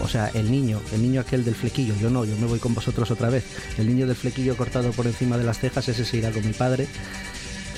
O 0.00 0.08
sea, 0.08 0.28
el 0.34 0.50
niño, 0.50 0.80
el 0.92 1.02
niño 1.02 1.20
aquel 1.20 1.44
del 1.44 1.54
flequillo. 1.54 1.94
Yo 2.00 2.10
no, 2.10 2.24
yo 2.24 2.36
me 2.38 2.46
voy 2.46 2.58
con 2.58 2.74
vosotros 2.74 3.10
otra 3.10 3.30
vez. 3.30 3.44
El 3.78 3.86
niño 3.86 4.06
del 4.06 4.16
flequillo 4.16 4.56
cortado 4.56 4.90
por 4.92 5.06
encima 5.06 5.38
de 5.38 5.44
las 5.44 5.58
cejas, 5.60 5.88
ese 5.88 6.04
se 6.04 6.16
irá 6.16 6.30
con 6.30 6.44
mi 6.44 6.52
padre. 6.52 6.88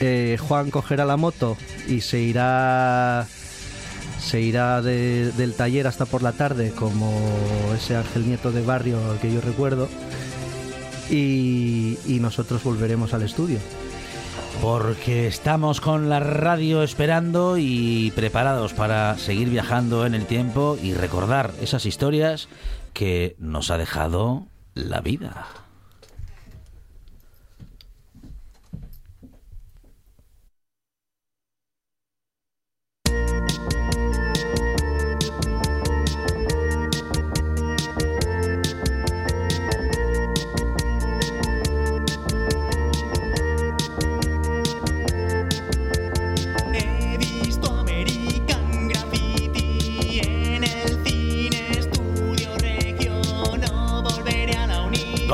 Eh, 0.00 0.38
Juan 0.40 0.70
cogerá 0.70 1.04
la 1.04 1.16
moto 1.16 1.56
y 1.88 2.00
se 2.00 2.20
irá 2.20 3.26
se 4.20 4.40
irá 4.40 4.82
de- 4.82 5.30
del 5.36 5.52
taller 5.54 5.86
hasta 5.86 6.04
por 6.06 6.22
la 6.22 6.32
tarde 6.32 6.70
como 6.72 7.12
ese 7.76 7.96
ángel 7.96 8.26
nieto 8.26 8.50
de 8.50 8.62
barrio 8.62 8.98
que 9.20 9.32
yo 9.32 9.40
recuerdo 9.40 9.88
y, 11.10 11.98
y 12.06 12.18
nosotros 12.20 12.62
volveremos 12.62 13.14
al 13.14 13.22
estudio. 13.22 13.58
porque 14.62 15.26
estamos 15.26 15.80
con 15.80 16.08
la 16.08 16.18
radio 16.18 16.82
esperando 16.82 17.58
y 17.58 18.10
preparados 18.16 18.72
para 18.72 19.18
seguir 19.18 19.50
viajando 19.50 20.06
en 20.06 20.14
el 20.14 20.24
tiempo 20.24 20.78
y 20.82 20.94
recordar 20.94 21.52
esas 21.60 21.84
historias 21.84 22.48
que 22.94 23.36
nos 23.38 23.70
ha 23.70 23.76
dejado 23.76 24.46
la 24.74 25.02
vida. 25.02 25.65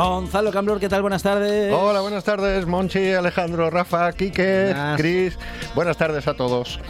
Gonzalo 0.09 0.51
Camblor, 0.51 0.81
¿qué 0.81 0.89
tal? 0.89 1.03
Buenas 1.03 1.23
tardes. 1.23 1.73
Hola, 1.73 2.01
buenas 2.01 2.25
tardes, 2.25 2.67
Monchi, 2.67 3.13
Alejandro, 3.13 3.71
Rafa, 3.71 4.13
Quique. 4.13 4.75
Cris. 4.97 5.39
Buenas 5.75 5.97
tardes 5.97 6.27
a 6.27 6.35
todos. 6.35 6.81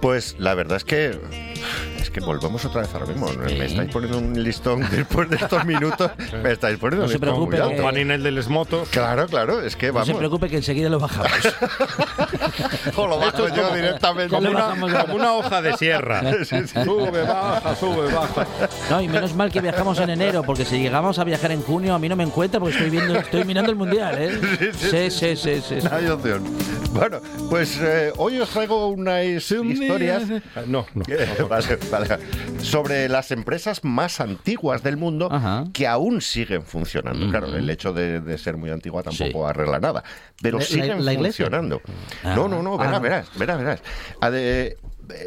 Pues 0.00 0.36
la 0.38 0.54
verdad 0.54 0.76
es 0.76 0.84
que 0.84 1.18
que 2.12 2.20
volvemos 2.20 2.64
otra 2.64 2.82
vez 2.82 2.94
a 2.94 2.98
lo 3.00 3.06
mismo. 3.06 3.28
Me 3.32 3.64
estáis 3.66 3.90
poniendo 3.90 4.18
un 4.18 4.42
listón 4.42 4.86
después 4.90 5.28
de 5.30 5.36
estos 5.36 5.64
minutos. 5.64 6.10
Me 6.42 6.52
estáis 6.52 6.78
poniendo 6.78 7.06
No 7.06 7.12
un 7.12 7.12
se 7.12 7.18
listón 7.18 7.40
muy 7.40 7.48
preocupe, 7.48 7.56
alto. 7.56 7.76
que- 7.76 7.82
Juan 7.82 7.98
Inés 7.98 8.22
de 8.22 8.30
les 8.30 8.48
motos. 8.48 8.88
Claro, 8.90 9.26
claro, 9.26 9.60
es 9.60 9.74
que 9.76 9.88
No 9.88 9.94
vamos. 9.94 10.08
se 10.08 10.14
preocupe 10.14 10.48
que 10.48 10.56
enseguida 10.56 10.88
lo 10.88 10.98
bajamos. 11.00 11.30
O 12.96 13.06
lo 13.06 13.18
bajo 13.18 13.48
yo 13.48 13.74
directamente. 13.74 14.32
Ya 14.32 14.40
lo 14.40 14.52
Como 14.52 14.86
una, 14.86 15.00
como 15.02 15.14
una 15.14 15.32
hoja 15.34 15.62
de 15.62 15.76
sierra. 15.76 16.22
Sube, 16.84 17.22
baja, 17.22 17.74
sube, 17.76 18.12
baja. 18.12 18.46
No, 18.90 19.00
y 19.00 19.08
menos 19.08 19.34
mal 19.34 19.50
que 19.50 19.60
viajamos 19.60 19.98
en 20.00 20.10
enero, 20.10 20.42
porque 20.42 20.64
si 20.64 20.78
llegamos 20.80 21.18
a 21.18 21.24
viajar 21.24 21.52
en 21.52 21.62
junio, 21.62 21.94
a 21.94 21.98
mí 21.98 22.08
no 22.08 22.16
me 22.16 22.24
encuentra 22.24 22.60
porque 22.60 22.74
estoy 22.76 22.90
viendo, 22.90 23.16
estoy 23.16 23.44
mirando 23.44 23.70
el 23.70 23.76
mundial, 23.76 24.16
¿eh? 24.18 24.72
Sí, 24.78 25.10
sí, 25.10 25.36
sí, 25.36 25.36
sí. 25.36 25.62
sí. 25.80 25.88
No 25.88 25.94
hay 25.96 26.06
opción. 26.08 26.42
Bueno, 26.92 27.20
pues 27.48 27.78
eh, 27.80 28.12
hoy 28.18 28.38
os 28.38 28.50
traigo 28.50 28.88
unas 28.88 29.24
historias 29.24 30.24
No, 30.66 30.84
no. 30.94 31.02
Eh, 31.08 31.26
vale, 31.48 31.78
sobre 32.60 33.08
las 33.08 33.30
empresas 33.30 33.84
más 33.84 34.20
antiguas 34.20 34.82
del 34.82 34.96
mundo 34.96 35.28
Ajá. 35.30 35.64
que 35.72 35.86
aún 35.86 36.20
siguen 36.20 36.62
funcionando. 36.62 37.28
Claro, 37.30 37.54
el 37.56 37.68
hecho 37.70 37.92
de, 37.92 38.20
de 38.20 38.38
ser 38.38 38.56
muy 38.56 38.70
antigua 38.70 39.02
tampoco 39.02 39.44
Sí. 39.44 39.50
arregla 39.50 39.78
nada, 39.80 40.02
pero 40.40 40.58
¿La- 40.58 40.64
siguen 40.64 41.04
la 41.04 41.14
funcionando. 41.14 41.80
Ah. 42.24 42.34
No, 42.36 42.48
no, 42.48 42.62
no, 42.62 42.76
verás, 42.78 42.94
Ah. 42.96 42.98
verás, 43.00 43.28
verás, 43.38 43.58
verás. 43.58 43.82
De- 44.32 44.76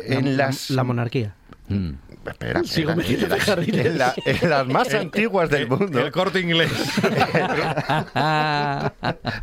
en 0.07 0.37
las 0.37 0.69
la 0.69 0.83
monarquía. 0.83 1.35
Mm. 1.67 1.91
Espera, 2.25 2.63
Sigo 2.63 2.91
en, 2.91 3.01
en 3.01 3.29
la- 3.29 3.39
jardines. 3.39 3.85
en 3.85 3.97
la- 3.99 4.13
en 4.25 4.49
las 4.49 4.65
más 4.67 4.93
antiguas 4.95 5.49
del 5.49 5.67
mundo. 5.67 5.99
El 5.99 6.11
corte 6.11 6.39
inglés. 6.39 6.71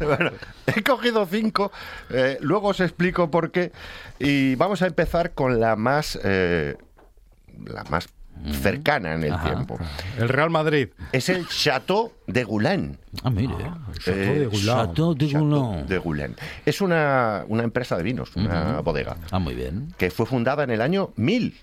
Bueno, 0.00 0.30
he 0.66 0.82
cogido 0.82 1.26
cinco, 1.30 1.72
eh, 2.10 2.38
luego 2.40 2.68
os 2.68 2.80
explico 2.80 3.30
por 3.30 3.50
qué. 3.50 3.72
Y 4.18 4.54
vamos 4.56 4.82
a 4.82 4.86
empezar 4.86 5.32
con 5.32 5.60
la 5.60 5.76
más, 5.76 6.18
eh, 6.24 6.76
la 7.66 7.84
más 7.84 8.08
cercana 8.60 9.14
en 9.14 9.24
el 9.24 9.32
Ajá. 9.32 9.50
tiempo. 9.54 9.78
El 10.18 10.28
Real 10.28 10.50
Madrid. 10.50 10.88
Es 11.12 11.28
el 11.28 11.46
Chateau 11.48 12.12
de 12.26 12.44
Goulin. 12.44 12.98
Ah, 13.22 13.30
mire. 13.30 13.54
Chateau 13.98 14.14
de 14.14 14.42
Eh, 14.42 14.46
Goulin. 14.46 14.66
Chateau 14.66 15.14
de 15.14 15.26
Chateau 15.28 15.48
Goulin. 15.48 15.86
de 15.86 15.98
Goulin. 15.98 16.36
Es 16.66 16.80
una, 16.80 17.44
una 17.48 17.62
empresa 17.62 17.96
de 17.96 18.02
vinos, 18.02 18.34
una 18.36 18.80
bodega, 18.80 19.16
Ah, 19.30 19.38
muy 19.38 19.54
bien. 19.54 19.94
que 19.98 20.10
fue 20.10 20.26
fundada 20.26 20.64
en 20.64 20.70
el 20.70 20.80
año 20.80 21.10
1000 21.16 21.56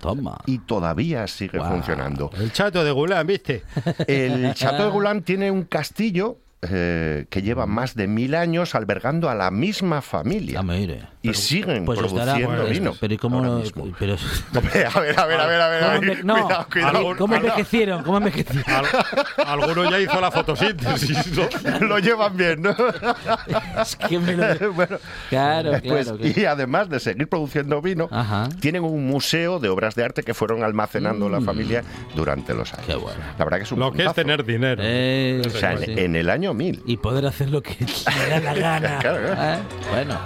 Toma. 0.00 0.38
y 0.46 0.58
todavía 0.58 1.26
sigue 1.26 1.58
Wow. 1.58 1.68
funcionando. 1.68 2.30
El 2.38 2.52
chato 2.52 2.82
de 2.84 2.90
Gulán, 2.92 3.26
¿viste? 3.26 3.62
El 4.06 4.54
Chateau 4.54 4.86
de 4.86 4.90
Goulin 4.92 5.22
tiene 5.22 5.50
un 5.50 5.64
castillo 5.64 6.38
eh, 6.62 7.26
que 7.28 7.42
lleva 7.42 7.66
más 7.66 7.96
de 7.96 8.06
mil 8.06 8.36
años 8.36 8.76
albergando 8.76 9.28
a 9.28 9.34
la 9.34 9.50
misma 9.50 10.00
familia. 10.00 10.60
Ah, 10.60 10.62
mire. 10.62 11.02
Y 11.24 11.34
siguen 11.34 11.84
Pues 11.84 12.00
estará. 12.00 12.32
produciendo 12.34 12.62
pues, 12.64 12.70
vino. 12.78 12.94
Pero 13.00 13.14
¿y 13.14 13.16
cómo 13.16 13.36
ahora 13.38 13.48
lo- 13.50 13.58
mismo. 13.60 13.88
Pero, 13.98 14.14
a 14.54 14.60
ver, 14.60 14.86
a 14.86 15.00
ver, 15.00 15.18
a 15.18 15.26
ver, 15.26 15.40
a 15.40 15.68
ver. 15.68 15.80
¿Cómo 15.82 15.92
a 15.94 15.98
ver. 16.00 16.24
no, 16.24 16.34
Cuidado, 16.34 16.66
cuidado. 16.72 17.16
¿cómo 17.16 17.34
envejecieron? 17.36 18.02
¿Cómo 18.02 18.16
envejecieron? 18.18 18.64
Al- 18.66 19.46
alguno 19.46 19.88
ya 19.90 20.00
hizo 20.00 20.20
la 20.20 20.30
fotosíntesis. 20.32 21.18
¿no? 21.80 21.86
Lo 21.86 21.98
llevan 22.00 22.36
bien, 22.36 22.62
¿no? 22.62 22.74
Es 23.80 23.96
que 23.96 24.18
me 24.18 24.32
lo- 24.36 24.72
bueno, 24.72 24.98
Claro, 25.30 25.70
claro. 25.70 25.82
pues, 25.86 26.06
claro. 26.12 26.40
y 26.40 26.44
además 26.44 26.88
de 26.88 26.98
seguir 27.00 27.28
produciendo 27.28 27.80
vino, 27.80 28.08
Ajá. 28.10 28.48
tienen 28.60 28.82
un 28.82 29.06
museo 29.06 29.60
de 29.60 29.68
obras 29.68 29.94
de 29.94 30.04
arte 30.04 30.22
que 30.22 30.34
fueron 30.34 30.62
almacenando 30.64 31.28
la 31.28 31.40
familia 31.40 31.84
durante 32.16 32.52
los 32.54 32.72
años. 32.74 32.86
Mm. 32.86 32.90
Qué 32.90 32.96
bueno. 32.96 33.20
La 33.38 33.44
verdad 33.44 33.58
que 33.58 33.64
es 33.64 33.72
un 33.72 33.78
Lo 33.78 33.92
que 33.92 33.98
es 33.98 34.04
puntazo. 34.06 34.14
tener 34.14 34.44
dinero. 34.44 34.82
Eh, 34.84 35.42
O 35.46 35.50
sea, 35.50 35.76
sí. 35.78 35.84
en, 35.92 35.98
en 35.98 36.16
el 36.16 36.30
año 36.30 36.52
1000. 36.52 36.82
Y 36.86 36.96
poder 36.96 37.26
hacer 37.26 37.50
lo 37.50 37.62
que 37.62 37.76
le 37.78 38.28
da 38.28 38.40
la 38.40 38.54
gana. 38.54 38.98
Claro, 38.98 39.18
claro. 39.24 39.54
¿Eh? 39.54 39.58
Bueno. 39.92 40.18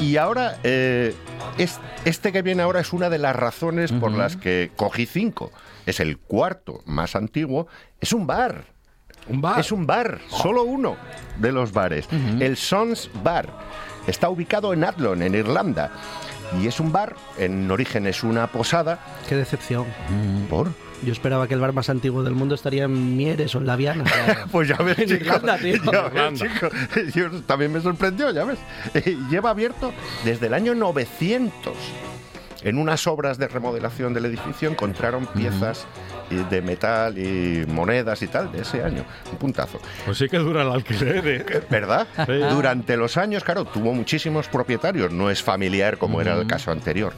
Y 0.00 0.16
ahora, 0.16 0.58
eh, 0.64 1.14
es- 1.58 1.78
este 2.04 2.32
que 2.32 2.42
viene 2.42 2.62
ahora 2.62 2.80
es 2.80 2.92
una 2.92 3.10
de 3.10 3.18
las 3.18 3.36
razones 3.36 3.92
por 3.92 4.12
las 4.12 4.36
que 4.36 4.70
cogí 4.76 5.06
cinco. 5.06 5.52
Es 5.86 6.00
el 6.00 6.18
cuarto 6.18 6.82
más 6.86 7.14
antiguo. 7.16 7.66
Es 8.00 8.12
un 8.12 8.26
bar. 8.26 8.64
Un 9.28 9.40
bar. 9.42 9.60
Es 9.60 9.70
un 9.70 9.86
bar, 9.86 10.18
solo 10.28 10.62
uno 10.62 10.96
de 11.38 11.52
los 11.52 11.72
bares. 11.72 12.08
El 12.40 12.56
Sons 12.56 13.10
Bar. 13.22 13.48
Está 14.06 14.30
ubicado 14.30 14.72
en 14.72 14.82
Athlone, 14.84 15.26
en 15.26 15.34
Irlanda. 15.34 15.90
Y 16.60 16.66
es 16.66 16.80
un 16.80 16.90
bar, 16.90 17.14
en 17.38 17.70
origen 17.70 18.06
es 18.06 18.24
una 18.24 18.46
posada. 18.46 18.98
Qué 19.28 19.36
decepción. 19.36 19.84
¿Por? 20.48 20.72
Yo 21.02 21.12
esperaba 21.12 21.48
que 21.48 21.54
el 21.54 21.60
bar 21.60 21.72
más 21.72 21.88
antiguo 21.88 22.22
del 22.22 22.34
mundo 22.34 22.54
estaría 22.54 22.84
en 22.84 23.16
Mieres 23.16 23.54
o 23.54 23.58
en 23.58 23.66
La 23.66 23.76
Viana. 23.76 24.04
Pues 24.52 24.68
ya 24.68 24.76
ves, 24.76 24.98
En 24.98 25.08
chico. 25.08 25.24
Irlanda, 25.24 25.58
tío. 25.58 25.76
Ya 25.92 26.08
ves, 26.08 26.40
chico. 26.40 26.68
Yo- 27.14 27.42
también 27.42 27.72
me 27.72 27.80
sorprendió, 27.80 28.30
ya 28.32 28.44
ves. 28.44 28.58
Eh, 28.94 29.16
Lleva 29.30 29.50
abierto 29.50 29.92
desde 30.24 30.46
el 30.48 30.54
año 30.54 30.74
900. 30.74 31.74
En 32.62 32.76
unas 32.76 33.06
obras 33.06 33.38
de 33.38 33.48
remodelación 33.48 34.12
del 34.12 34.26
edificio 34.26 34.68
encontraron 34.68 35.24
piezas 35.28 35.86
eh, 36.30 36.44
de 36.50 36.60
metal 36.60 37.16
y 37.16 37.64
monedas 37.66 38.20
y 38.20 38.26
tal 38.26 38.52
de 38.52 38.60
ese 38.60 38.84
año. 38.84 39.02
Un 39.32 39.38
puntazo. 39.38 39.80
Pues 40.04 40.18
sí 40.18 40.28
que 40.28 40.36
dura 40.36 40.60
el 40.62 40.68
alquiler, 40.70 41.26
¿eh? 41.26 41.62
¿Verdad? 41.70 42.06
Sí. 42.26 42.32
Durante 42.50 42.98
los 42.98 43.16
años, 43.16 43.44
claro, 43.44 43.64
tuvo 43.64 43.94
muchísimos 43.94 44.46
propietarios, 44.48 45.10
no 45.10 45.30
es 45.30 45.42
familiar 45.42 45.96
como 45.96 46.20
era 46.20 46.34
el 46.38 46.46
caso 46.46 46.70
anterior. 46.70 47.14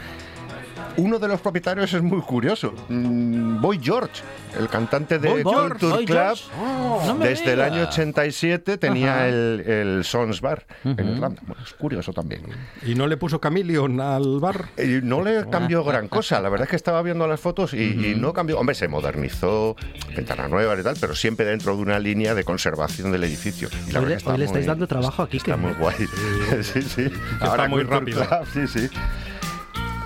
Uno 0.96 1.18
de 1.18 1.26
los 1.28 1.40
propietarios 1.40 1.92
es 1.94 2.02
muy 2.02 2.20
curioso, 2.20 2.74
mm, 2.88 3.60
Boy 3.60 3.80
George, 3.82 4.22
el 4.58 4.68
cantante 4.68 5.18
de 5.18 5.28
Boy 5.28 5.42
George, 5.42 5.70
Culture 5.78 5.92
Boy 5.94 6.04
Club. 6.04 6.38
Oh, 6.60 7.02
no 7.06 7.14
Desde 7.24 7.52
el 7.54 7.60
año 7.62 7.82
87 7.88 8.76
tenía 8.78 9.26
el, 9.28 9.60
el 9.66 10.04
Sons 10.04 10.40
Bar 10.40 10.66
en 10.84 10.92
Ujú. 10.92 11.00
Irlanda. 11.14 11.42
Bueno, 11.46 11.62
es 11.64 11.72
curioso 11.74 12.12
también. 12.12 12.42
Y 12.84 12.94
no 12.94 13.06
le 13.06 13.16
puso 13.16 13.38
Chameleon 13.38 14.00
al 14.00 14.38
bar. 14.40 14.66
Y 14.76 15.00
no 15.02 15.22
le 15.22 15.48
cambió 15.48 15.82
gran 15.84 16.08
cosa. 16.08 16.40
La 16.40 16.48
verdad 16.50 16.64
es 16.66 16.70
que 16.70 16.76
estaba 16.76 17.00
viendo 17.02 17.26
las 17.26 17.40
fotos 17.40 17.72
y, 17.74 17.78
y 18.10 18.14
no 18.16 18.32
cambió. 18.32 18.58
Hombre, 18.58 18.74
se 18.74 18.88
modernizó, 18.88 19.76
ventanas 20.14 20.50
nuevas 20.50 20.78
y 20.78 20.82
tal, 20.82 20.96
pero 21.00 21.14
siempre 21.14 21.46
dentro 21.46 21.74
de 21.76 21.82
una 21.82 21.98
línea 21.98 22.34
de 22.34 22.44
conservación 22.44 23.10
del 23.12 23.24
edificio. 23.24 23.68
Y 23.88 23.92
la 23.92 24.00
Hoy 24.00 24.06
verdad 24.06 24.22
que 24.24 24.30
hoy 24.30 24.38
le 24.38 24.44
estáis 24.44 24.64
muy- 24.66 24.68
dando 24.68 24.86
trabajo 24.86 25.22
aquí. 25.22 25.38
Está 25.38 25.56
muy 25.56 25.72
guay. 25.72 25.94
Sí, 26.62 26.82
sí. 26.82 27.10
Está 27.42 27.66
muy 27.68 27.82
rápido. 27.82 28.24
Club, 28.26 28.46
Sí, 28.52 28.66
sí. 28.66 28.88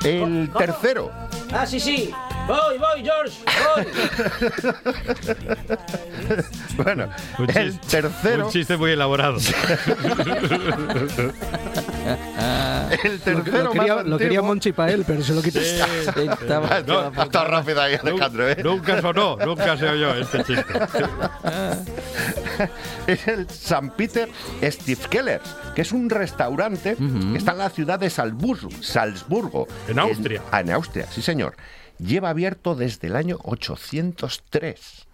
El 0.06 0.50
tercero. 0.56 1.10
Ah, 1.52 1.66
sí, 1.66 1.78
sí. 1.80 2.10
Voy, 2.46 2.78
voy, 2.78 3.02
George. 3.04 3.36
Voy. 3.74 3.86
Bueno, 6.76 7.08
Un 7.38 7.48
el 7.56 7.72
chiste- 7.72 7.88
tercero. 8.02 8.44
Un 8.46 8.52
chiste 8.52 8.76
muy 8.76 8.90
elaborado. 8.92 9.38
El 13.02 13.20
tercero 13.20 13.64
lo 13.64 13.70
quería, 13.72 13.94
más 13.96 14.06
lo 14.06 14.18
quería 14.18 14.38
antiguo. 14.38 14.46
Monchi 14.46 14.72
para 14.72 14.92
él, 14.92 15.04
pero 15.06 15.22
se 15.22 15.32
lo 15.34 15.42
quitó. 15.42 15.58
Estaba- 15.60 16.80
No, 16.86 17.22
está 17.22 17.44
rápido 17.44 17.80
ahí, 17.80 17.94
Alejandro. 18.00 18.48
¿eh? 18.48 18.56
Nunca 18.62 19.00
sonó, 19.00 19.36
nunca 19.36 19.76
se 19.76 19.88
oyó 19.88 20.14
este 20.14 20.44
chiste. 20.44 20.64
es 23.06 23.28
el 23.28 23.48
San 23.48 23.90
Peter 23.90 24.28
Stiefkellers, 24.62 25.56
que 25.74 25.82
es 25.82 25.92
un 25.92 26.10
restaurante 26.10 26.96
que 26.96 27.38
está 27.38 27.52
en 27.52 27.58
la 27.58 27.70
ciudad 27.70 27.98
de 27.98 28.10
Salzburgo. 28.10 28.70
Salzburgo 28.80 29.66
En 29.88 29.98
Austria. 29.98 30.42
En, 30.52 30.68
en 30.68 30.74
Austria, 30.74 31.06
sí, 31.10 31.22
señor. 31.22 31.56
Lleva 31.98 32.30
abierto 32.30 32.74
desde 32.74 33.08
el 33.08 33.16
año 33.16 33.38
803. 33.42 35.06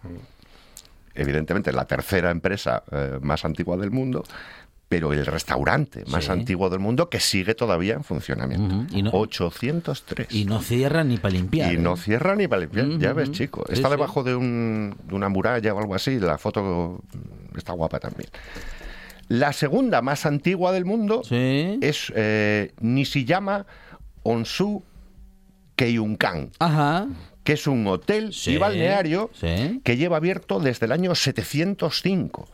Evidentemente, 1.15 1.73
la 1.73 1.85
tercera 1.85 2.31
empresa 2.31 2.83
eh, 2.91 3.19
más 3.21 3.45
antigua 3.45 3.77
del 3.77 3.91
mundo, 3.91 4.25
pero 4.93 5.15
el 5.15 5.25
restaurante 5.25 6.05
más 6.09 6.27
Sí. 6.27 6.33
antiguo 6.33 6.69
del 6.69 6.79
mundo 6.79 7.09
que 7.09 7.19
sigue 7.19 7.55
todavía 7.55 7.95
en 7.95 8.05
funcionamiento. 8.05 8.75
Ujú, 8.75 8.87
y 8.99 9.03
no- 9.03 9.11
803. 9.15 10.27
Y 10.31 10.45
no 10.45 10.61
cierra 10.61 11.03
ni 11.03 11.17
para 11.17 11.33
limpiar. 11.33 11.73
Y 11.73 11.77
¿eh? 11.77 11.79
no 11.79 11.97
cierra 11.97 12.37
ni 12.37 12.47
para 12.47 12.61
limpiar. 12.61 12.89
Ya 12.99 13.15
ves, 13.15 13.31
chico. 13.31 13.65
Está 13.71 13.89
sí. 13.89 13.91
debajo 13.93 14.23
de, 14.23 14.35
un- 14.37 14.95
de 15.09 15.15
una 15.15 15.31
muralla 15.31 15.73
o 15.73 15.79
algo 15.79 15.95
así. 15.95 16.21
La 16.21 16.37
foto 16.37 17.01
está 17.57 17.73
guapa 17.73 18.01
también. 18.01 18.29
La 19.29 19.55
segunda 19.55 20.03
más 20.03 20.27
antigua 20.27 20.73
del 20.73 20.85
mundo 20.85 21.23
es 21.31 22.13
eh, 22.15 22.73
Nishiyama 22.81 23.65
Onsu 24.25 24.83
Keiyunkan, 25.75 26.51
Ajá. 26.59 27.07
que 27.45 27.55
es 27.55 27.67
un 27.67 27.87
hotel 27.87 28.35
Sí, 28.35 28.53
y 28.53 28.57
balneario 28.59 29.31
sí. 29.33 29.81
que 29.85 29.97
lleva 29.97 30.19
abierto 30.19 30.61
desde 30.61 30.85
el 30.85 30.93
año 30.93 31.15
705. 31.15 32.47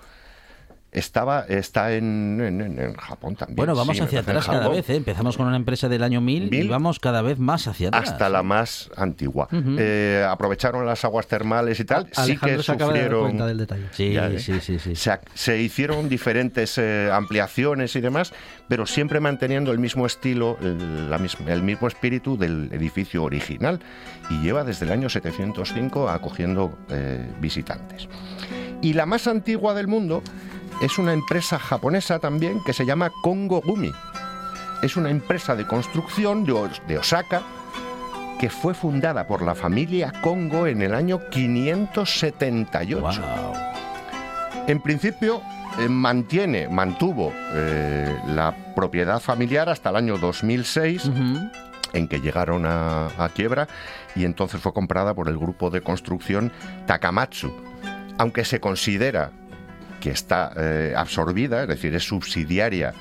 Estaba, 0.91 1.45
está 1.49 1.93
en, 1.93 2.41
en- 2.41 2.61
en- 2.81 2.95
Japón 2.95 3.37
también. 3.37 3.57
Bueno, 3.57 3.75
vamos 3.75 3.97
sí, 3.99 4.03
hacia 4.03 4.21
atrás 4.21 4.47
cada 4.47 4.69
vez, 4.69 4.89
¿eh? 4.89 4.97
Empezamos 4.97 5.37
con 5.37 5.47
una 5.47 5.57
empresa 5.57 5.87
del 5.89 6.03
año 6.03 6.23
1000 6.23 6.53
y 6.55 6.67
vamos 6.67 6.99
cada 6.99 7.21
vez 7.21 7.39
más 7.39 7.67
hacia 7.69 7.89
atrás. 7.89 8.09
Hasta 8.11 8.29
la 8.31 8.43
más 8.43 8.91
antigua. 8.97 9.49
Eh, 9.53 10.25
aprovecharon 10.27 10.87
las 10.87 11.05
aguas 11.05 11.27
termales 11.27 11.79
y 11.81 11.85
tal. 11.85 12.07
sí 12.07 12.13
Alejandro 12.17 12.57
que 12.59 12.63
se 12.63 12.73
acaba 12.73 12.93
de 12.95 12.99
dar 13.01 13.05
sufrieron. 13.09 13.23
cuenta 13.31 13.47
del 13.47 13.59
detalle. 13.59 13.85
Sí, 13.93 14.13
Ya, 14.15 14.29
¿eh? 14.29 14.39
sí, 14.39 14.61
sí, 14.61 14.79
sí. 14.79 14.95
Se, 15.35 15.61
hicieron 15.61 16.09
diferentes 16.09 16.79
eh, 16.79 17.11
ampliaciones 17.13 17.95
y 17.95 18.01
demás, 18.01 18.33
pero 18.69 18.87
siempre 18.87 19.21
manteniendo 19.21 19.73
el 19.73 19.79
mismo 19.79 20.07
estilo, 20.07 20.57
el, 20.63 21.11
la 21.11 21.19
misma- 21.19 21.49
el 21.53 21.63
mismo 21.63 21.87
espíritu 21.87 22.39
del 22.39 22.71
edificio 22.73 23.25
original. 23.25 23.81
Y 24.31 24.41
lleva 24.41 24.65
desde 24.65 24.87
el 24.87 24.93
año 24.93 25.09
705 25.11 26.09
acogiendo 26.09 26.79
eh, 26.89 27.27
visitantes. 27.41 28.09
Y 28.81 28.93
la 28.95 29.07
más 29.07 29.27
antigua 29.27 29.75
del 29.75 29.87
mundo 29.89 30.23
es 30.83 30.99
una 30.99 31.13
empresa 31.13 31.59
japonesa 31.59 32.19
también 32.19 32.63
que 32.65 32.73
se 32.73 32.87
llama 32.87 33.11
Kongo 33.23 33.61
Gumi. 33.61 33.93
Es 34.83 34.97
una 34.97 35.11
empresa 35.11 35.57
de 35.57 35.67
construcción 35.67 36.45
de, 36.45 36.53
Os- 36.53 36.83
de 36.87 36.99
Osaka 36.99 37.43
que 38.39 38.49
fue 38.51 38.73
fundada 38.75 39.27
por 39.27 39.43
la 39.43 39.57
familia 39.57 40.13
Kongo 40.23 40.69
en 40.69 40.81
el 40.83 40.95
año 40.95 41.19
578. 41.31 43.01
Wow. 43.01 43.13
En 44.69 44.81
principio 44.81 45.43
eh, 45.81 45.89
mantiene, 45.89 46.69
mantuvo 46.69 47.33
eh, 47.55 48.17
la 48.29 48.55
propiedad 48.77 49.19
familiar 49.21 49.69
hasta 49.69 49.91
el 49.91 49.97
año 49.97 50.19
2006, 50.19 51.07
Ujú. 51.07 51.51
en 51.95 52.07
que 52.09 52.21
llegaron 52.21 52.65
a, 52.67 53.07
a 53.19 53.29
quiebra 53.31 53.67
y 54.15 54.25
entonces 54.25 54.61
fue 54.61 54.73
comprada 54.73 55.15
por 55.15 55.29
el 55.29 55.39
grupo 55.39 55.71
de 55.71 55.81
construcción 55.81 56.53
Takamatsu. 56.87 57.51
Aunque 58.19 58.45
se 58.45 58.61
considera 58.61 59.31
que 60.01 60.11
está 60.11 60.53
eh, 60.57 60.95
absorbida, 60.97 61.63
es 61.63 61.69
decir, 61.69 61.95
es 61.95 62.07
subsidiaria 62.07 62.95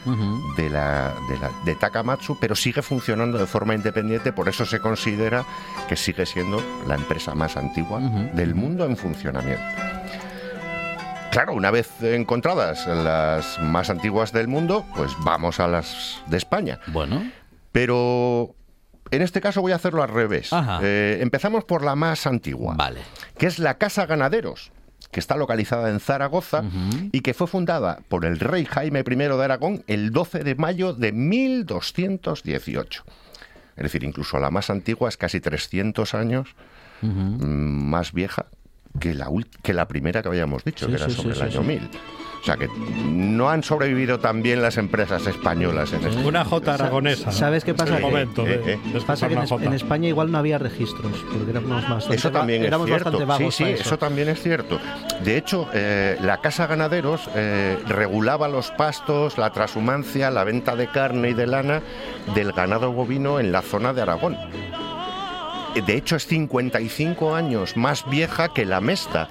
de, 0.57 0.69
la, 0.69 1.13
de, 1.29 1.37
la- 1.39 1.51
de 1.65 1.75
Takamatsu, 1.75 2.37
pero 2.39 2.55
sigue 2.55 2.81
funcionando 2.81 3.37
de 3.37 3.45
forma 3.45 3.75
independiente, 3.75 4.33
por 4.33 4.49
eso 4.49 4.65
se 4.65 4.79
considera 4.79 5.45
que 5.87 5.95
sigue 5.95 6.25
siendo 6.25 6.61
la 6.87 6.95
empresa 6.95 7.35
más 7.35 7.55
antigua 7.57 7.99
del 8.33 8.55
mundo 8.55 8.85
en 8.85 8.97
funcionamiento. 8.97 9.63
Claro, 11.31 11.53
una 11.53 11.69
vez 11.71 11.89
encontradas 12.01 12.87
las 12.87 13.59
más 13.61 13.89
antiguas 13.89 14.31
del 14.31 14.47
mundo, 14.47 14.85
pues 14.95 15.11
vamos 15.19 15.59
a 15.59 15.67
las 15.67 16.19
de 16.27 16.37
España. 16.37 16.79
Bueno, 16.87 17.29
Pero 17.71 18.55
en 19.11 19.21
este 19.21 19.39
caso 19.39 19.61
voy 19.61 19.71
a 19.71 19.75
hacerlo 19.75 20.01
al 20.01 20.09
revés. 20.09 20.49
Eh, 20.81 21.19
empezamos 21.21 21.63
por 21.65 21.83
la 21.83 21.95
más 21.95 22.25
antigua, 22.25 22.73
vale. 22.75 23.01
que 23.37 23.45
es 23.45 23.59
la 23.59 23.75
Casa 23.77 24.05
Ganaderos, 24.07 24.71
que 25.11 25.19
está 25.19 25.35
localizada 25.35 25.89
en 25.89 25.99
Zaragoza 25.99 26.63
y 27.11 27.21
que 27.21 27.33
fue 27.33 27.47
fundada 27.47 27.99
por 28.09 28.25
el 28.25 28.39
rey 28.39 28.65
Jaime 28.65 28.99
I 28.99 29.15
de 29.15 29.43
Aragón 29.43 29.83
el 29.87 30.11
12 30.11 30.43
de 30.43 30.55
mayo 30.55 30.93
de 30.93 31.11
1218. 31.11 33.03
Es 33.75 33.83
decir, 33.83 34.03
incluso 34.03 34.39
la 34.39 34.49
más 34.49 34.69
antigua 34.69 35.07
es 35.09 35.17
casi 35.17 35.39
300 35.39 36.13
años 36.15 36.49
mm, 37.01 37.89
más 37.89 38.11
vieja 38.11 38.47
que 38.99 39.13
la, 39.13 39.29
que 39.61 39.73
la 39.73 39.87
primera 39.87 40.21
que 40.21 40.29
habíamos 40.29 40.63
dicho, 40.63 40.85
Sí, 40.87 40.91
que 40.91 40.97
era 40.97 41.09
sí, 41.09 41.15
sobre 41.15 41.35
sí, 41.35 41.41
el 41.41 41.47
año 41.47 41.61
sí. 41.61 41.67
1000. 41.67 41.89
O 42.47 42.49
sea 42.49 42.55
que 42.55 42.69
no 43.11 43.49
han 43.49 43.61
sobrevivido 43.61 44.21
tan 44.21 44.41
bien 44.41 44.61
las 44.61 44.77
empresas 44.77 45.27
españolas 45.27 45.91
en 45.91 46.07
este 46.07 46.25
Una 46.25 46.45
J 46.45 46.75
aragonesa. 46.75 47.29
¿Sabes 47.29 47.65
qué 47.65 47.73
pasa? 47.73 47.97
Es 47.97 47.97
el 47.97 48.05
momento 48.05 48.43
de, 48.45 48.53
Eh, 48.53 48.61
eh, 48.65 48.79
de 48.93 49.01
Pasa 49.01 49.27
que 49.27 49.33
en, 49.33 49.73
España 49.73 50.07
igual 50.07 50.31
no 50.31 50.37
había 50.37 50.57
registros, 50.57 51.11
porque 51.29 51.51
éramos 51.51 51.89
bastante, 51.89 52.15
Eso 52.15 52.31
también 52.31 52.61
es 52.61 52.69
éramos 52.69 52.87
cierto. 52.87 53.03
bastante 53.03 53.25
vagos 53.25 53.53
sí, 53.53 53.65
sí, 53.65 53.71
eso. 53.71 53.97
también 53.97 54.29
es 54.29 54.41
cierto. 54.41 54.79
De 55.25 55.35
hecho, 55.35 55.67
eh, 55.73 56.17
la 56.21 56.37
Casa 56.37 56.67
Ganaderos 56.67 57.29
eh, 57.35 57.77
regulaba 57.89 58.47
los 58.47 58.71
pastos, 58.71 59.37
la 59.37 59.51
transhumancia, 59.51 60.31
la 60.31 60.45
venta 60.45 60.77
de 60.77 60.87
carne 60.87 61.31
y 61.31 61.33
de 61.33 61.47
lana 61.47 61.81
del 62.33 62.53
ganado 62.53 62.93
bovino 62.93 63.41
en 63.41 63.51
la 63.51 63.61
zona 63.61 63.91
de 63.91 64.03
Aragón. 64.03 64.37
De 65.85 65.93
hecho, 65.95 66.15
es 66.15 66.25
55 66.27 67.35
años 67.35 67.75
más 67.75 68.09
vieja 68.09 68.53
que 68.53 68.65
la 68.65 68.81
Mesta, 68.81 69.27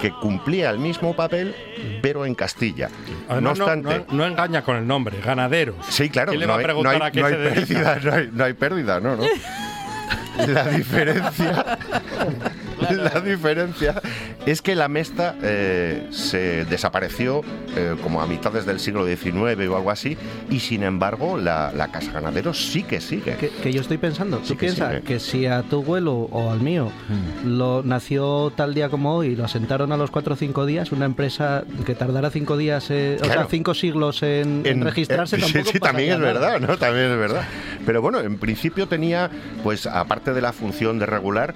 que 0.00 0.10
cumplía 0.10 0.70
el 0.70 0.78
mismo 0.78 1.14
papel, 1.14 1.54
pero 2.02 2.26
en 2.26 2.34
Castilla. 2.34 2.88
Además, 3.28 3.58
no 3.58 3.66
no, 3.66 3.72
obstante, 3.72 4.04
no- 4.10 4.16
no 4.18 4.26
engaña 4.26 4.62
con 4.62 4.76
el 4.76 4.86
nombre, 4.86 5.18
ganaderos. 5.24 5.76
Sí, 5.88 6.08
claro. 6.10 6.30
¿Quién 6.30 6.40
le 6.40 6.46
no 6.46 6.50
va 6.52 6.56
a 6.56 6.58
hay- 6.58 6.64
preguntar 6.64 6.98
no 6.98 7.04
hay, 7.04 7.08
a 7.08 7.12
qué 7.12 7.20
no 7.20 7.28
se 7.28 7.34
hay 7.34 7.40
dedica? 7.40 7.54
pérdida, 7.66 8.00
no 8.02 8.12
hay, 8.16 8.30
no 8.32 8.44
hay 8.44 8.52
pérdida, 8.54 9.00
no, 9.00 9.16
no. 9.16 9.24
La 10.48 10.64
diferencia, 10.64 11.78
la 12.90 13.20
diferencia 13.20 13.94
es 14.46 14.62
que 14.62 14.74
la 14.74 14.88
Mesta 14.88 15.36
eh, 15.42 16.06
se 16.10 16.64
desapareció 16.66 17.42
eh, 17.76 17.96
como 18.02 18.20
a 18.20 18.26
mitades 18.26 18.66
del 18.66 18.80
siglo 18.80 19.06
XIX 19.06 19.68
o 19.68 19.76
algo 19.76 19.90
así, 19.90 20.16
y 20.50 20.60
sin 20.60 20.82
embargo 20.82 21.36
la, 21.38 21.72
la 21.74 21.88
Casa 21.88 22.12
Ganaderos 22.12 22.70
sí 22.70 22.82
que 22.82 23.00
sigue. 23.00 23.36
Que, 23.36 23.48
que 23.48 23.72
yo 23.72 23.80
estoy 23.80 23.98
pensando, 23.98 24.38
tú 24.38 24.46
Sí 24.46 24.54
piensas 24.54 25.02
que 25.02 25.18
si 25.18 25.46
a 25.46 25.62
tu 25.62 25.80
abuelo 25.80 26.28
o 26.30 26.50
al 26.50 26.60
mío 26.60 26.90
lo 27.44 27.82
nació 27.82 28.52
tal 28.54 28.74
día 28.74 28.88
como 28.88 29.16
hoy 29.16 29.28
y 29.28 29.36
lo 29.36 29.44
asentaron 29.44 29.92
a 29.92 29.96
los 29.96 30.10
cuatro 30.10 30.34
o 30.34 30.36
cinco 30.36 30.66
días, 30.66 30.92
una 30.92 31.06
empresa 31.06 31.64
que 31.86 31.94
tardara 31.94 32.30
cinco 32.30 32.56
días, 32.56 32.90
eh, 32.90 33.18
o 33.20 33.24
sea, 33.24 33.46
siglos 33.74 34.22
en, 34.22 34.62
en 34.64 34.82
registrarse, 34.82 35.36
eh, 35.36 35.40
sí, 35.44 35.52
tampoco 35.52 35.72
sí, 35.72 35.80
también 35.80 36.12
es 36.12 36.18
nada. 36.18 36.32
verdad, 36.32 36.60
¿no? 36.60 36.76
También 36.76 37.10
es 37.10 37.18
verdad. 37.18 37.44
Pero 37.86 38.02
bueno, 38.02 38.20
en 38.20 38.38
principio 38.38 38.86
tenía, 38.88 39.30
pues 39.62 39.86
aparte 39.86 40.32
de 40.32 40.40
la 40.42 40.52
función 40.52 40.98
de 40.98 41.06
regular, 41.06 41.54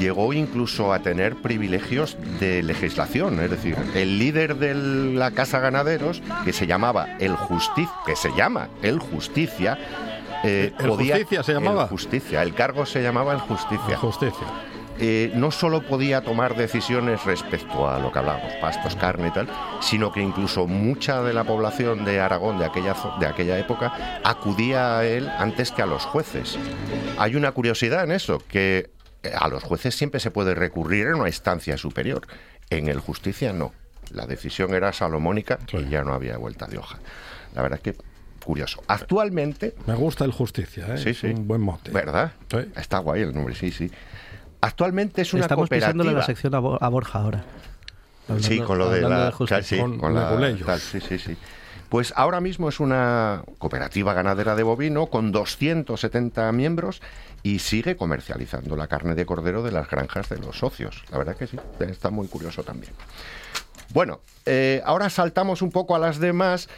llegó 0.00 0.32
incluso 0.32 0.92
a 0.92 0.98
tener 1.00 1.36
privilegios 1.36 2.16
de 2.40 2.62
legislación. 2.64 3.38
Es 3.40 3.50
decir, 3.50 3.76
el 3.94 4.18
líder 4.18 4.56
de 4.56 4.74
la 4.74 5.30
Casa 5.30 5.60
Ganaderos, 5.60 6.22
que 6.44 6.52
se 6.52 6.66
llamaba 6.66 7.16
el 7.20 7.36
Justicia, 7.36 7.92
que 8.06 8.16
se 8.16 8.30
llama 8.34 8.68
el 8.82 8.98
Justicia, 8.98 9.78
eh, 10.42 10.72
¿El 10.78 10.86
podía- 10.88 11.16
Justicia 11.16 11.42
se 11.42 11.52
llamaba? 11.52 11.82
El 11.84 11.88
Justicia, 11.90 12.42
el 12.42 12.54
cargo 12.54 12.86
se 12.86 13.02
llamaba 13.02 13.32
el 13.34 13.40
Justicia. 13.40 13.96
Justicia. 13.98 14.46
Eh, 15.02 15.32
no 15.34 15.50
solo 15.50 15.80
podía 15.82 16.20
tomar 16.22 16.56
decisiones 16.56 17.24
respecto 17.24 17.88
a 17.88 17.98
lo 17.98 18.12
que 18.12 18.18
hablábamos, 18.18 18.52
pastos, 18.60 18.96
carne 18.96 19.28
y 19.28 19.30
tal, 19.30 19.48
sino 19.80 20.12
que 20.12 20.20
incluso 20.20 20.66
mucha 20.66 21.22
de 21.22 21.32
la 21.32 21.44
población 21.44 22.04
de 22.04 22.20
Aragón 22.20 22.58
de 22.58 22.66
aquella, 22.66 22.94
de 23.18 23.26
aquella 23.26 23.58
época 23.58 24.20
acudía 24.24 24.98
a 24.98 25.06
él 25.06 25.26
antes 25.38 25.72
que 25.72 25.80
a 25.80 25.86
los 25.86 26.04
jueces. 26.04 26.58
Hay 27.18 27.34
una 27.34 27.52
curiosidad 27.52 28.04
en 28.04 28.12
eso, 28.12 28.42
que 28.46 28.90
a 29.38 29.48
los 29.48 29.62
jueces 29.62 29.94
siempre 29.94 30.20
se 30.20 30.30
puede 30.30 30.54
recurrir 30.54 31.06
en 31.08 31.14
una 31.14 31.28
instancia 31.28 31.76
superior. 31.76 32.22
En 32.70 32.88
el 32.88 33.00
justicia 33.00 33.52
no. 33.52 33.72
La 34.12 34.26
decisión 34.26 34.74
era 34.74 34.92
salomónica 34.92 35.58
y 35.72 35.88
ya 35.88 36.02
no 36.02 36.12
había 36.14 36.36
vuelta 36.36 36.66
de 36.66 36.78
hoja. 36.78 36.98
La 37.54 37.62
verdad 37.62 37.80
es 37.84 37.94
que 37.94 38.00
curioso. 38.44 38.82
Actualmente 38.88 39.74
Me 39.86 39.94
gusta 39.94 40.24
el 40.24 40.32
Justicia, 40.32 40.86
¿eh? 40.94 40.98
Sí, 40.98 41.10
Es 41.10 41.18
sí. 41.18 41.26
un 41.28 41.46
buen 41.46 41.60
mote. 41.60 41.90
¿Verdad? 41.90 42.32
Sí. 42.50 42.58
Está 42.76 42.98
guay 42.98 43.22
el 43.22 43.34
nombre, 43.34 43.54
sí, 43.54 43.70
sí. 43.70 43.90
Actualmente 44.62 45.22
es 45.22 45.32
una 45.34 45.42
Estamos 45.42 45.64
cooperativa. 45.68 45.88
pisándole 45.92 46.12
la 46.12 46.22
sección 46.24 46.54
a, 46.54 46.58
Bo- 46.58 46.82
a 46.82 46.88
Borja 46.88 47.18
ahora. 47.20 47.44
sí, 48.40 48.58
con 48.60 48.78
lo 48.78 48.90
de 48.90 49.02
la 49.02 49.30
justicia. 49.32 49.46
claro, 49.58 49.64
sí, 49.64 49.78
Con 49.78 49.98
con 49.98 50.14
la- 50.14 50.56
tal, 50.66 50.80
sí, 50.80 51.00
sí, 51.00 51.18
sí. 51.18 51.36
Pues 51.88 52.12
ahora 52.16 52.40
mismo 52.40 52.68
es 52.68 52.78
una 52.78 53.42
cooperativa 53.58 54.14
ganadera 54.14 54.54
de 54.54 54.62
bovino 54.62 55.06
con 55.06 55.32
270 55.32 56.50
miembros 56.52 57.02
y 57.42 57.58
sigue 57.58 57.96
comercializando 57.96 58.76
la 58.76 58.86
carne 58.86 59.14
de 59.14 59.26
cordero 59.26 59.62
de 59.62 59.72
las 59.72 59.88
granjas 59.88 60.28
de 60.28 60.38
los 60.38 60.58
socios. 60.58 61.04
La 61.10 61.18
verdad 61.18 61.36
que 61.36 61.46
sí, 61.46 61.58
está 61.80 62.10
muy 62.10 62.28
curioso 62.28 62.62
también. 62.62 62.92
Bueno, 63.92 64.20
eh, 64.46 64.82
ahora 64.84 65.10
saltamos 65.10 65.62
un 65.62 65.70
poco 65.70 65.96
a 65.96 65.98
las 65.98 66.18
demás, 66.18 66.68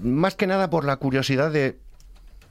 más 0.00 0.34
que 0.34 0.46
nada 0.46 0.70
por 0.70 0.84
la 0.84 0.96
curiosidad 0.96 1.50
de 1.50 1.78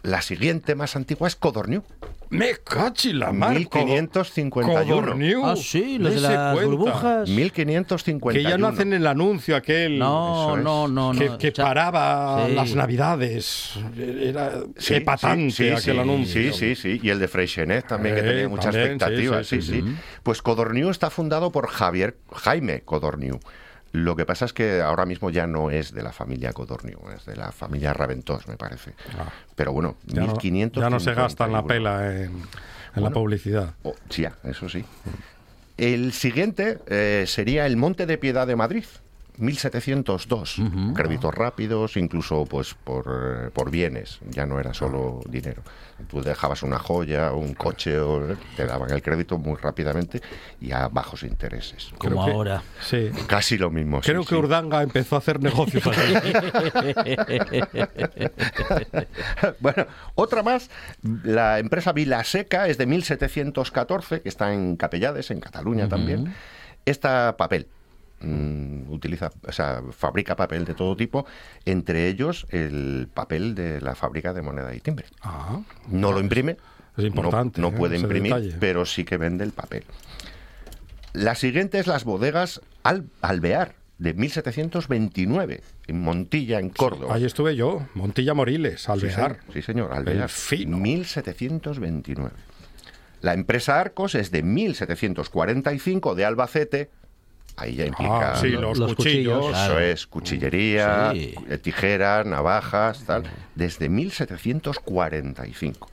la 0.02 0.22
siguiente 0.22 0.76
más 0.76 0.96
antigua 0.96 1.28
es 1.28 1.36
Codorniu, 1.36 1.84
Me 2.30 2.56
cachi 2.64 3.14
la 3.14 3.32
mar. 3.32 3.54
1551. 3.56 4.86
Codorniu. 4.86 5.46
Ah, 5.46 5.56
sí, 5.56 5.98
los 6.00 6.16
de 6.16 6.22
las 6.22 6.54
cuenta. 6.54 6.70
burbujas. 6.70 7.30
1551. 7.30 8.34
Que 8.34 8.50
ya 8.50 8.58
no 8.58 8.68
hacen 8.68 8.94
el 8.94 9.06
anuncio 9.08 9.56
aquel. 9.56 10.00
No, 10.00 10.58
es. 10.58 10.64
no, 10.64 10.88
no, 10.88 11.14
no. 11.14 11.20
que, 11.20 11.38
que 11.38 11.52
paraba 11.52 12.46
sí. 12.48 12.54
las 12.56 12.76
navidades. 12.76 13.80
Era 13.98 14.52
Sí, 14.78 14.96
epatante 14.96 15.52
sí, 15.52 15.64
sí, 15.64 15.70
aquel 15.70 15.82
sí, 15.96 16.00
anuncio. 16.00 16.54
Sí, 16.54 16.76
sí, 16.76 16.76
sí. 16.76 17.00
Y 17.04 17.10
el 17.10 17.20
de 17.20 17.28
Freixenet 17.28 17.88
también, 17.88 18.16
que 18.16 18.22
Eh, 18.22 18.24
tenía 18.24 18.50
muchas 18.50 18.66
también, 18.74 18.94
expectativas. 18.94 19.48
sí, 19.48 19.62
Sí, 19.62 19.68
sí, 19.68 19.82
sí, 19.82 19.88
sí. 19.88 19.96
Pues 20.24 20.42
Codorniu 20.42 20.90
está 20.90 21.10
fundado 21.10 21.52
por 21.52 21.68
Javier 21.68 22.18
Jaime 22.32 22.82
Codorniu. 22.82 23.40
Lo 23.94 24.16
que 24.16 24.26
pasa 24.26 24.46
es 24.46 24.54
que 24.54 24.82
ahora 24.82 25.06
mismo 25.06 25.30
ya 25.30 25.46
no 25.48 25.70
es 25.70 25.94
de 25.94 26.02
la 26.04 26.12
familia 26.12 26.52
Codorniu, 26.52 27.00
es 27.16 27.26
de 27.26 27.36
la 27.36 27.52
familia 27.52 27.94
Raventós, 27.94 28.48
me 28.48 28.58
parece. 28.58 28.94
Ah. 29.18 29.30
Pero 29.56 29.72
bueno, 29.72 29.98
Ya 30.06 30.22
no, 30.22 30.34
1551. 30.34 30.86
ya 30.86 30.90
no 30.90 31.00
se 31.00 31.14
gastan 31.14 31.52
la 31.54 31.64
pela 31.64 32.12
en, 32.12 32.42
en 32.96 33.04
la 33.04 33.12
publicidad. 33.12 33.76
Oh, 33.84 33.94
sí, 34.10 34.26
eso 34.44 34.68
sí. 34.68 34.84
El 35.78 36.12
siguiente 36.14 36.80
eh, 36.88 37.26
sería 37.28 37.66
el 37.68 37.78
Monte 37.78 38.06
de 38.06 38.18
Piedad 38.18 38.46
de 38.48 38.56
Madrid, 38.56 38.86
1702. 39.38 40.58
Créditos 40.94 41.34
rápidos, 41.34 41.98
incluso 41.98 42.46
pues 42.46 42.74
por, 42.76 43.06
eh, 43.46 43.50
por 43.52 43.72
bienes, 43.72 44.20
ya 44.30 44.46
no 44.46 44.60
era 44.60 44.74
solo 44.74 45.22
dinero. 45.28 45.64
Tú 46.08 46.22
dejabas 46.22 46.64
una 46.64 46.80
joya, 46.80 47.32
un 47.32 47.54
coche, 47.54 48.00
o, 48.00 48.36
te 48.56 48.66
daban 48.66 48.92
el 48.92 49.02
crédito 49.02 49.38
muy 49.38 49.56
rápidamente 49.56 50.22
y 50.60 50.72
a 50.72 50.88
bajos 50.88 51.24
intereses. 51.24 51.92
Como 51.98 52.16
Creo 52.16 52.26
que- 52.26 52.32
ahora. 52.32 52.64
Sí. 52.82 53.10
Casi 53.28 53.58
lo 53.58 53.70
mismo. 53.72 54.02
sí, 54.04 54.10
Creo 54.12 54.24
que 54.24 54.30
sí. 54.30 54.36
Urdanga 54.36 54.82
empezó 54.84 55.16
a 55.16 55.20
hacer 55.20 55.42
negocios 55.42 55.84
bueno, 59.60 59.86
otra 60.16 60.44
más, 60.44 60.70
la 61.24 61.60
empresa 61.60 61.92
Vilaseca 61.92 62.68
es 62.68 62.78
de 62.78 62.86
1714, 62.86 64.22
que 64.22 64.30
está 64.30 64.54
en 64.54 64.76
Capellades, 64.76 65.32
en 65.32 65.40
Cataluña 65.40 65.88
también. 65.88 66.34
Esta 66.86 67.38
papel. 67.38 67.68
Mm, 68.24 68.92
utiliza, 68.92 69.32
o 69.48 69.52
sea, 69.52 69.82
fabrica 69.92 70.36
papel 70.36 70.66
de 70.66 70.74
todo 70.74 70.96
tipo, 70.96 71.26
entre 71.66 72.08
ellos 72.08 72.46
el 72.50 73.08
papel 73.14 73.54
de 73.56 73.82
la 73.82 73.96
fábrica 73.96 74.34
de 74.34 74.42
moneda 74.42 74.74
y 74.74 74.80
timbre. 74.80 75.06
Ah, 75.22 75.60
No 75.90 76.12
lo 76.12 76.20
imprime, 76.20 76.58
Es 76.98 77.04
importante, 77.06 77.60
no, 77.62 77.70
no 77.70 77.76
¿eh? 77.76 77.80
puede 77.80 77.98
imprimir, 77.98 78.34
detalle. 78.34 78.56
pero 78.60 78.86
sí 78.86 79.04
que 79.04 79.18
vende 79.18 79.44
el 79.44 79.52
papel. 79.52 79.84
La 81.14 81.36
siguiente 81.36 81.78
es 81.80 81.88
las 81.88 82.04
bodegas 82.06 82.62
Al- 82.84 83.06
Alvear, 83.22 83.76
de 84.00 84.14
1729, 84.16 85.62
en 85.88 86.02
Montilla, 86.02 86.60
en 86.60 86.70
Córdoba. 86.70 87.14
ahí 87.16 87.24
estuve 87.26 87.56
yo, 87.56 87.86
Montilla 87.94 88.34
Moriles, 88.34 88.82
Sí, 88.82 88.92
Alvear. 88.92 89.14
señor, 89.14 89.38
Sí, 89.54 89.62
señor, 89.62 89.94
Alvear. 89.94 90.30
Fino. 90.30 90.78
1729. 90.78 92.32
La 93.22 93.34
empresa 93.34 93.80
Arcos 93.80 94.16
es 94.16 94.32
de 94.32 94.44
1745 94.44 96.16
de 96.16 96.26
Albacete. 96.26 96.90
Ahí 97.56 97.76
ya 97.76 97.86
implica. 97.86 98.34
Ah, 98.34 98.36
sí, 98.36 98.50
los, 98.50 98.78
Los 98.80 98.96
cuchillos. 98.96 99.38
cuchillos. 99.40 99.64
Eso 99.66 99.80
es, 99.80 100.08
cuchillería, 100.08 101.12
Sí. 101.14 101.36
eh, 101.50 101.58
tijeras, 101.60 102.26
navajas, 102.26 103.04
tal. 103.06 103.24
Desde 103.56 103.90
1745. 103.90 105.90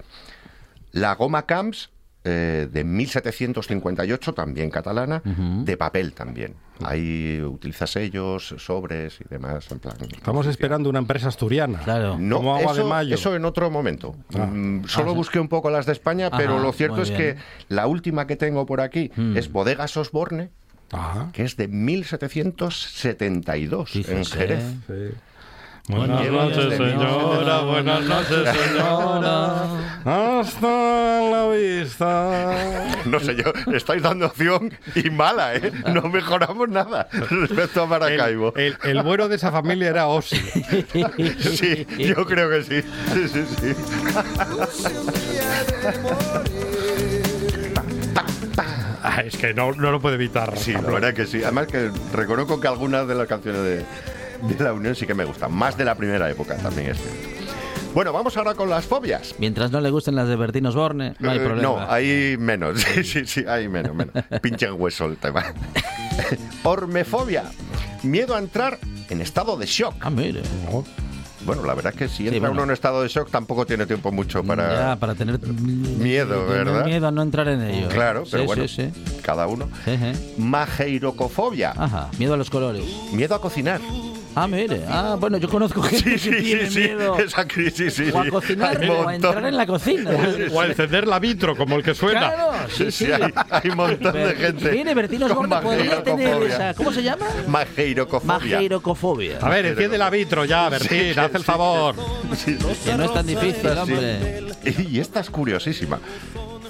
La 0.93 1.15
Goma 1.15 1.47
Camps, 1.47 1.91
eh, 2.25 2.69
de 2.71 2.85
1758, 2.85 4.35
también 4.35 4.71
catalana, 4.71 5.23
de 5.25 5.77
papel 5.77 6.13
también. 6.13 6.55
Ahí 6.83 7.41
utiliza 7.43 7.87
sellos, 7.87 8.55
sobres 8.59 9.21
y 9.21 9.25
demás. 9.29 9.71
En 9.71 9.79
plan, 9.81 9.95
Estamos 10.11 10.47
esperando 10.47 10.89
una 10.89 10.99
empresa 10.99 11.29
asturiana. 11.29 11.79
Claro. 11.81 12.17
no, 12.19 12.37
Como 12.39 12.57
agua 12.57 12.73
eso, 12.73 12.83
de 12.83 12.89
mayo. 12.89 13.15
eso 13.15 13.37
en 13.37 13.45
otro 13.45 13.71
momento. 13.71 14.17
Ah. 14.35 14.47
Mm, 14.47 14.87
solo 14.87 15.11
Ah, 15.11 15.15
busqué 15.15 15.39
un 15.39 15.49
poco 15.49 15.71
las 15.71 15.85
de 15.87 15.93
España, 15.93 16.31
pero 16.31 16.59
lo 16.59 16.73
cierto 16.73 17.03
es 17.03 17.11
bien. 17.11 17.37
que 17.37 17.43
la 17.69 17.87
última 17.87 18.27
que 18.27 18.37
tengo 18.37 18.65
por 18.67 18.81
aquí 18.81 19.11
Mm. 19.15 19.37
es 19.37 19.53
Bodegas 19.53 19.95
Osborne, 19.99 20.51
Que 21.33 21.45
es 21.45 21.57
de 21.57 21.69
1772 21.69 23.95
en 23.97 24.05
Fíjese. 24.05 24.37
Jerez. 24.37 24.63
sí. 24.87 24.93
Buenas 25.89 26.29
noches, 26.31 26.77
señora. 26.77 27.61
Buenas 27.63 28.03
noches, 28.05 28.49
señora. 28.57 29.65
Hasta 30.05 31.21
la 31.31 31.49
vista. 31.49 32.87
No 33.07 33.19
sé 33.19 33.35
yo, 33.35 33.53
estáis 33.75 34.01
dando 34.03 34.27
opción 34.27 34.73
y 34.95 35.09
mala, 35.11 35.57
¿eh? 35.57 35.73
No 35.93 36.03
mejoramos 36.03 36.69
nada 36.69 37.09
respecto 37.13 37.83
a 37.83 37.87
Maracaibo. 37.87 38.55
El, 38.55 38.77
el- 38.85 38.99
el 38.99 39.03
bueno 39.03 39.27
de 39.29 39.35
esa 39.37 39.51
familia 39.51 39.89
era 39.89 40.07
Ossi. 40.07 40.37
Sí, 41.41 41.87
yo 41.99 42.25
creo 42.25 42.49
que 42.51 42.63
sí. 42.63 42.83
Sí, 43.13 43.27
sí, 43.29 43.45
sí. 43.59 43.75
Ah, 49.13 49.23
es 49.23 49.37
que 49.37 49.53
no, 49.55 49.73
no 49.73 49.91
lo 49.91 50.01
puede 50.01 50.15
evitar. 50.15 50.57
Sí, 50.57 50.73
la 50.73 50.81
verdad 50.83 51.13
que 51.15 51.27
sí. 51.27 51.43
Además 51.43 51.67
que 51.67 51.91
reconozco 52.13 52.61
que 52.61 52.69
algunas 52.69 53.09
de 53.09 53.15
las 53.17 53.27
canciones 53.27 53.63
de, 53.63 53.77
de 54.55 54.65
la 54.65 54.73
Unión 54.73 54.95
sí 54.95 55.07
que 55.07 55.15
me 55.15 55.25
gustan. 55.25 55.53
Más 55.53 55.77
de 55.77 55.85
la 55.85 55.95
primera 55.97 56.31
época 56.31 56.57
también 56.57 56.91
es 56.91 56.99
cierto. 56.99 57.29
Bueno, 57.93 58.13
vamos 58.13 58.37
ahora 58.37 58.55
con 58.55 58.71
las 58.71 58.85
fobias. 58.85 59.35
Mientras 59.41 59.73
no 59.73 59.81
le 59.81 59.91
gusten 59.91 60.15
las 60.15 60.29
de 60.29 60.37
Bertín 60.37 60.65
Osborne, 60.67 61.15
no 61.19 61.31
hay 61.31 61.39
Eh, 61.39 61.41
problema. 61.41 61.63
No, 61.63 61.91
hay 61.93 62.37
menos. 62.39 62.79
Sí, 62.95 63.03
sí, 63.03 63.27
sí, 63.27 63.45
hay 63.49 63.69
menos, 63.69 63.97
menos. 63.97 64.15
Pinche 64.41 64.67
en 64.67 64.81
hueso 64.81 65.07
el 65.07 65.17
tema. 65.17 65.45
Ormefobia. 66.63 67.45
Miedo 68.03 68.35
a 68.35 68.39
entrar 68.39 68.79
en 69.09 69.21
estado 69.21 69.57
de 69.57 69.67
shock. 69.67 69.95
Ah, 70.01 70.11
mire. 70.11 70.43
Bueno, 71.47 71.65
la 71.65 71.75
verdad 71.75 71.93
es 71.95 71.99
que 71.99 72.09
si 72.09 72.25
entra 72.27 72.41
bueno. 72.41 72.53
uno 72.55 72.63
en 72.65 72.71
estado 72.71 73.03
de 73.03 73.09
shock 73.09 73.31
tampoco 73.31 73.65
tiene 73.67 73.87
tiempo 73.87 74.13
mucho 74.13 74.43
para... 74.45 74.75
Ya, 74.91 74.97
para 74.97 75.15
tener 75.15 75.39
Miedo, 75.41 76.45
tener 76.47 76.65
¿verdad? 76.67 76.85
Miedo 76.85 77.09
a 77.09 77.11
no 77.11 77.23
entrar 77.23 77.49
en 77.49 77.63
ello. 77.63 77.89
Claro, 77.89 78.25
pero 78.31 78.43
Sí, 78.43 78.47
bueno, 78.47 78.69
Sí, 78.69 78.91
sí. 78.93 79.21
cada 79.23 79.47
uno. 79.47 79.69
Sí, 79.85 79.97
sí. 79.97 80.35
Mageirocofobia. 80.39 81.73
Ajá, 81.77 82.11
miedo 82.19 82.35
a 82.35 82.37
los 82.37 82.51
colores. 82.51 82.85
Miedo 83.13 83.35
a 83.35 83.41
cocinar. 83.41 83.81
Ah, 84.35 84.47
mire. 84.47 84.83
Ah, 84.89 85.17
bueno, 85.19 85.39
yo 85.39 85.49
conozco 85.49 85.83
gente 85.83 86.19
Sí, 86.19 86.31
que 86.31 86.37
sí, 86.39 86.43
tiene 86.45 86.71
sí, 86.71 86.79
miedo 86.81 87.19
Esa 87.19 87.47
crisis, 87.49 87.95
sí. 87.95 88.11
o 88.13 88.21
a 88.21 88.29
cocinar 88.29 88.81
o 88.89 89.09
a 89.09 89.15
entrar 89.17 89.45
en 89.45 89.57
la 89.57 89.67
cocina. 89.67 90.11
O 90.53 90.61
a 90.61 90.67
encender 90.67 91.07
la 91.09 91.19
vitro, 91.19 91.57
como 91.57 91.77
el 91.77 91.83
que 91.83 91.95
suena. 91.95 92.33
Claro, 92.33 92.53
sí, 92.75 92.91
Sí, 92.93 93.11
hay, 93.11 93.33
hay 93.51 93.71
un 93.71 93.77
montón 93.77 94.13
de 94.13 94.35
gente. 94.35 94.71
Mire, 94.73 94.95
Bertín 94.95 95.21
con 95.23 95.31
Osborne 95.33 95.57
podría 95.61 96.03
tener 96.03 96.43
esa... 96.45 96.75
¿Cómo 96.75 96.93
se 96.93 97.03
llama? 97.03 97.27
Mageirocofobia. 97.49 98.39
Mageirocofobia. 98.39 99.39
A 99.41 99.49
ver, 99.49 99.67
enciende 99.67 99.99
la 99.99 100.11
vitro 100.11 100.45
ya, 100.45 100.69
Bertín, 100.69 101.19
haz 101.19 101.35
el 101.35 101.45
favor. 101.45 101.95
Sí, 102.37 102.57
sí. 102.59 102.67
Que 102.85 102.95
no 102.95 103.05
es 103.05 103.13
tan 103.15 103.27
difícil, 103.27 103.69
hombre. 103.71 104.45
Y 104.89 105.01
esta 105.01 105.21
es 105.21 105.31
curiosísima. 105.31 105.99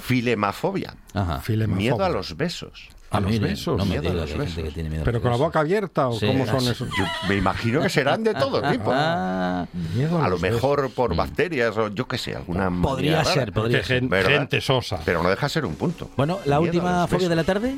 Filemafobia. 0.01 0.95
Ajá. 1.13 1.39
Filemafobia. 1.41 1.91
Miedo 1.91 2.03
a 2.03 2.09
los 2.09 2.35
besos. 2.35 2.89
Ah, 3.13 3.19
los 3.19 3.39
besos. 3.39 3.77
No 3.77 3.85
me 3.85 3.99
Miedo 3.99 4.09
a 4.11 4.13
los 4.13 4.29
gente 4.29 4.45
besos. 4.45 4.63
que 4.63 4.71
tiene 4.71 4.89
miedo 4.89 5.01
a 5.01 5.05
Pero 5.05 5.17
los 5.17 5.21
con 5.21 5.31
la 5.31 5.37
boca 5.37 5.59
abierta 5.59 6.07
o 6.07 6.17
Sí, 6.17 6.27
cómo 6.27 6.45
son 6.45 6.55
así. 6.57 6.69
esos. 6.69 6.87
Yo 6.97 7.03
me 7.27 7.35
imagino 7.35 7.81
que 7.81 7.89
serán 7.89 8.23
de 8.23 8.33
todo 8.33 8.61
tipo. 8.71 8.89
Ah, 8.93 9.65
Miedo 9.93 10.21
A 10.23 10.29
lo 10.29 10.37
besos. 10.37 10.55
mejor 10.55 10.89
por 10.91 11.15
bacterias 11.15 11.75
o 11.77 11.89
yo 11.89 12.07
qué 12.07 12.17
sé, 12.17 12.35
alguna 12.35 12.71
podría 12.81 13.17
rara. 13.17 13.33
ser, 13.33 13.51
podría 13.51 13.83
ser. 13.83 14.03
gente 14.25 14.61
sosa. 14.61 14.99
Pero 15.03 15.21
no 15.21 15.29
deja 15.29 15.49
ser 15.49 15.65
un 15.65 15.75
punto. 15.75 16.09
Bueno, 16.15 16.39
la 16.45 16.55
Miedo 16.55 16.55
a 16.55 16.59
última 16.61 17.07
fobia 17.07 17.27
de 17.29 17.35
la 17.35 17.43
tarde. 17.43 17.75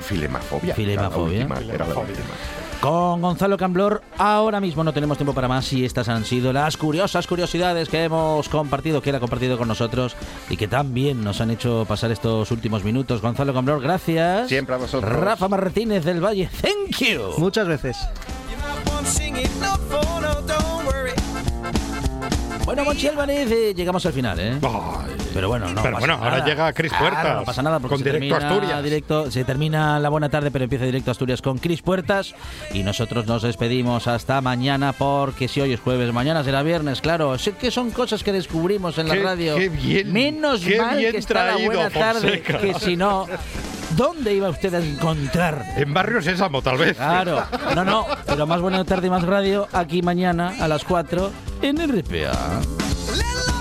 Filemafobia. 0.00 0.74
Filemafobia. 0.74 1.42
Era 1.42 1.48
la 1.48 1.54
última, 1.58 1.74
era 1.74 1.86
la 1.86 2.00
última. 2.00 2.24
Con 2.82 3.22
Gonzalo 3.22 3.56
Camblor, 3.56 4.02
ahora 4.18 4.58
mismo 4.58 4.82
no 4.82 4.92
tenemos 4.92 5.16
tiempo 5.16 5.32
para 5.32 5.46
más 5.46 5.72
y 5.72 5.84
estas 5.84 6.08
han 6.08 6.24
sido 6.24 6.52
las 6.52 6.76
curiosas 6.76 7.28
curiosidades 7.28 7.88
que 7.88 8.02
hemos 8.02 8.48
compartido, 8.48 9.00
que 9.00 9.10
él 9.10 9.16
ha 9.16 9.20
compartido 9.20 9.56
con 9.56 9.68
nosotros 9.68 10.16
y 10.50 10.56
que 10.56 10.66
también 10.66 11.22
nos 11.22 11.40
han 11.40 11.52
hecho 11.52 11.86
pasar 11.88 12.10
estos 12.10 12.50
últimos 12.50 12.82
minutos. 12.82 13.22
Gonzalo 13.22 13.54
Camblor, 13.54 13.80
gracias. 13.80 14.48
Siempre 14.48 14.74
a 14.74 14.78
vosotros. 14.78 15.12
Rafa 15.12 15.46
Martínez 15.46 16.04
del 16.04 16.20
Valle, 16.24 16.50
thank 16.60 16.98
you. 16.98 17.38
Muchas 17.38 17.68
veces. 17.68 17.96
Bueno, 22.64 22.84
Monchi 22.84 23.08
Álvarez, 23.08 23.50
eh, 23.50 23.74
llegamos 23.74 24.06
al 24.06 24.12
final, 24.12 24.38
¿eh? 24.38 24.58
Ay, 24.62 25.16
Pero 25.34 25.48
bueno, 25.48 25.68
no 25.68 25.82
Pero 25.82 25.96
pasa 25.96 25.98
bueno, 25.98 26.14
ahora 26.24 26.44
llega 26.44 26.72
Cris 26.72 26.90
Claro, 26.92 27.06
Puertas, 27.10 27.36
no 27.36 27.44
pasa 27.44 27.62
nada 27.62 27.80
porque 27.80 27.96
con 27.96 27.98
se 27.98 28.04
Directo 28.04 28.34
termina 28.38 28.48
Asturias. 28.54 28.84
directo- 28.84 29.30
se 29.30 29.44
termina 29.44 29.98
la 29.98 30.08
buena 30.08 30.28
tarde, 30.28 30.50
pero 30.52 30.64
empieza 30.64 30.84
Directo 30.84 31.10
Asturias 31.10 31.42
con 31.42 31.58
Cris 31.58 31.82
Puertas 31.82 32.34
y 32.72 32.82
nosotros 32.84 33.26
nos 33.26 33.42
despedimos 33.42 34.06
hasta 34.06 34.40
mañana 34.40 34.92
porque 34.92 35.48
si 35.48 35.60
hoy 35.60 35.72
es 35.72 35.80
jueves, 35.80 36.12
mañana 36.12 36.44
será 36.44 36.62
viernes, 36.62 37.00
claro. 37.00 37.36
Sé 37.36 37.52
que 37.52 37.70
son 37.72 37.90
cosas 37.90 38.22
que 38.22 38.32
descubrimos 38.32 38.96
en 38.96 39.08
la 39.08 39.14
Qué- 39.14 39.22
radio. 39.22 39.56
qué 39.56 39.68
bien, 39.68 40.12
Menos 40.12 40.60
qué 40.60 40.78
mal 40.80 40.96
bien 40.98 41.12
que 41.12 41.18
está 41.18 41.44
la 41.44 41.56
buena 41.56 41.90
tarde, 41.90 42.20
Fonseca. 42.44 42.58
que 42.58 42.74
si 42.74 42.96
no, 42.96 43.26
¿dónde 43.96 44.34
iba 44.34 44.48
usted 44.48 44.72
a 44.74 44.78
encontrar? 44.78 45.64
En 45.76 45.92
Barrio 45.92 46.22
Sésamo, 46.22 46.62
tal 46.62 46.78
vez. 46.78 46.96
Claro, 46.96 47.42
no, 47.74 47.84
no, 47.84 48.06
pero 48.24 48.46
más 48.46 48.60
buena 48.60 48.84
tarde 48.84 49.08
y 49.08 49.10
más 49.10 49.24
radio 49.24 49.66
aquí 49.72 50.00
mañana 50.00 50.54
a 50.60 50.68
las 50.68 50.84
4 50.84 51.30
en 51.62 51.76
RPA. 51.78 52.32
Let 52.52 53.51